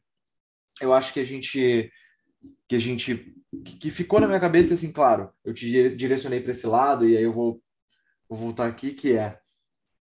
[0.82, 1.90] eu acho que a gente
[2.68, 3.41] que a gente
[3.80, 7.24] que ficou na minha cabeça assim, claro, eu te direcionei para esse lado e aí
[7.24, 7.62] eu vou,
[8.30, 9.38] vou voltar aqui que é,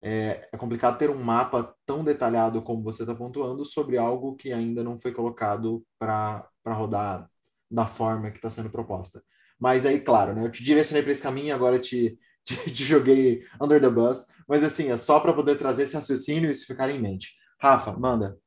[0.02, 4.52] é, é complicado ter um mapa tão detalhado como você está pontuando sobre algo que
[4.52, 7.28] ainda não foi colocado para rodar
[7.70, 9.22] da forma que está sendo proposta.
[9.58, 13.42] Mas aí, claro, né, eu te direcionei para esse caminho, agora te, te, te, joguei
[13.60, 16.90] under the bus, mas assim, é só para poder trazer esse raciocínio e isso ficar
[16.90, 17.34] em mente.
[17.60, 18.38] Rafa, manda.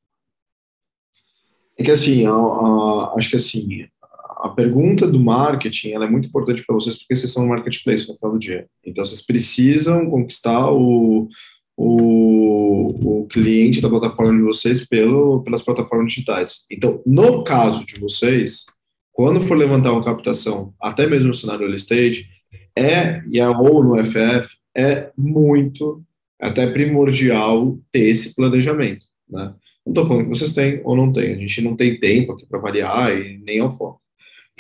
[1.77, 3.89] É que assim, a, a, acho que assim,
[4.41, 8.15] a pergunta do marketing é muito importante para vocês porque vocês são no marketplace no
[8.15, 8.65] final do dia.
[8.83, 11.29] Então, vocês precisam conquistar o,
[11.77, 16.65] o, o cliente da plataforma de vocês pelo, pelas plataformas digitais.
[16.71, 18.65] Então, no caso de vocês,
[19.11, 22.25] quando for levantar uma captação, até mesmo no cenário early stage,
[22.75, 26.03] é, e é, ou no FF, é muito,
[26.39, 29.53] até primordial ter esse planejamento, né?
[29.85, 32.45] Não estou falando que vocês têm ou não têm, a gente não tem tempo aqui
[32.45, 34.00] para variar e nem é o foco.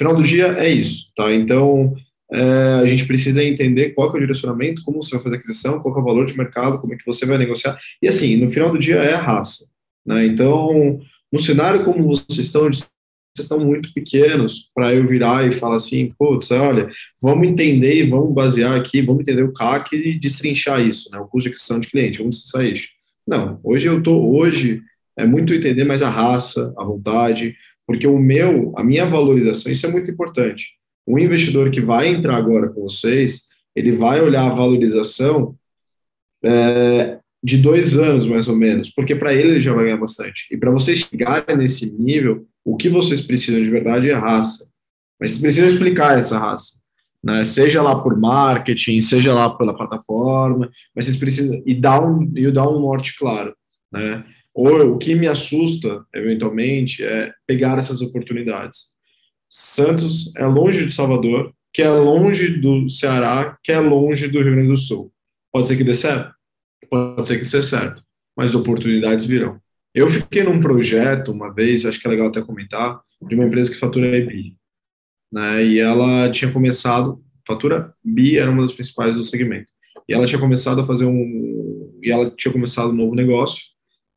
[0.01, 1.31] Final do dia é isso, tá?
[1.31, 1.93] Então,
[2.33, 2.41] é,
[2.81, 5.95] a gente precisa entender qual é o direcionamento, como você vai fazer a aquisição, qual
[5.95, 7.77] é o valor de mercado, como é que você vai negociar.
[8.01, 9.63] E assim, no final do dia é a raça,
[10.03, 10.25] né?
[10.25, 10.99] Então,
[11.31, 12.89] no cenário como vocês estão, vocês
[13.37, 16.89] estão muito pequenos para eu virar e falar assim, putz, olha,
[17.21, 21.19] vamos entender e vamos basear aqui, vamos entender o CAC e destrinchar isso, né?
[21.19, 22.87] O custo de aquisição de cliente, vamos destrinchar isso.
[23.27, 24.81] Não, hoje eu tô, hoje
[25.15, 27.55] é muito entender mais a raça, a vontade,
[27.91, 30.77] porque o meu, a minha valorização, isso é muito importante.
[31.05, 35.57] Um investidor que vai entrar agora com vocês, ele vai olhar a valorização
[36.41, 40.47] é, de dois anos, mais ou menos, porque para ele ele já vai ganhar bastante.
[40.49, 44.71] E para vocês chegarem nesse nível, o que vocês precisam de verdade é raça.
[45.19, 46.79] Mas vocês precisam explicar essa raça.
[47.21, 47.43] Né?
[47.43, 52.49] Seja lá por marketing, seja lá pela plataforma, mas vocês precisam e dar um e
[52.49, 53.53] dar um norte claro,
[53.91, 54.23] né?
[54.53, 58.91] Ou o que me assusta, eventualmente, é pegar essas oportunidades.
[59.49, 64.53] Santos é longe de Salvador, que é longe do Ceará, que é longe do Rio
[64.53, 65.11] Grande do Sul.
[65.51, 66.33] Pode ser que dê certo?
[66.89, 68.03] Pode ser que dê certo,
[68.35, 69.59] mas oportunidades virão.
[69.93, 73.69] Eu fiquei num projeto uma vez, acho que é legal até comentar, de uma empresa
[73.69, 74.55] que fatura EBI.
[75.31, 79.71] Né, e ela tinha começado, fatura BI era uma das principais do segmento.
[80.07, 81.99] E ela tinha começado a fazer um.
[82.03, 83.63] E ela tinha começado um novo negócio,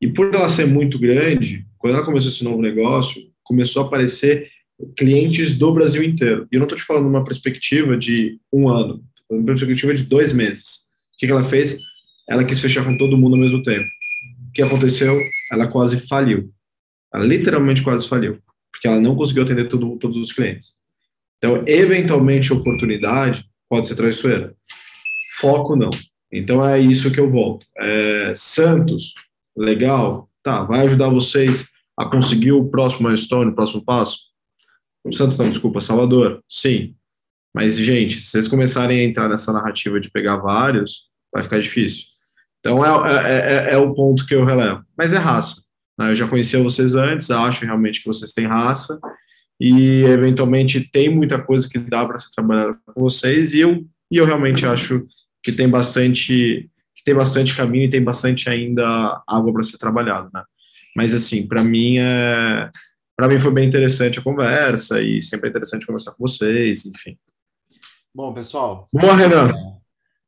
[0.05, 4.51] e por ela ser muito grande, quando ela começou esse novo negócio, começou a aparecer
[4.99, 6.47] clientes do Brasil inteiro.
[6.53, 10.35] E eu não estou te falando uma perspectiva de um ano, uma perspectiva de dois
[10.35, 10.85] meses.
[11.15, 11.79] O que, que ela fez?
[12.29, 13.87] Ela quis fechar com todo mundo ao mesmo tempo.
[14.47, 15.19] O que aconteceu?
[15.51, 16.53] Ela quase faliu.
[17.11, 18.37] Ela literalmente quase faliu,
[18.71, 20.75] porque ela não conseguiu atender tudo, todos os clientes.
[21.39, 24.55] Então, eventualmente, oportunidade pode ser traiçoeira.
[25.39, 25.89] Foco, não.
[26.31, 27.67] Então, é isso que eu volto.
[27.79, 29.15] É, Santos,
[29.57, 34.19] legal, tá, vai ajudar vocês a conseguir o próximo milestone, o próximo passo?
[35.05, 36.95] O Santos não, desculpa, Salvador, sim.
[37.55, 42.05] Mas, gente, se vocês começarem a entrar nessa narrativa de pegar vários, vai ficar difícil.
[42.59, 44.83] Então, é, é, é, é o ponto que eu relevo.
[44.97, 45.63] Mas é raça.
[45.99, 46.11] Né?
[46.11, 48.99] Eu já conhecia vocês antes, acho realmente que vocês têm raça,
[49.61, 54.17] e eventualmente tem muita coisa que dá para ser trabalhada com vocês, e eu, e
[54.17, 55.07] eu realmente acho
[55.43, 56.69] que tem bastante
[57.05, 60.43] tem bastante caminho e tem bastante ainda água para ser trabalhado, né?
[60.97, 62.71] Mas assim, para mim é
[63.17, 67.17] para mim foi bem interessante a conversa e sempre é interessante conversar com vocês, enfim.
[68.13, 68.89] Bom, pessoal.
[68.93, 69.53] Boa, Renan.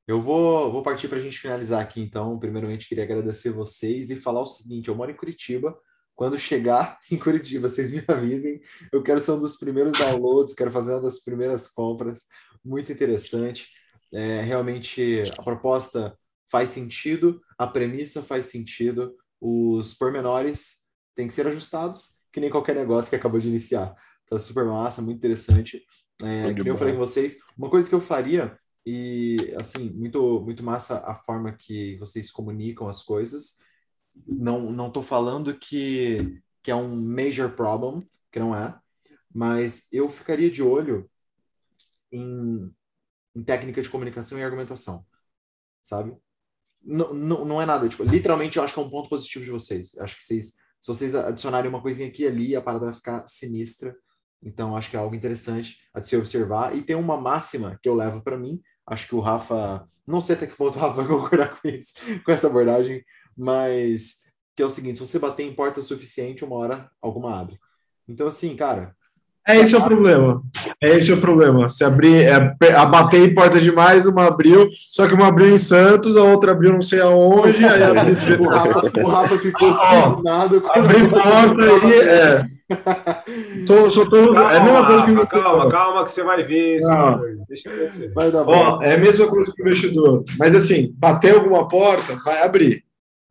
[0.07, 2.39] Eu vou, vou partir para a gente finalizar aqui, então.
[2.39, 5.77] Primeiramente, queria agradecer vocês e falar o seguinte: eu moro em Curitiba.
[6.15, 8.61] Quando chegar em Curitiba, vocês me avisem.
[8.93, 12.27] Eu quero ser um dos primeiros downloads, quero fazer uma das primeiras compras.
[12.65, 13.69] Muito interessante.
[14.13, 16.17] É, realmente, a proposta
[16.51, 22.75] faz sentido, a premissa faz sentido, os pormenores têm que ser ajustados, que nem qualquer
[22.75, 23.95] negócio que acabou de iniciar.
[24.29, 25.85] Tá super massa, muito interessante.
[26.23, 30.63] É, que eu falei com vocês, uma coisa que eu faria, e assim, muito, muito
[30.63, 33.59] massa a forma que vocês comunicam as coisas.
[34.27, 38.79] Não, não tô falando que, que é um major problem, que não é,
[39.35, 41.11] mas eu ficaria de olho
[42.11, 42.73] em,
[43.35, 45.05] em técnica de comunicação e argumentação,
[45.83, 46.17] sabe?
[46.87, 47.13] Não,
[47.45, 49.95] não, é nada, tipo, literalmente eu acho que é um ponto positivo de vocês.
[49.95, 50.47] Eu acho que vocês,
[50.81, 53.95] se vocês adicionarem uma coisinha aqui e ali, a parada vai ficar sinistra.
[54.43, 56.77] Então, acho que é algo interessante a se observar.
[56.77, 58.61] E tem uma máxima que eu levo para mim.
[58.87, 61.95] Acho que o Rafa, não sei até que ponto o Rafa vai concordar com isso,
[62.25, 63.05] com essa abordagem,
[63.37, 64.21] mas
[64.55, 67.59] que é o seguinte: se você bater em porta suficiente, uma hora alguma abre.
[68.09, 68.96] Então, assim, cara,
[69.47, 70.43] é esse é o problema.
[70.83, 71.69] É esse o problema.
[71.69, 76.17] Se abrir, é, abater em porta demais, uma abriu, só que uma abriu em Santos,
[76.17, 78.33] a outra abriu não sei aonde, aí abriu de...
[78.35, 80.63] o, Rafa, o Rafa ficou cismado.
[80.71, 82.57] Abrir porta aí, é.
[83.65, 86.43] Tô, só tô, calma, é a mesma coisa que o Calma, calma, que você vai
[86.43, 86.79] ver.
[87.49, 88.13] Deixa acontecer.
[88.13, 88.83] Vai dar bom.
[88.83, 90.25] é a mesma coisa que o investidor.
[90.37, 92.85] Mas assim, bater alguma porta, vai abrir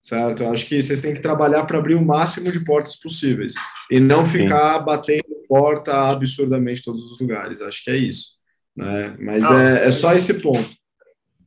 [0.06, 0.44] certo?
[0.44, 3.56] Eu acho que vocês têm que trabalhar para abrir o máximo de portas possíveis
[3.90, 4.86] e não ficar Sim.
[4.86, 7.62] batendo porta absurdamente em todos os lugares.
[7.62, 8.34] Acho que é isso,
[8.76, 9.16] né?
[9.20, 10.76] Mas não, é, é, só esse ponto.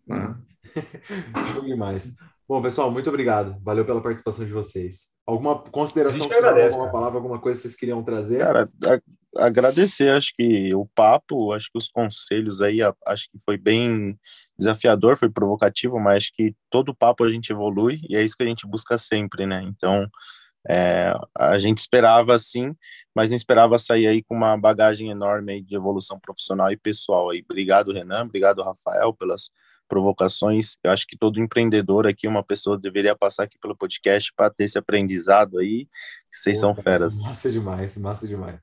[0.07, 0.37] Né?
[1.53, 2.15] Show demais.
[2.49, 3.61] Bom, pessoal, muito obrigado.
[3.63, 5.09] Valeu pela participação de vocês.
[5.27, 6.93] Alguma consideração final, agradece, alguma cara.
[6.93, 8.39] palavra, alguma coisa que vocês queriam trazer?
[8.39, 8.71] Cara,
[9.37, 14.19] agradecer, acho que o papo, acho que os conselhos aí, acho que foi bem
[14.59, 18.43] desafiador, foi provocativo, mas acho que todo papo a gente evolui e é isso que
[18.43, 19.63] a gente busca sempre, né?
[19.63, 20.09] Então,
[20.69, 22.75] é, a gente esperava assim,
[23.15, 27.43] mas não esperava sair aí com uma bagagem enorme de evolução profissional e pessoal aí.
[27.49, 29.51] Obrigado, Renan, obrigado, Rafael, pelas
[29.89, 30.77] provocações.
[30.85, 34.65] Eu acho que todo empreendedor aqui, uma pessoa deveria passar aqui pelo podcast para ter
[34.65, 35.87] esse aprendizado aí,
[36.31, 37.23] que vocês Pô, são feras.
[37.25, 38.61] Massa demais, massa demais.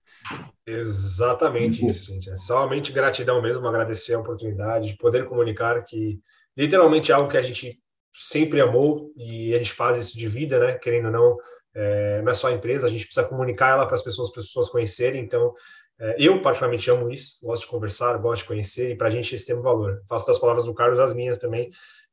[0.66, 1.90] Exatamente uhum.
[1.90, 2.30] isso, gente.
[2.30, 6.20] É somente gratidão mesmo, agradecer a oportunidade de poder comunicar que
[6.56, 7.80] literalmente é algo que a gente
[8.14, 10.78] sempre amou e a gente faz isso de vida, né?
[10.78, 11.38] Querendo ou não,
[11.76, 14.42] é, não é só a empresa, a gente precisa comunicar ela para as pessoas, para
[14.42, 15.22] as pessoas conhecerem.
[15.22, 15.54] Então,
[16.00, 19.36] é, eu particularmente amo isso, gosto de conversar, gosto de conhecer e para a gente
[19.36, 20.02] isso tem um valor.
[20.08, 21.70] Faço das palavras do Carlos as minhas também.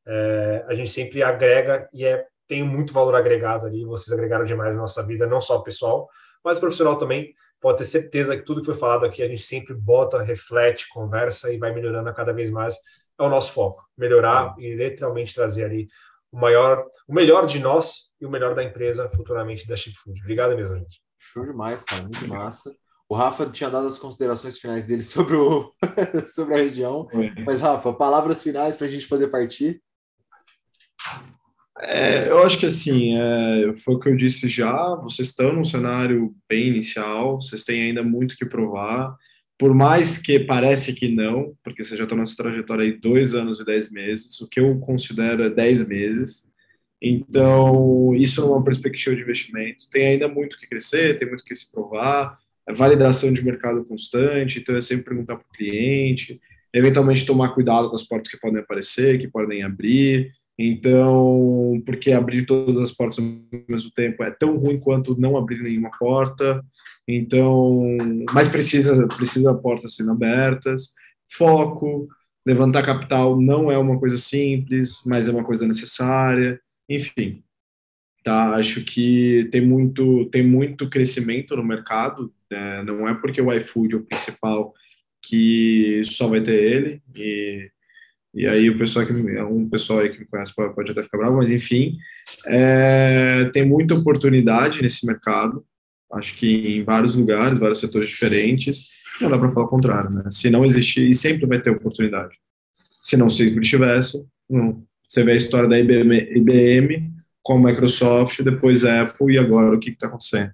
[0.06, 3.84] É, a gente sempre agrega e é tem muito valor agregado ali.
[3.84, 6.08] Vocês agregaram demais na nossa vida, não só pessoal,
[6.44, 9.72] mas profissional também pode ter certeza que tudo que foi falado aqui a gente sempre
[9.72, 12.76] bota, reflete, conversa e vai melhorando a cada vez mais.
[13.18, 15.88] É o nosso foco, melhorar e literalmente trazer ali
[16.32, 20.18] o maior, o melhor de nós e o melhor da empresa futuramente da Chip Food.
[20.22, 21.00] Obrigado mesmo, gente.
[21.18, 22.74] Show demais, cara, muito massa.
[23.08, 25.70] O Rafa tinha dado as considerações finais dele sobre, o,
[26.34, 27.06] sobre a região.
[27.44, 29.82] Mas, Rafa, palavras finais para a gente poder partir.
[31.80, 35.64] É, eu acho que assim, é, foi o que eu disse já, vocês estão num
[35.64, 39.16] cenário bem inicial, vocês têm ainda muito que provar,
[39.58, 43.60] por mais que parece que não, porque vocês já estão nessa trajetória aí dois anos
[43.60, 46.44] e dez meses, o que eu considero é dez meses,
[47.00, 51.70] então isso numa perspectiva de investimento, tem ainda muito que crescer, tem muito que se
[51.70, 52.38] provar,
[52.68, 56.40] é validação de mercado constante, então é sempre perguntar para o cliente,
[56.72, 62.44] eventualmente tomar cuidado com as portas que podem aparecer, que podem abrir, então, porque abrir
[62.44, 63.24] todas as portas ao
[63.68, 66.62] mesmo tempo é tão ruim quanto não abrir nenhuma porta.
[67.08, 67.80] Então,
[68.32, 70.92] mas precisa precisa portas sendo abertas.
[71.30, 72.08] Foco,
[72.46, 76.60] levantar capital não é uma coisa simples, mas é uma coisa necessária.
[76.88, 77.42] Enfim,
[78.22, 78.54] tá?
[78.56, 82.32] Acho que tem muito tem muito crescimento no mercado.
[82.50, 82.82] Né?
[82.84, 84.74] Não é porque o iFood é o principal
[85.22, 87.70] que só vai ter ele e
[88.34, 91.36] e aí o pessoal que um pessoal aí que me conhece pode, até ficar bravo,
[91.36, 91.98] mas enfim,
[92.46, 95.64] é, tem muita oportunidade nesse mercado.
[96.12, 98.88] Acho que em vários lugares, vários setores diferentes,
[99.20, 100.30] não dá para falar o contrário, né?
[100.30, 102.34] Se não existir, e sempre vai ter oportunidade.
[103.02, 104.82] Se não sempre tivesse, não.
[105.08, 109.74] Você vê a história da IBM, IBM com a Microsoft, depois a Apple e agora
[109.74, 110.50] o que está acontecendo.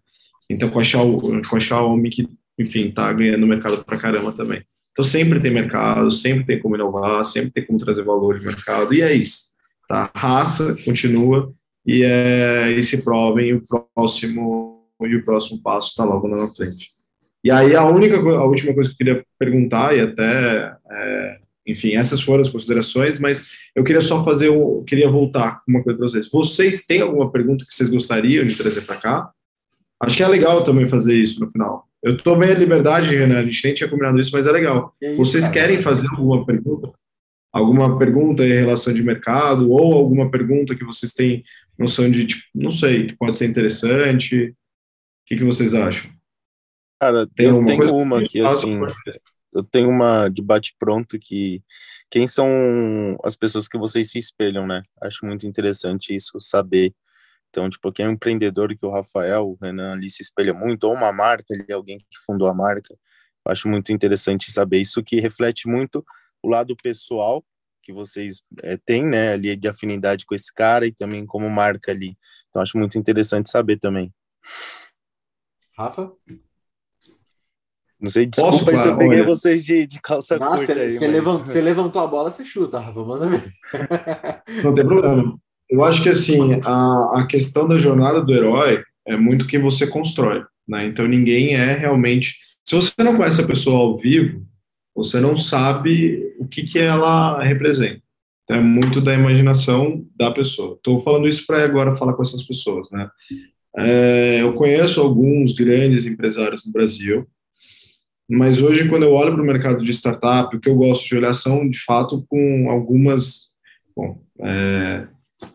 [0.50, 2.28] Então com a, Xiaomi, com a Xiaomi que,
[2.58, 4.64] enfim, está ganhando mercado para caramba também.
[4.92, 8.92] Então sempre tem mercado, sempre tem como inovar, sempre tem como trazer valor de mercado,
[8.92, 9.48] e é isso.
[9.88, 10.10] Tá?
[10.14, 11.52] Raça continua
[11.86, 13.62] e, é, e se provem, e o
[13.94, 16.90] próximo, e o próximo passo está logo na frente.
[17.42, 21.94] E aí a única, a última coisa que eu queria perguntar, e até, é, enfim,
[21.94, 26.08] essas foram as considerações, mas eu queria só fazer, eu queria voltar uma coisa para
[26.08, 26.28] vocês.
[26.30, 29.30] Vocês têm alguma pergunta que vocês gostariam de trazer para cá?
[30.00, 31.87] Acho que é legal também fazer isso no final.
[32.02, 34.94] Eu tomei a liberdade, Renan, a gente nem tinha combinado isso, mas é legal.
[35.02, 35.54] Aí, Vocês cara?
[35.54, 36.92] querem fazer alguma pergunta?
[37.52, 41.42] Alguma pergunta em relação de mercado ou alguma pergunta que vocês têm
[41.78, 44.50] noção de, tipo, não sei, que pode ser interessante?
[44.50, 44.54] O
[45.26, 46.10] que, que vocês acham?
[47.00, 48.78] Cara, Tem eu tenho uma aqui, assim,
[49.52, 51.62] eu tenho uma de bate-pronto que
[52.10, 52.48] quem são
[53.22, 54.82] as pessoas que vocês se espelham, né?
[55.00, 56.92] Acho muito interessante isso, saber
[57.50, 60.84] Então, tipo, quem é um empreendedor que o Rafael, o Renan ali se espelha muito,
[60.84, 62.94] ou uma marca, ele é alguém que fundou a marca.
[63.46, 66.04] Eu acho muito interessante saber isso que reflete muito
[66.42, 67.44] o lado pessoal
[67.82, 71.90] que vocês é, têm, né, ali de afinidade com esse cara e também como marca
[71.90, 72.16] ali.
[72.50, 74.12] Então, acho muito interessante saber também.
[75.76, 76.12] Rafa?
[78.00, 79.26] Não sei, desculpa Posso, se eu peguei Olha.
[79.26, 80.98] vocês de, de calça Nossa, curta aí.
[80.98, 81.12] Você, mas...
[81.12, 83.54] levantou, você levantou a bola, você chuta, Rafa, manda ver.
[84.62, 85.40] Não tem problema.
[85.70, 89.86] Eu acho que, assim, a, a questão da jornada do herói é muito quem você
[89.86, 90.86] constrói, né?
[90.86, 92.36] Então, ninguém é realmente...
[92.64, 94.46] Se você não conhece a pessoa ao vivo,
[94.94, 98.02] você não sabe o que, que ela representa.
[98.44, 100.74] Então, é muito da imaginação da pessoa.
[100.74, 103.08] Estou falando isso para agora falar com essas pessoas, né?
[103.76, 107.26] É, eu conheço alguns grandes empresários no Brasil,
[108.28, 111.16] mas hoje, quando eu olho para o mercado de startup, o que eu gosto de
[111.16, 113.48] olhar são, de fato, com algumas.
[113.96, 115.06] Bom, é,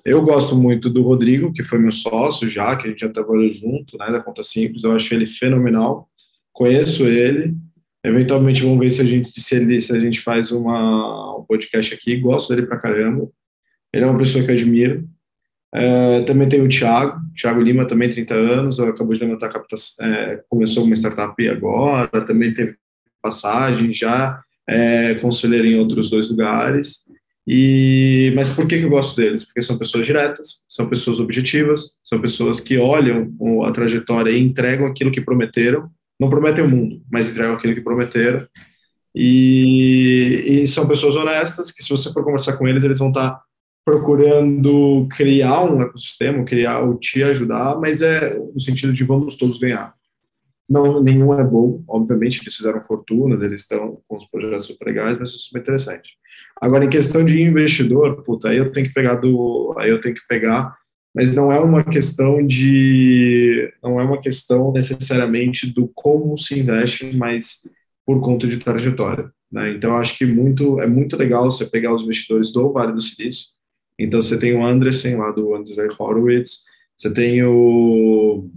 [0.06, 3.50] eu gosto muito do Rodrigo, que foi meu sócio já, que a gente já trabalhou
[3.52, 4.84] junto, né, da Conta Simples.
[4.84, 6.10] Eu acho ele fenomenal.
[6.52, 7.56] Conheço ele.
[8.04, 11.94] Eventualmente vamos ver se a gente se, ele, se a gente faz uma, um podcast
[11.94, 12.18] aqui.
[12.18, 13.30] Gosto dele pra caramba.
[13.94, 15.08] Ele é uma pessoa que eu admiro.
[15.76, 20.44] É, também tem o Thiago, Thiago Lima, também 30 anos, acabou de levantar captação, é,
[20.48, 22.76] começou uma startup agora, também teve
[23.20, 24.40] passagem já,
[24.70, 27.04] é, conselheiro em outros dois lugares.
[27.46, 29.46] E, mas por que, que eu gosto deles?
[29.46, 33.34] Porque são pessoas diretas, são pessoas objetivas, são pessoas que olham
[33.66, 35.90] a trajetória e entregam aquilo que prometeram.
[36.20, 38.48] Não prometem o mundo, mas entregam aquilo que prometeram.
[39.16, 43.42] E, e são pessoas honestas que, se você for conversar com eles, eles vão estar
[43.86, 49.60] procurando criar um ecossistema, criar ou te ajudar, mas é no sentido de vamos todos
[49.60, 49.94] ganhar.
[50.70, 55.20] Não, nenhum é bom, obviamente, eles fizeram fortunas, eles estão com os projetos super legais,
[55.20, 56.12] mas é super interessante.
[56.64, 60.16] Agora, em questão de investidor, puta, aí eu tenho que pegar do, aí eu tenho
[60.16, 60.74] que pegar,
[61.14, 67.18] mas não é uma questão de, não é uma questão necessariamente do como se investe,
[67.18, 67.70] mas
[68.06, 69.30] por conta de trajetória.
[69.52, 69.72] Né?
[69.72, 73.48] Então, acho que muito, é muito legal você pegar os investidores do Vale do Silício,
[74.00, 76.64] então você tem o Andresen lá do Andrei Horowitz,
[76.96, 78.50] você tem o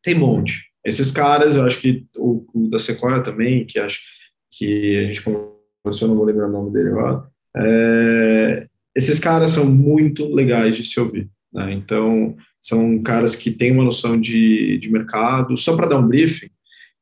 [0.00, 0.70] tem monte.
[0.84, 4.00] Esses caras, eu acho que o, o, da Sequoia também, que acho
[4.48, 7.31] que a gente conversou, não vou lembrar o nome dele agora.
[7.56, 11.28] É, esses caras são muito legais de se ouvir.
[11.52, 11.72] Né?
[11.72, 15.56] Então, são caras que têm uma noção de, de mercado.
[15.56, 16.48] Só para dar um briefing,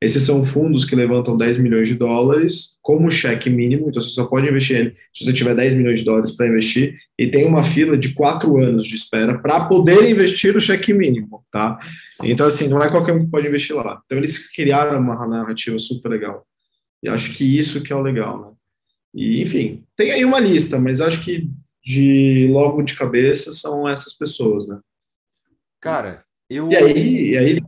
[0.01, 4.24] esses são fundos que levantam 10 milhões de dólares como cheque mínimo, então você só
[4.24, 7.62] pode investir ele se você tiver 10 milhões de dólares para investir, e tem uma
[7.62, 11.78] fila de quatro anos de espera para poder investir o cheque mínimo, tá?
[12.24, 14.01] Então, assim, não é qualquer um que pode investir lá.
[14.06, 16.47] Então, eles criaram uma narrativa super legal.
[17.02, 18.60] E acho que isso que é o legal, né?
[19.15, 21.51] E, enfim, tem aí uma lista, mas acho que
[21.82, 24.78] de logo de cabeça são essas pessoas, né?
[25.81, 26.70] Cara, eu.
[26.70, 27.61] E aí, e aí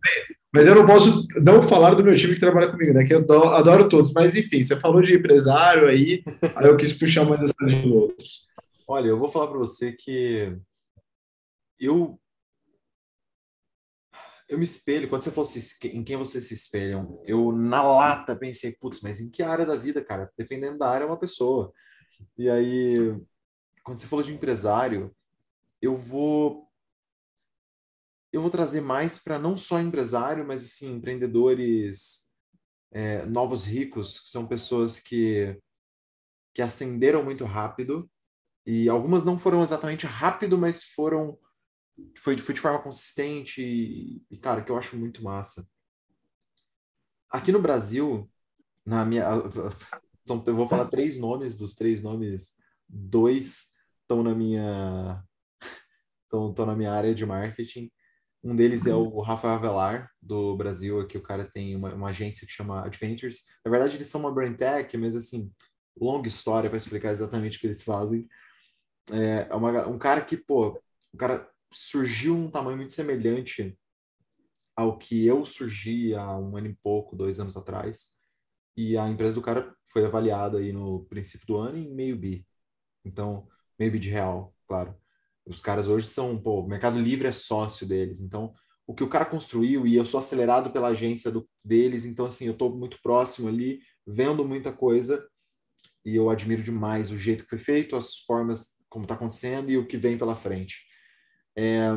[0.52, 3.04] mas eu não posso não falar do meu time que trabalha comigo, né?
[3.04, 3.24] Que eu
[3.54, 4.12] adoro todos.
[4.12, 6.22] Mas enfim, você falou de empresário aí,
[6.54, 8.46] aí eu quis puxar mais essa dos outros.
[8.86, 10.54] Olha, eu vou falar para você que
[11.80, 12.18] eu
[14.52, 15.50] eu me espelho, quando você falou
[15.84, 19.76] em quem você se espelha, eu na lata pensei, putz, mas em que área da
[19.76, 20.30] vida, cara?
[20.36, 21.72] Dependendo da área é uma pessoa.
[22.36, 23.18] E aí,
[23.82, 25.10] quando você falou de empresário,
[25.80, 26.68] eu vou
[28.30, 32.28] eu vou trazer mais para não só empresário, mas assim, empreendedores
[32.90, 35.58] é, novos ricos, que são pessoas que,
[36.54, 38.10] que ascenderam muito rápido,
[38.66, 41.38] e algumas não foram exatamente rápido, mas foram
[42.16, 45.66] foi, foi de forma consistente e, e, cara, que eu acho muito massa.
[47.30, 48.30] Aqui no Brasil,
[48.84, 49.26] na minha
[50.24, 52.56] então, eu vou falar três nomes, dos três nomes,
[52.88, 55.24] dois estão na minha
[56.24, 57.90] estão na minha área de marketing
[58.44, 62.44] um deles é o Rafael Avelar, do Brasil, que o cara tem uma, uma, agência
[62.44, 63.46] que chama Adventures.
[63.64, 65.52] Na verdade, eles são uma brand tech, mas assim,
[65.96, 68.26] longa história para explicar exatamente o que eles fazem.
[69.12, 70.76] É, é uma, um cara que, pô,
[71.12, 73.76] o cara surgiu um tamanho muito semelhante
[74.76, 78.12] ao que eu surgi há um ano e pouco, dois anos atrás.
[78.76, 82.46] E a empresa do cara foi avaliada aí no princípio do ano em meio bi.
[83.04, 83.46] Então,
[83.78, 84.96] meio bi de real, claro.
[85.44, 88.20] Os caras hoje são, pô, o Mercado Livre é sócio deles.
[88.20, 88.54] Então,
[88.86, 92.46] o que o cara construiu, e eu sou acelerado pela agência do, deles, então, assim,
[92.46, 95.26] eu estou muito próximo ali, vendo muita coisa,
[96.04, 99.78] e eu admiro demais o jeito que foi feito, as formas como está acontecendo e
[99.78, 100.84] o que vem pela frente.
[101.56, 101.88] É,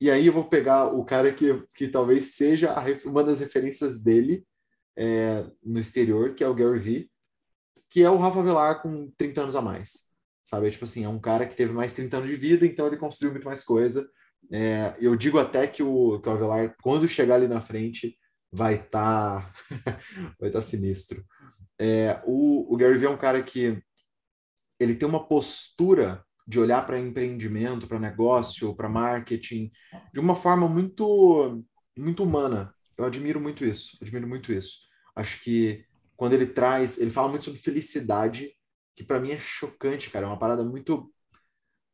[0.00, 4.02] e aí eu vou pegar o cara que, que talvez seja a, uma das referências
[4.02, 4.44] dele
[4.96, 7.10] é, no exterior, que é o Gary Vee,
[7.88, 10.10] que é o Rafa Velar com 30 anos a mais
[10.50, 10.66] sabe?
[10.66, 12.96] É, tipo assim, é um cara que teve mais 30 anos de vida, então ele
[12.96, 14.10] construiu muito mais coisa.
[14.50, 18.16] É, eu digo até que o, que o Avelar, quando chegar ali na frente,
[18.50, 19.54] vai estar tá,
[20.40, 21.24] vai tá sinistro.
[21.78, 23.80] É, o, o Gary Vee é um cara que
[24.78, 29.70] ele tem uma postura de olhar para empreendimento, para negócio, para marketing,
[30.12, 31.62] de uma forma muito
[31.96, 32.74] muito humana.
[32.98, 34.80] Eu admiro muito isso, admiro muito isso.
[35.14, 35.84] Acho que
[36.16, 38.50] quando ele traz, ele fala muito sobre felicidade,
[38.96, 41.12] que para mim é chocante, cara, é uma parada muito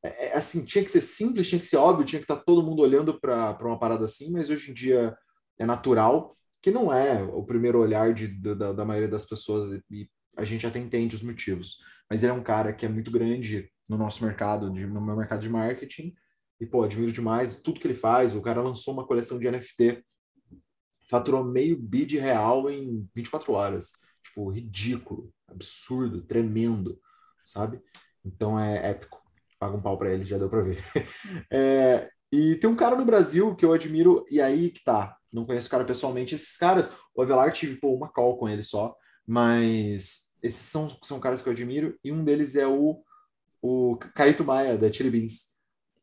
[0.02, 2.42] é, é, assim, tinha que ser simples, tinha que ser óbvio, tinha que estar tá
[2.42, 5.14] todo mundo olhando para uma parada assim, mas hoje em dia
[5.58, 10.08] é natural, que não é o primeiro olhar de, da, da maioria das pessoas, e
[10.34, 11.78] a gente até entende os motivos.
[12.08, 15.16] Mas ele é um cara que é muito grande no nosso mercado, de, no meu
[15.16, 16.14] mercado de marketing,
[16.60, 18.34] e, pô, admiro demais tudo que ele faz.
[18.34, 20.04] O cara lançou uma coleção de NFT,
[21.10, 23.92] faturou meio bi de real em 24 horas.
[24.22, 26.98] Tipo, ridículo, absurdo, tremendo,
[27.44, 27.80] sabe?
[28.24, 29.26] Então é épico
[29.58, 30.78] paga um pau para ele, já deu para ver.
[31.50, 35.44] É, e tem um cara no Brasil que eu admiro, e aí que tá, não
[35.44, 38.94] conheço o cara pessoalmente, esses caras, o Avelar tive pô, uma call com ele só,
[39.26, 43.02] mas esses são, são caras que eu admiro, e um deles é o,
[43.60, 45.54] o Caíto Maia, da Chili Beans.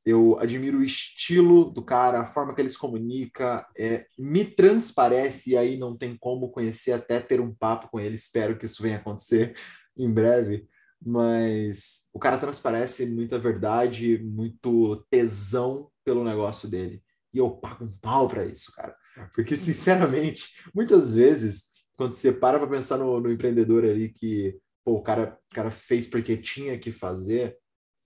[0.06, 5.52] Eu admiro o estilo do cara, a forma que ele se comunica, é, me transparece,
[5.52, 8.84] e aí não tem como conhecer até ter um papo com ele, espero que isso
[8.84, 9.56] venha acontecer
[9.98, 10.68] em breve,
[11.02, 17.02] mas o cara transparece muita verdade, muito tesão pelo negócio dele.
[17.34, 18.96] E eu pago um pau para isso, cara.
[19.34, 21.66] Porque, sinceramente, muitas vezes,
[21.96, 25.72] quando você para para pensar no, no, empreendedor ali que pô, o cara, o cara
[25.72, 27.58] fez porque tinha que fazer,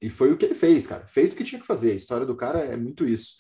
[0.02, 1.06] e foi o que ele fez, cara.
[1.08, 1.92] Fez o que tinha que fazer.
[1.92, 3.36] A história do cara é muito isso.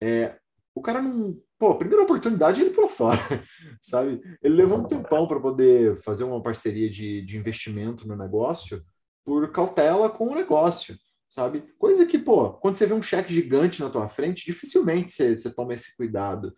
[0.00, 0.38] É,
[0.74, 1.40] o cara não.
[1.58, 3.18] Pô, primeira oportunidade ele pulou fora,
[3.82, 4.20] sabe?
[4.42, 8.84] Ele levou um tempão para poder fazer uma parceria de, de investimento no negócio
[9.24, 10.96] por cautela com o negócio,
[11.28, 11.62] sabe?
[11.78, 15.50] Coisa que, pô, quando você vê um cheque gigante na tua frente, dificilmente você, você
[15.52, 16.54] toma esse cuidado.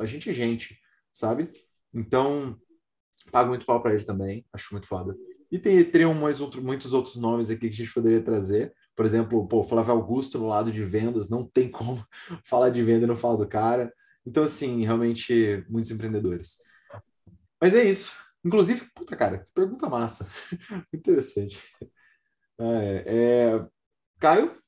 [0.00, 0.78] A gente é gente,
[1.12, 1.50] sabe?
[1.92, 2.56] Então,
[3.32, 5.16] pago muito pau para ele também, acho muito foda.
[5.54, 9.06] E tem, teriam mais outro, muitos outros nomes aqui que a gente poderia trazer, por
[9.06, 12.04] exemplo, pô, Flávio Augusto no lado de vendas, não tem como
[12.44, 13.94] falar de venda e não falar do cara.
[14.26, 16.56] Então, assim, realmente, muitos empreendedores.
[17.60, 18.12] Mas é isso.
[18.44, 20.28] Inclusive, puta cara, pergunta massa.
[20.92, 21.62] Interessante.
[22.58, 23.66] É, é...
[24.18, 24.60] Caio?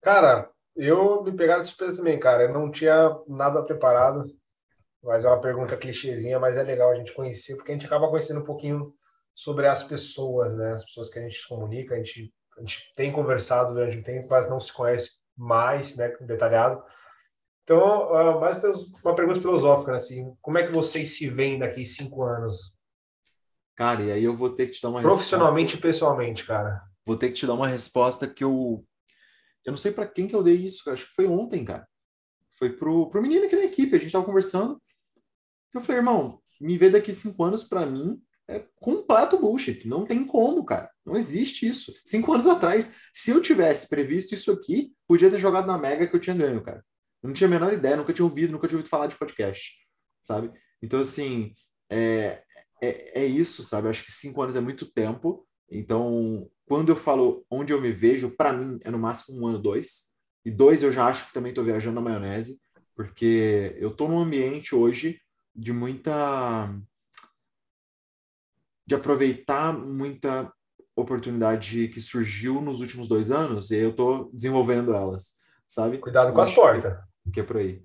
[0.00, 2.44] Cara, eu me pegaram de surpresa também, cara.
[2.44, 4.24] Eu não tinha nada preparado,
[5.02, 8.08] mas é uma pergunta clichêzinha, mas é legal a gente conhecer, porque a gente acaba
[8.08, 8.96] conhecendo um pouquinho
[9.38, 10.72] sobre as pessoas, né?
[10.72, 14.02] As pessoas que a gente se comunica, a gente a gente tem conversado durante um
[14.02, 16.82] tempo, mas não se conhece mais, né, detalhado.
[17.62, 18.60] Então, uh, mais
[19.04, 22.74] uma pergunta filosófica, né, assim, como é que vocês se veem daqui cinco anos?
[23.76, 25.86] Cara, e aí eu vou ter que te dar uma Profissionalmente resposta...
[25.86, 26.82] e pessoalmente, cara.
[27.06, 28.84] Vou ter que te dar uma resposta que eu...
[29.64, 31.86] Eu não sei para quem que eu dei isso, acho que foi ontem, cara.
[32.58, 34.82] Foi pro, pro menino aqui na equipe, a gente tava conversando.
[35.72, 39.86] Eu falei, irmão, me ver daqui cinco anos para mim é completo bullshit.
[39.86, 40.90] Não tem como, cara.
[41.04, 41.94] Não existe isso.
[42.04, 46.16] Cinco anos atrás, se eu tivesse previsto isso aqui, podia ter jogado na Mega que
[46.16, 46.84] eu tinha ganho, cara.
[47.22, 49.72] Eu não tinha a menor ideia, nunca tinha ouvido, nunca tinha ouvido falar de podcast,
[50.22, 50.50] sabe?
[50.80, 51.52] Então, assim,
[51.90, 52.42] é,
[52.80, 53.88] é, é isso, sabe?
[53.88, 55.46] acho que cinco anos é muito tempo.
[55.70, 59.58] Então, quando eu falo onde eu me vejo, para mim é no máximo um ano,
[59.58, 60.08] dois.
[60.44, 62.58] E dois eu já acho que também estou viajando na maionese,
[62.94, 65.20] porque eu estou num ambiente hoje
[65.54, 66.72] de muita
[68.88, 70.50] de aproveitar muita
[70.96, 75.34] oportunidade que surgiu nos últimos dois anos e eu estou desenvolvendo elas,
[75.68, 75.98] sabe?
[75.98, 76.98] Cuidado com as portas.
[77.30, 77.84] Que é por aí.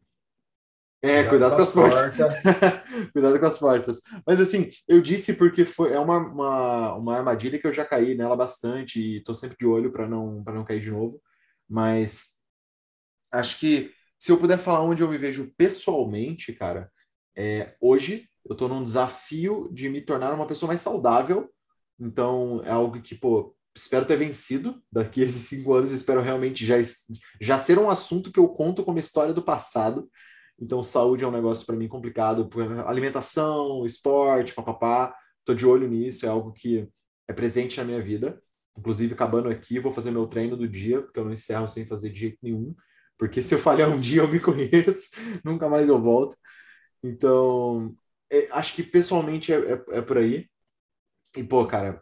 [1.02, 2.16] É, cuidado, cuidado com, as, portas.
[2.16, 3.12] portas.
[3.12, 4.02] cuidado com as portas.
[4.26, 8.16] Mas assim, eu disse porque foi é uma, uma, uma armadilha que eu já caí
[8.16, 11.22] nela bastante e estou sempre de olho para não para não cair de novo.
[11.70, 12.38] Mas
[13.30, 16.90] acho que se eu puder falar onde eu me vejo pessoalmente, cara,
[17.36, 21.50] é, hoje eu estou num desafio de me tornar uma pessoa mais saudável.
[22.00, 25.92] Então, é algo que, pô, espero ter vencido daqui a esses cinco anos.
[25.92, 26.76] Espero realmente já,
[27.40, 30.10] já ser um assunto que eu conto como história do passado.
[30.60, 32.50] Então, saúde é um negócio para mim complicado.
[32.86, 35.16] Alimentação, esporte, papapá.
[35.40, 36.88] Estou de olho nisso, é algo que
[37.28, 38.42] é presente na minha vida.
[38.78, 42.10] Inclusive, acabando aqui, vou fazer meu treino do dia, porque eu não encerro sem fazer
[42.10, 42.76] de jeito nenhum.
[43.18, 45.12] Porque se eu falhar um dia, eu me conheço,
[45.44, 46.36] nunca mais eu volto.
[47.04, 47.96] Então,
[48.34, 50.48] é, acho que pessoalmente é, é, é, por aí.
[51.38, 52.02] E, pô, cara,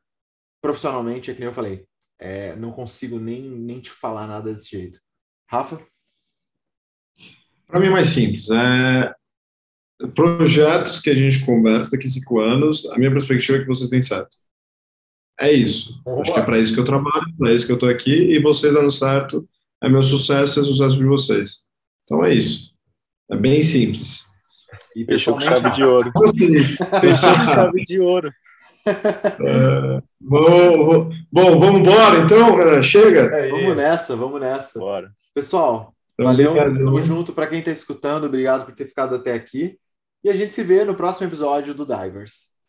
[0.61, 1.85] profissionalmente, é que nem eu falei,
[2.17, 4.99] é, não consigo nem, nem te falar nada desse jeito.
[5.49, 5.85] Rafa?
[7.67, 8.49] Para mim é mais simples.
[8.49, 9.13] É...
[10.15, 13.89] Projetos que a gente conversa daqui a cinco anos, a minha perspectiva é que vocês
[13.89, 14.37] têm certo.
[15.39, 16.01] É isso.
[16.05, 16.21] Opa.
[16.21, 18.41] Acho que é para isso que eu trabalho, para isso que eu estou aqui, e
[18.41, 19.47] vocês dando certo,
[19.81, 21.67] é meu sucesso, é sucesso de vocês.
[22.03, 22.73] Então é isso.
[23.29, 24.30] É bem simples.
[24.95, 26.11] E fechou com chave de ouro.
[26.99, 28.31] fechou com chave de ouro.
[28.85, 32.81] É, bom, bom, vamos embora então?
[32.81, 33.21] Chega?
[33.35, 34.79] É vamos nessa, vamos nessa.
[34.79, 35.11] Bora.
[35.33, 37.33] Pessoal, então, valeu, tamo junto.
[37.33, 39.77] Para quem está escutando, obrigado por ter ficado até aqui.
[40.23, 42.50] E a gente se vê no próximo episódio do Divers.